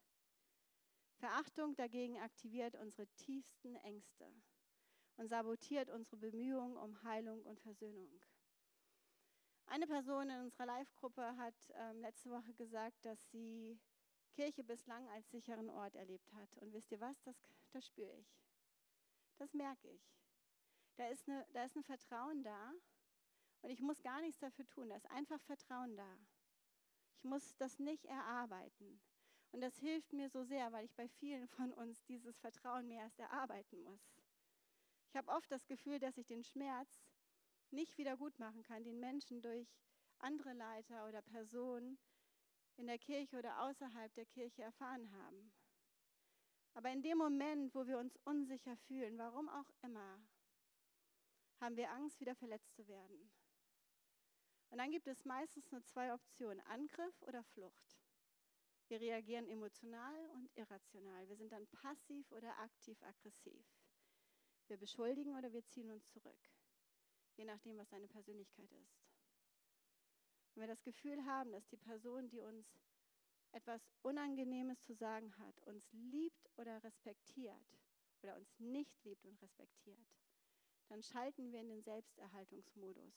Verachtung 1.16 1.76
dagegen 1.76 2.20
aktiviert 2.20 2.76
unsere 2.76 3.08
tiefsten 3.16 3.74
Ängste 3.78 4.32
und 5.18 5.30
sabotiert 5.30 5.90
unsere 5.90 6.18
Bemühungen 6.18 6.78
um 6.78 7.02
Heilung 7.02 7.42
und 7.48 7.60
Versöhnung. 7.62 8.22
Eine 9.66 9.88
Person 9.88 10.30
in 10.30 10.40
unserer 10.42 10.68
Live-Gruppe 10.68 11.36
hat 11.38 11.56
ähm, 11.74 12.00
letzte 12.00 12.30
Woche 12.30 12.54
gesagt, 12.54 13.04
dass 13.04 13.18
sie 13.32 13.80
Kirche 14.36 14.64
bislang 14.64 15.08
als 15.10 15.30
sicheren 15.32 15.70
Ort 15.70 15.96
erlebt 15.96 16.32
hat. 16.34 16.58
Und 16.58 16.74
wisst 16.74 16.92
ihr 16.92 17.00
was? 17.00 17.22
Das, 17.24 17.36
das 17.72 17.86
spüre 17.86 18.14
ich. 18.18 18.28
Das 19.38 19.54
merke 19.54 19.90
ich. 19.90 20.02
Da 20.98 21.08
ist, 21.08 21.28
eine, 21.28 21.46
da 21.54 21.64
ist 21.64 21.76
ein 21.76 21.84
Vertrauen 21.84 22.44
da 22.44 22.74
und 23.62 23.70
ich 23.70 23.82
muss 23.82 24.02
gar 24.02 24.22
nichts 24.22 24.40
dafür 24.40 24.66
tun. 24.68 24.90
Da 24.90 24.96
ist 24.96 25.10
einfach 25.10 25.42
Vertrauen 25.42 25.96
da. 25.96 26.18
Ich 27.18 27.24
muss 27.24 27.56
das 27.58 27.80
nicht 27.80 28.06
erarbeiten. 28.06 29.02
Und 29.52 29.62
das 29.62 29.78
hilft 29.78 30.12
mir 30.12 30.30
so 30.30 30.44
sehr, 30.44 30.72
weil 30.74 30.86
ich 30.86 30.94
bei 30.96 31.08
vielen 31.08 31.48
von 31.48 31.74
uns 31.74 32.04
dieses 32.04 32.38
Vertrauen 32.40 32.88
mehr 32.88 33.04
erst 33.04 33.20
erarbeiten 33.20 33.82
muss. 33.84 34.02
Ich 35.08 35.16
habe 35.16 35.32
oft 35.32 35.50
das 35.50 35.66
Gefühl, 35.66 36.00
dass 36.00 36.18
ich 36.18 36.28
den 36.28 36.44
Schmerz 36.44 37.02
nicht 37.72 37.98
wieder 37.98 38.18
gut 38.18 38.38
machen 38.38 38.64
kann, 38.64 38.84
den 38.84 39.00
Menschen 39.00 39.42
durch 39.42 39.74
andere 40.20 40.54
Leiter 40.54 41.08
oder 41.08 41.22
Personen 41.22 41.98
in 42.78 42.88
der 42.88 43.00
Kirche 43.00 43.38
oder 43.38 43.62
außerhalb 43.62 44.14
der 44.16 44.26
Kirche 44.26 44.64
erfahren 44.64 45.12
haben. 45.12 45.52
Aber 46.74 46.90
in 46.92 47.02
dem 47.02 47.18
Moment, 47.18 47.74
wo 47.74 47.88
wir 47.88 47.98
uns 47.98 48.18
unsicher 48.26 48.76
fühlen, 48.76 49.18
warum 49.18 49.48
auch 49.50 49.70
immer, 49.82 50.20
haben 51.62 51.78
wir 51.78 51.90
Angst, 51.92 52.20
wieder 52.20 52.36
verletzt 52.36 52.76
zu 52.76 52.88
werden. 52.88 53.32
Und 54.70 54.80
dann 54.80 54.92
gibt 54.92 55.08
es 55.08 55.24
meistens 55.24 55.72
nur 55.72 55.84
zwei 55.86 56.14
Optionen, 56.14 56.60
Angriff 56.62 57.22
oder 57.22 57.44
Flucht. 57.44 57.98
Wir 58.88 59.00
reagieren 59.00 59.48
emotional 59.48 60.30
und 60.32 60.52
irrational. 60.56 61.28
Wir 61.28 61.38
sind 61.38 61.52
dann 61.52 61.66
passiv 61.68 62.30
oder 62.32 62.60
aktiv 62.60 63.02
aggressiv. 63.04 63.66
Wir 64.68 64.78
beschuldigen 64.78 65.36
oder 65.38 65.52
wir 65.54 65.66
ziehen 65.68 65.92
uns 65.92 66.06
zurück, 66.08 66.50
je 67.36 67.46
nachdem, 67.46 67.78
was 67.78 67.90
deine 67.90 68.08
Persönlichkeit 68.08 68.72
ist. 68.72 69.05
Wenn 70.56 70.62
wir 70.62 70.68
das 70.68 70.84
Gefühl 70.84 71.26
haben, 71.26 71.52
dass 71.52 71.68
die 71.68 71.78
Person, 71.78 72.30
die 72.30 72.40
uns 72.40 72.66
etwas 73.52 73.82
Unangenehmes 74.04 74.82
zu 74.84 74.94
sagen 74.94 75.38
hat, 75.38 75.60
uns 75.68 75.84
liebt 75.92 76.50
oder 76.56 76.82
respektiert 76.82 77.78
oder 78.22 78.38
uns 78.38 78.58
nicht 78.58 79.04
liebt 79.04 79.26
und 79.26 79.42
respektiert, 79.42 80.08
dann 80.88 81.04
schalten 81.04 81.52
wir 81.52 81.60
in 81.60 81.68
den 81.68 81.84
Selbsterhaltungsmodus 81.84 83.14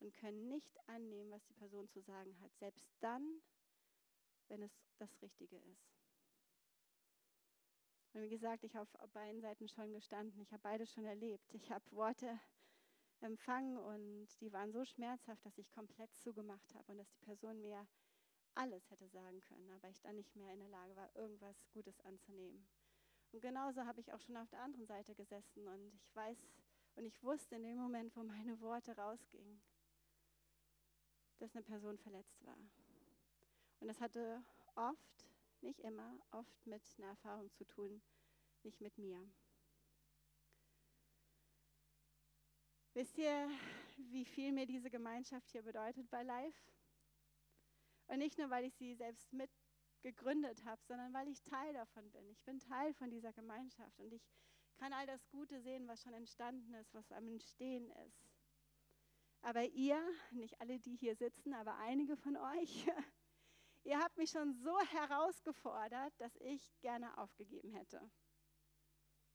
und 0.00 0.12
können 0.14 0.48
nicht 0.48 0.78
annehmen, 0.86 1.30
was 1.30 1.44
die 1.46 1.54
Person 1.54 1.88
zu 1.88 2.00
sagen 2.02 2.38
hat, 2.40 2.54
selbst 2.58 2.86
dann, 3.00 3.40
wenn 4.48 4.62
es 4.62 4.72
das 4.98 5.10
Richtige 5.22 5.56
ist. 5.56 5.90
Und 8.12 8.22
wie 8.22 8.28
gesagt, 8.28 8.64
ich 8.64 8.74
habe 8.74 8.88
auf 8.98 9.10
beiden 9.12 9.40
Seiten 9.40 9.66
schon 9.68 9.92
gestanden, 9.92 10.42
ich 10.42 10.52
habe 10.52 10.62
beides 10.62 10.92
schon 10.92 11.04
erlebt. 11.04 11.54
Ich 11.54 11.70
habe 11.70 11.84
Worte 11.92 12.38
empfangen 13.22 13.76
und 13.76 14.28
die 14.40 14.52
waren 14.52 14.72
so 14.72 14.84
schmerzhaft, 14.84 15.44
dass 15.44 15.58
ich 15.58 15.70
komplett 15.70 16.14
zugemacht 16.16 16.74
habe 16.74 16.92
und 16.92 16.98
dass 16.98 17.10
die 17.10 17.24
Person 17.24 17.60
mir 17.60 17.86
alles 18.54 18.90
hätte 18.90 19.08
sagen 19.08 19.40
können, 19.40 19.70
aber 19.70 19.88
ich 19.88 20.00
dann 20.00 20.16
nicht 20.16 20.34
mehr 20.36 20.52
in 20.52 20.60
der 20.60 20.68
Lage 20.68 20.96
war, 20.96 21.14
irgendwas 21.16 21.56
Gutes 21.72 22.00
anzunehmen. 22.00 22.66
Und 23.32 23.40
genauso 23.40 23.84
habe 23.86 24.00
ich 24.00 24.12
auch 24.12 24.20
schon 24.20 24.36
auf 24.36 24.48
der 24.48 24.60
anderen 24.60 24.86
Seite 24.86 25.14
gesessen 25.14 25.68
und 25.68 25.94
ich 25.94 26.14
weiß 26.16 26.38
und 26.96 27.04
ich 27.04 27.22
wusste 27.22 27.56
in 27.56 27.62
dem 27.62 27.78
Moment, 27.78 28.14
wo 28.16 28.22
meine 28.22 28.60
Worte 28.60 28.96
rausgingen, 28.96 29.62
dass 31.38 31.54
eine 31.54 31.64
Person 31.64 31.98
verletzt 31.98 32.44
war. 32.44 32.58
Und 33.78 33.88
das 33.88 34.00
hatte 34.00 34.42
oft, 34.74 35.26
nicht 35.62 35.80
immer, 35.80 36.18
oft 36.32 36.66
mit 36.66 36.82
einer 36.98 37.08
Erfahrung 37.08 37.50
zu 37.52 37.64
tun, 37.64 38.02
nicht 38.62 38.80
mit 38.80 38.98
mir. 38.98 39.24
Wisst 42.92 43.18
ihr, 43.18 43.48
wie 43.96 44.24
viel 44.24 44.50
mir 44.50 44.66
diese 44.66 44.90
Gemeinschaft 44.90 45.48
hier 45.50 45.62
bedeutet 45.62 46.10
bei 46.10 46.24
Life? 46.24 46.60
Und 48.08 48.18
nicht 48.18 48.36
nur, 48.36 48.50
weil 48.50 48.64
ich 48.64 48.74
sie 48.74 48.96
selbst 48.96 49.32
mitgegründet 49.32 50.64
habe, 50.64 50.82
sondern 50.84 51.14
weil 51.14 51.28
ich 51.28 51.40
Teil 51.42 51.72
davon 51.72 52.10
bin. 52.10 52.28
Ich 52.28 52.42
bin 52.42 52.58
Teil 52.58 52.92
von 52.94 53.08
dieser 53.08 53.32
Gemeinschaft 53.32 54.00
und 54.00 54.12
ich 54.12 54.28
kann 54.74 54.92
all 54.92 55.06
das 55.06 55.24
Gute 55.28 55.60
sehen, 55.60 55.86
was 55.86 56.02
schon 56.02 56.14
entstanden 56.14 56.74
ist, 56.74 56.92
was 56.92 57.12
am 57.12 57.28
Entstehen 57.28 57.90
ist. 58.06 58.26
Aber 59.42 59.64
ihr, 59.66 60.02
nicht 60.32 60.60
alle, 60.60 60.80
die 60.80 60.96
hier 60.96 61.14
sitzen, 61.14 61.54
aber 61.54 61.76
einige 61.76 62.16
von 62.16 62.36
euch, 62.36 62.86
ihr 63.84 64.00
habt 64.00 64.16
mich 64.16 64.30
schon 64.30 64.52
so 64.52 64.76
herausgefordert, 64.80 66.12
dass 66.18 66.34
ich 66.40 66.76
gerne 66.80 67.16
aufgegeben 67.18 67.70
hätte. 67.70 68.10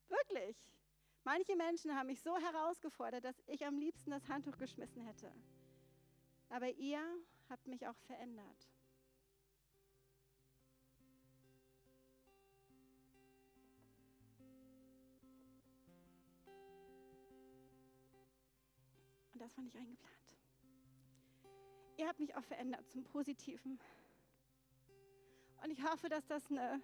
Wirklich. 0.10 0.58
Manche 1.26 1.56
Menschen 1.56 1.96
haben 1.96 2.06
mich 2.06 2.22
so 2.22 2.38
herausgefordert, 2.38 3.26
dass 3.26 3.36
ich 3.48 3.66
am 3.66 3.80
liebsten 3.80 4.12
das 4.12 4.30
Handtuch 4.30 4.60
geschmissen 4.60 5.02
hätte. 5.02 5.34
Aber 6.50 6.70
ihr 6.70 7.02
habt 7.50 7.66
mich 7.66 7.88
auch 7.88 7.98
verändert. 8.06 8.70
Und 19.34 19.42
das 19.42 19.58
war 19.58 19.64
nicht 19.64 19.76
eingeplant. 19.76 20.38
Ihr 21.98 22.08
habt 22.08 22.20
mich 22.20 22.36
auch 22.36 22.44
verändert 22.44 22.88
zum 22.92 23.04
Positiven. 23.04 23.80
Und 25.64 25.72
ich 25.72 25.84
hoffe, 25.84 26.08
dass 26.08 26.28
das 26.28 26.52
eine 26.52 26.84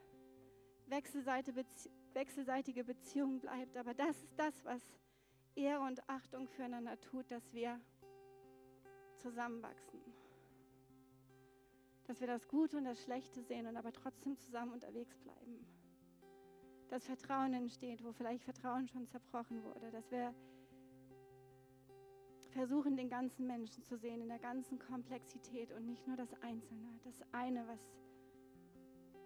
Wechselseitige 0.87 1.63
Beziehung 1.63 2.00
wechselseitige 2.15 2.83
Beziehung 2.83 3.39
bleibt. 3.39 3.77
Aber 3.77 3.93
das 3.93 4.21
ist 4.23 4.37
das, 4.37 4.65
was 4.65 4.81
Ehre 5.55 5.81
und 5.81 6.07
Achtung 6.09 6.47
füreinander 6.47 6.99
tut, 6.99 7.29
dass 7.29 7.53
wir 7.53 7.79
zusammenwachsen. 9.17 9.99
Dass 12.05 12.19
wir 12.19 12.27
das 12.27 12.47
Gute 12.47 12.77
und 12.77 12.85
das 12.85 13.01
Schlechte 13.01 13.43
sehen 13.43 13.67
und 13.67 13.77
aber 13.77 13.93
trotzdem 13.93 14.37
zusammen 14.37 14.73
unterwegs 14.73 15.17
bleiben. 15.19 15.65
Dass 16.89 17.05
Vertrauen 17.05 17.53
entsteht, 17.53 18.03
wo 18.03 18.11
vielleicht 18.11 18.43
Vertrauen 18.43 18.87
schon 18.87 19.07
zerbrochen 19.07 19.63
wurde. 19.63 19.91
Dass 19.91 20.09
wir 20.11 20.33
versuchen, 22.51 22.97
den 22.97 23.09
ganzen 23.09 23.47
Menschen 23.47 23.83
zu 23.85 23.97
sehen, 23.97 24.21
in 24.21 24.27
der 24.27 24.39
ganzen 24.39 24.77
Komplexität 24.77 25.71
und 25.71 25.85
nicht 25.85 26.05
nur 26.07 26.17
das 26.17 26.33
Einzelne, 26.41 26.99
das 27.03 27.15
eine, 27.31 27.65
was, 27.67 27.79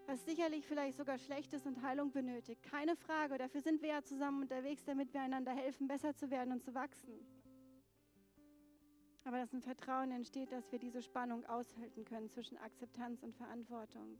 was 0.07 0.23
sicherlich 0.25 0.65
vielleicht 0.65 0.97
sogar 0.97 1.17
schlecht 1.17 1.53
ist 1.53 1.65
und 1.65 1.81
Heilung 1.81 2.11
benötigt. 2.11 2.61
Keine 2.63 2.95
Frage, 2.95 3.37
dafür 3.37 3.61
sind 3.61 3.81
wir 3.81 3.89
ja 3.89 4.03
zusammen 4.03 4.43
unterwegs, 4.43 4.83
damit 4.83 5.13
wir 5.13 5.21
einander 5.21 5.51
helfen, 5.51 5.87
besser 5.87 6.15
zu 6.15 6.29
werden 6.29 6.51
und 6.53 6.63
zu 6.63 6.73
wachsen. 6.73 7.13
Aber 9.23 9.37
dass 9.37 9.53
ein 9.53 9.61
Vertrauen 9.61 10.11
entsteht, 10.11 10.51
dass 10.51 10.71
wir 10.71 10.77
diese 10.77 11.01
Spannung 11.01 11.45
aushalten 11.45 12.05
können 12.05 12.29
zwischen 12.29 12.57
Akzeptanz 12.57 13.23
und 13.23 13.35
Verantwortung. 13.35 14.19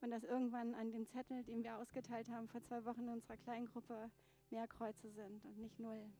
Und 0.00 0.10
dass 0.10 0.24
irgendwann 0.24 0.74
an 0.74 0.92
dem 0.92 1.06
Zettel, 1.06 1.42
den 1.44 1.62
wir 1.62 1.76
ausgeteilt 1.76 2.30
haben 2.30 2.48
vor 2.48 2.62
zwei 2.62 2.84
Wochen 2.84 3.02
in 3.02 3.08
unserer 3.10 3.36
Kleingruppe, 3.36 4.10
mehr 4.50 4.66
Kreuze 4.66 5.10
sind 5.10 5.44
und 5.44 5.58
nicht 5.58 5.78
null. 5.78 6.10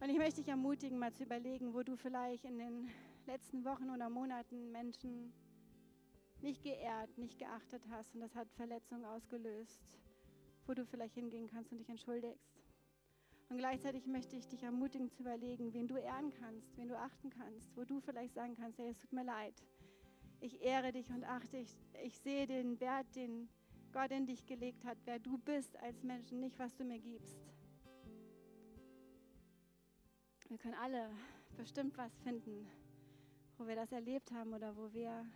Und 0.00 0.10
ich 0.10 0.18
möchte 0.18 0.40
dich 0.40 0.48
ermutigen, 0.48 0.98
mal 0.98 1.12
zu 1.12 1.22
überlegen, 1.22 1.72
wo 1.72 1.82
du 1.82 1.96
vielleicht 1.96 2.44
in 2.44 2.58
den 2.58 2.90
letzten 3.26 3.64
Wochen 3.64 3.90
oder 3.90 4.10
Monaten 4.10 4.70
Menschen 4.72 5.32
nicht 6.40 6.62
geehrt, 6.62 7.16
nicht 7.16 7.38
geachtet 7.38 7.82
hast 7.90 8.14
und 8.14 8.20
das 8.20 8.34
hat 8.34 8.50
Verletzungen 8.52 9.04
ausgelöst, 9.04 9.80
wo 10.66 10.74
du 10.74 10.84
vielleicht 10.84 11.14
hingehen 11.14 11.48
kannst 11.48 11.72
und 11.72 11.78
dich 11.78 11.88
entschuldigst. 11.88 12.62
Und 13.48 13.58
gleichzeitig 13.58 14.06
möchte 14.06 14.36
ich 14.36 14.48
dich 14.48 14.62
ermutigen 14.62 15.10
zu 15.10 15.22
überlegen, 15.22 15.72
wen 15.72 15.86
du 15.86 15.96
ehren 15.96 16.32
kannst, 16.32 16.76
wen 16.76 16.88
du 16.88 16.98
achten 16.98 17.30
kannst, 17.30 17.76
wo 17.76 17.84
du 17.84 18.00
vielleicht 18.00 18.34
sagen 18.34 18.56
kannst, 18.56 18.78
hey, 18.78 18.88
es 18.88 18.98
tut 18.98 19.12
mir 19.12 19.24
leid. 19.24 19.54
Ich 20.40 20.62
ehre 20.62 20.92
dich 20.92 21.08
und 21.10 21.24
achte 21.24 21.58
dich. 21.58 21.76
Ich 22.02 22.18
sehe 22.18 22.46
den 22.46 22.80
Wert, 22.80 23.14
den 23.14 23.48
Gott 23.92 24.10
in 24.10 24.26
dich 24.26 24.44
gelegt 24.46 24.84
hat, 24.84 24.98
wer 25.04 25.18
du 25.18 25.38
bist 25.38 25.76
als 25.76 26.02
Mensch, 26.02 26.32
nicht 26.32 26.58
was 26.58 26.74
du 26.74 26.84
mir 26.84 26.98
gibst. 26.98 27.38
Wir 30.48 30.58
können 30.58 30.74
alle 30.74 31.10
bestimmt 31.56 31.96
was 31.96 32.12
finden, 32.18 32.66
wo 33.58 33.66
wir 33.66 33.76
das 33.76 33.92
erlebt 33.92 34.32
haben 34.32 34.52
oder 34.52 34.76
wo 34.76 34.92
wir 34.92 35.26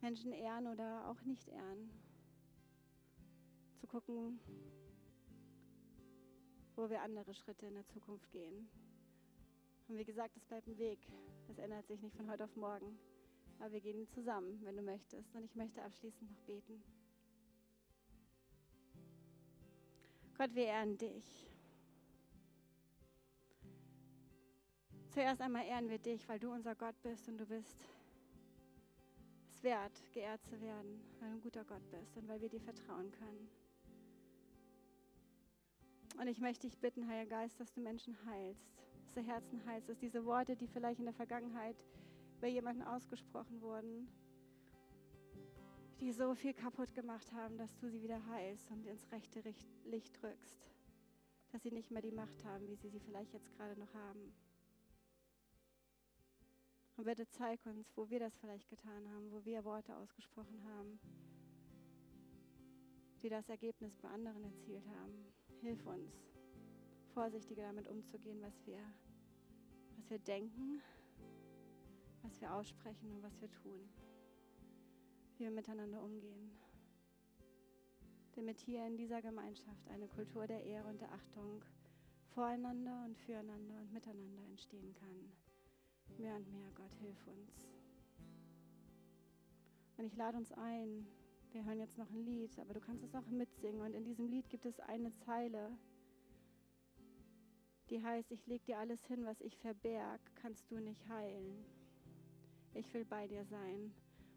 Menschen 0.00 0.32
ehren 0.32 0.66
oder 0.66 1.08
auch 1.08 1.20
nicht 1.22 1.48
ehren. 1.48 1.90
Zu 3.78 3.86
gucken, 3.86 4.40
wo 6.76 6.88
wir 6.88 7.02
andere 7.02 7.34
Schritte 7.34 7.66
in 7.66 7.74
der 7.74 7.86
Zukunft 7.86 8.30
gehen. 8.30 8.68
Und 9.88 9.98
wie 9.98 10.04
gesagt, 10.04 10.36
das 10.36 10.44
bleibt 10.44 10.66
ein 10.66 10.78
Weg. 10.78 11.00
Das 11.48 11.58
ändert 11.58 11.86
sich 11.86 12.00
nicht 12.00 12.16
von 12.16 12.30
heute 12.30 12.44
auf 12.44 12.56
morgen. 12.56 12.98
Aber 13.58 13.72
wir 13.72 13.80
gehen 13.80 14.08
zusammen, 14.08 14.60
wenn 14.64 14.76
du 14.76 14.82
möchtest. 14.82 15.34
Und 15.34 15.44
ich 15.44 15.54
möchte 15.54 15.82
abschließend 15.82 16.30
noch 16.30 16.40
beten. 16.40 16.82
Gott, 20.36 20.54
wir 20.54 20.64
ehren 20.64 20.96
dich. 20.96 21.51
Zuerst 25.12 25.42
einmal 25.42 25.66
ehren 25.66 25.90
wir 25.90 25.98
dich, 25.98 26.26
weil 26.26 26.38
du 26.38 26.50
unser 26.50 26.74
Gott 26.74 26.94
bist 27.02 27.28
und 27.28 27.36
du 27.36 27.44
bist 27.44 27.84
es 29.50 29.62
wert, 29.62 29.92
geehrt 30.14 30.42
zu 30.46 30.58
werden, 30.58 31.02
weil 31.20 31.28
du 31.28 31.34
ein 31.34 31.42
guter 31.42 31.64
Gott 31.64 31.82
bist 31.90 32.16
und 32.16 32.26
weil 32.28 32.40
wir 32.40 32.48
dir 32.48 32.62
vertrauen 32.62 33.12
können. 33.12 33.50
Und 36.18 36.28
ich 36.28 36.40
möchte 36.40 36.66
dich 36.66 36.78
bitten, 36.78 37.06
Heiliger 37.06 37.36
Geist, 37.40 37.60
dass 37.60 37.74
du 37.74 37.80
Menschen 37.82 38.16
heilst, 38.24 38.72
dass 39.02 39.12
du 39.12 39.20
Herzen 39.20 39.62
heilst, 39.66 39.90
dass 39.90 39.98
diese 39.98 40.24
Worte, 40.24 40.56
die 40.56 40.66
vielleicht 40.66 40.98
in 40.98 41.04
der 41.04 41.14
Vergangenheit 41.14 41.76
bei 42.40 42.48
jemandem 42.48 42.86
ausgesprochen 42.86 43.60
wurden, 43.60 44.08
die 46.00 46.12
so 46.12 46.34
viel 46.34 46.54
kaputt 46.54 46.94
gemacht 46.94 47.30
haben, 47.34 47.58
dass 47.58 47.76
du 47.76 47.90
sie 47.90 48.02
wieder 48.02 48.24
heilst 48.28 48.70
und 48.70 48.86
ins 48.86 49.12
rechte 49.12 49.42
Licht 49.84 50.22
drückst, 50.22 50.70
dass 51.50 51.62
sie 51.62 51.70
nicht 51.70 51.90
mehr 51.90 52.02
die 52.02 52.12
Macht 52.12 52.42
haben, 52.46 52.66
wie 52.66 52.76
sie 52.76 52.88
sie 52.88 53.00
vielleicht 53.00 53.34
jetzt 53.34 53.52
gerade 53.52 53.78
noch 53.78 53.92
haben. 53.92 54.32
Und 56.96 57.04
bitte 57.04 57.26
zeig 57.28 57.64
uns, 57.66 57.90
wo 57.96 58.08
wir 58.10 58.20
das 58.20 58.36
vielleicht 58.36 58.68
getan 58.68 59.08
haben, 59.12 59.30
wo 59.32 59.44
wir 59.44 59.64
Worte 59.64 59.96
ausgesprochen 59.96 60.62
haben, 60.64 61.00
die 63.22 63.28
das 63.28 63.48
Ergebnis 63.48 63.96
bei 63.96 64.08
anderen 64.08 64.44
erzielt 64.44 64.86
haben. 64.88 65.32
Hilf 65.60 65.86
uns, 65.86 66.12
vorsichtiger 67.14 67.62
damit 67.62 67.88
umzugehen, 67.88 68.42
was 68.42 68.66
wir, 68.66 68.78
was 69.96 70.10
wir 70.10 70.18
denken, 70.18 70.82
was 72.22 72.40
wir 72.40 72.52
aussprechen 72.52 73.10
und 73.12 73.22
was 73.22 73.40
wir 73.40 73.50
tun, 73.50 73.88
wie 75.36 75.44
wir 75.44 75.50
miteinander 75.50 76.02
umgehen. 76.02 76.50
Damit 78.34 78.60
hier 78.60 78.86
in 78.86 78.96
dieser 78.96 79.20
Gemeinschaft 79.20 79.88
eine 79.88 80.08
Kultur 80.08 80.46
der 80.46 80.64
Ehre 80.64 80.88
und 80.88 81.00
der 81.00 81.12
Achtung 81.12 81.62
voreinander 82.34 83.04
und 83.04 83.18
füreinander 83.18 83.78
und 83.78 83.92
miteinander 83.92 84.42
entstehen 84.46 84.94
kann. 84.94 85.32
Mehr 86.18 86.36
und 86.36 86.52
mehr, 86.52 86.70
Gott, 86.74 86.92
hilf 87.00 87.26
uns. 87.26 87.66
Und 89.96 90.06
ich 90.06 90.16
lade 90.16 90.36
uns 90.36 90.52
ein, 90.52 91.06
wir 91.52 91.64
hören 91.64 91.78
jetzt 91.78 91.98
noch 91.98 92.10
ein 92.10 92.24
Lied, 92.24 92.58
aber 92.58 92.74
du 92.74 92.80
kannst 92.80 93.04
es 93.04 93.14
auch 93.14 93.26
mitsingen. 93.26 93.80
Und 93.82 93.94
in 93.94 94.04
diesem 94.04 94.26
Lied 94.26 94.48
gibt 94.48 94.64
es 94.64 94.80
eine 94.80 95.12
Zeile, 95.12 95.76
die 97.90 98.02
heißt, 98.02 98.30
ich 98.32 98.46
leg 98.46 98.64
dir 98.64 98.78
alles 98.78 99.04
hin, 99.04 99.26
was 99.26 99.40
ich 99.42 99.56
verberg, 99.58 100.20
kannst 100.36 100.70
du 100.70 100.80
nicht 100.80 101.06
heilen. 101.08 101.64
Ich 102.72 102.92
will 102.94 103.04
bei 103.04 103.26
dir 103.26 103.44
sein. 103.44 103.92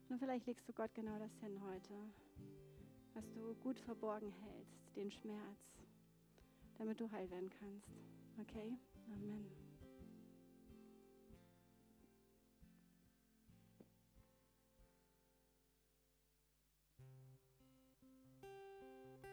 Und 0.09 0.19
vielleicht 0.19 0.45
legst 0.45 0.67
du 0.67 0.73
Gott 0.73 0.93
genau 0.93 1.17
das 1.17 1.33
hin 1.39 1.61
heute, 1.63 1.93
was 3.13 3.31
du 3.31 3.55
gut 3.55 3.79
verborgen 3.79 4.31
hältst, 4.43 4.95
den 4.95 5.09
Schmerz, 5.09 5.79
damit 6.77 6.99
du 6.99 7.09
heil 7.11 7.29
werden 7.31 7.49
kannst. 7.49 7.89
Okay? 8.41 8.77
Amen. 9.13 9.64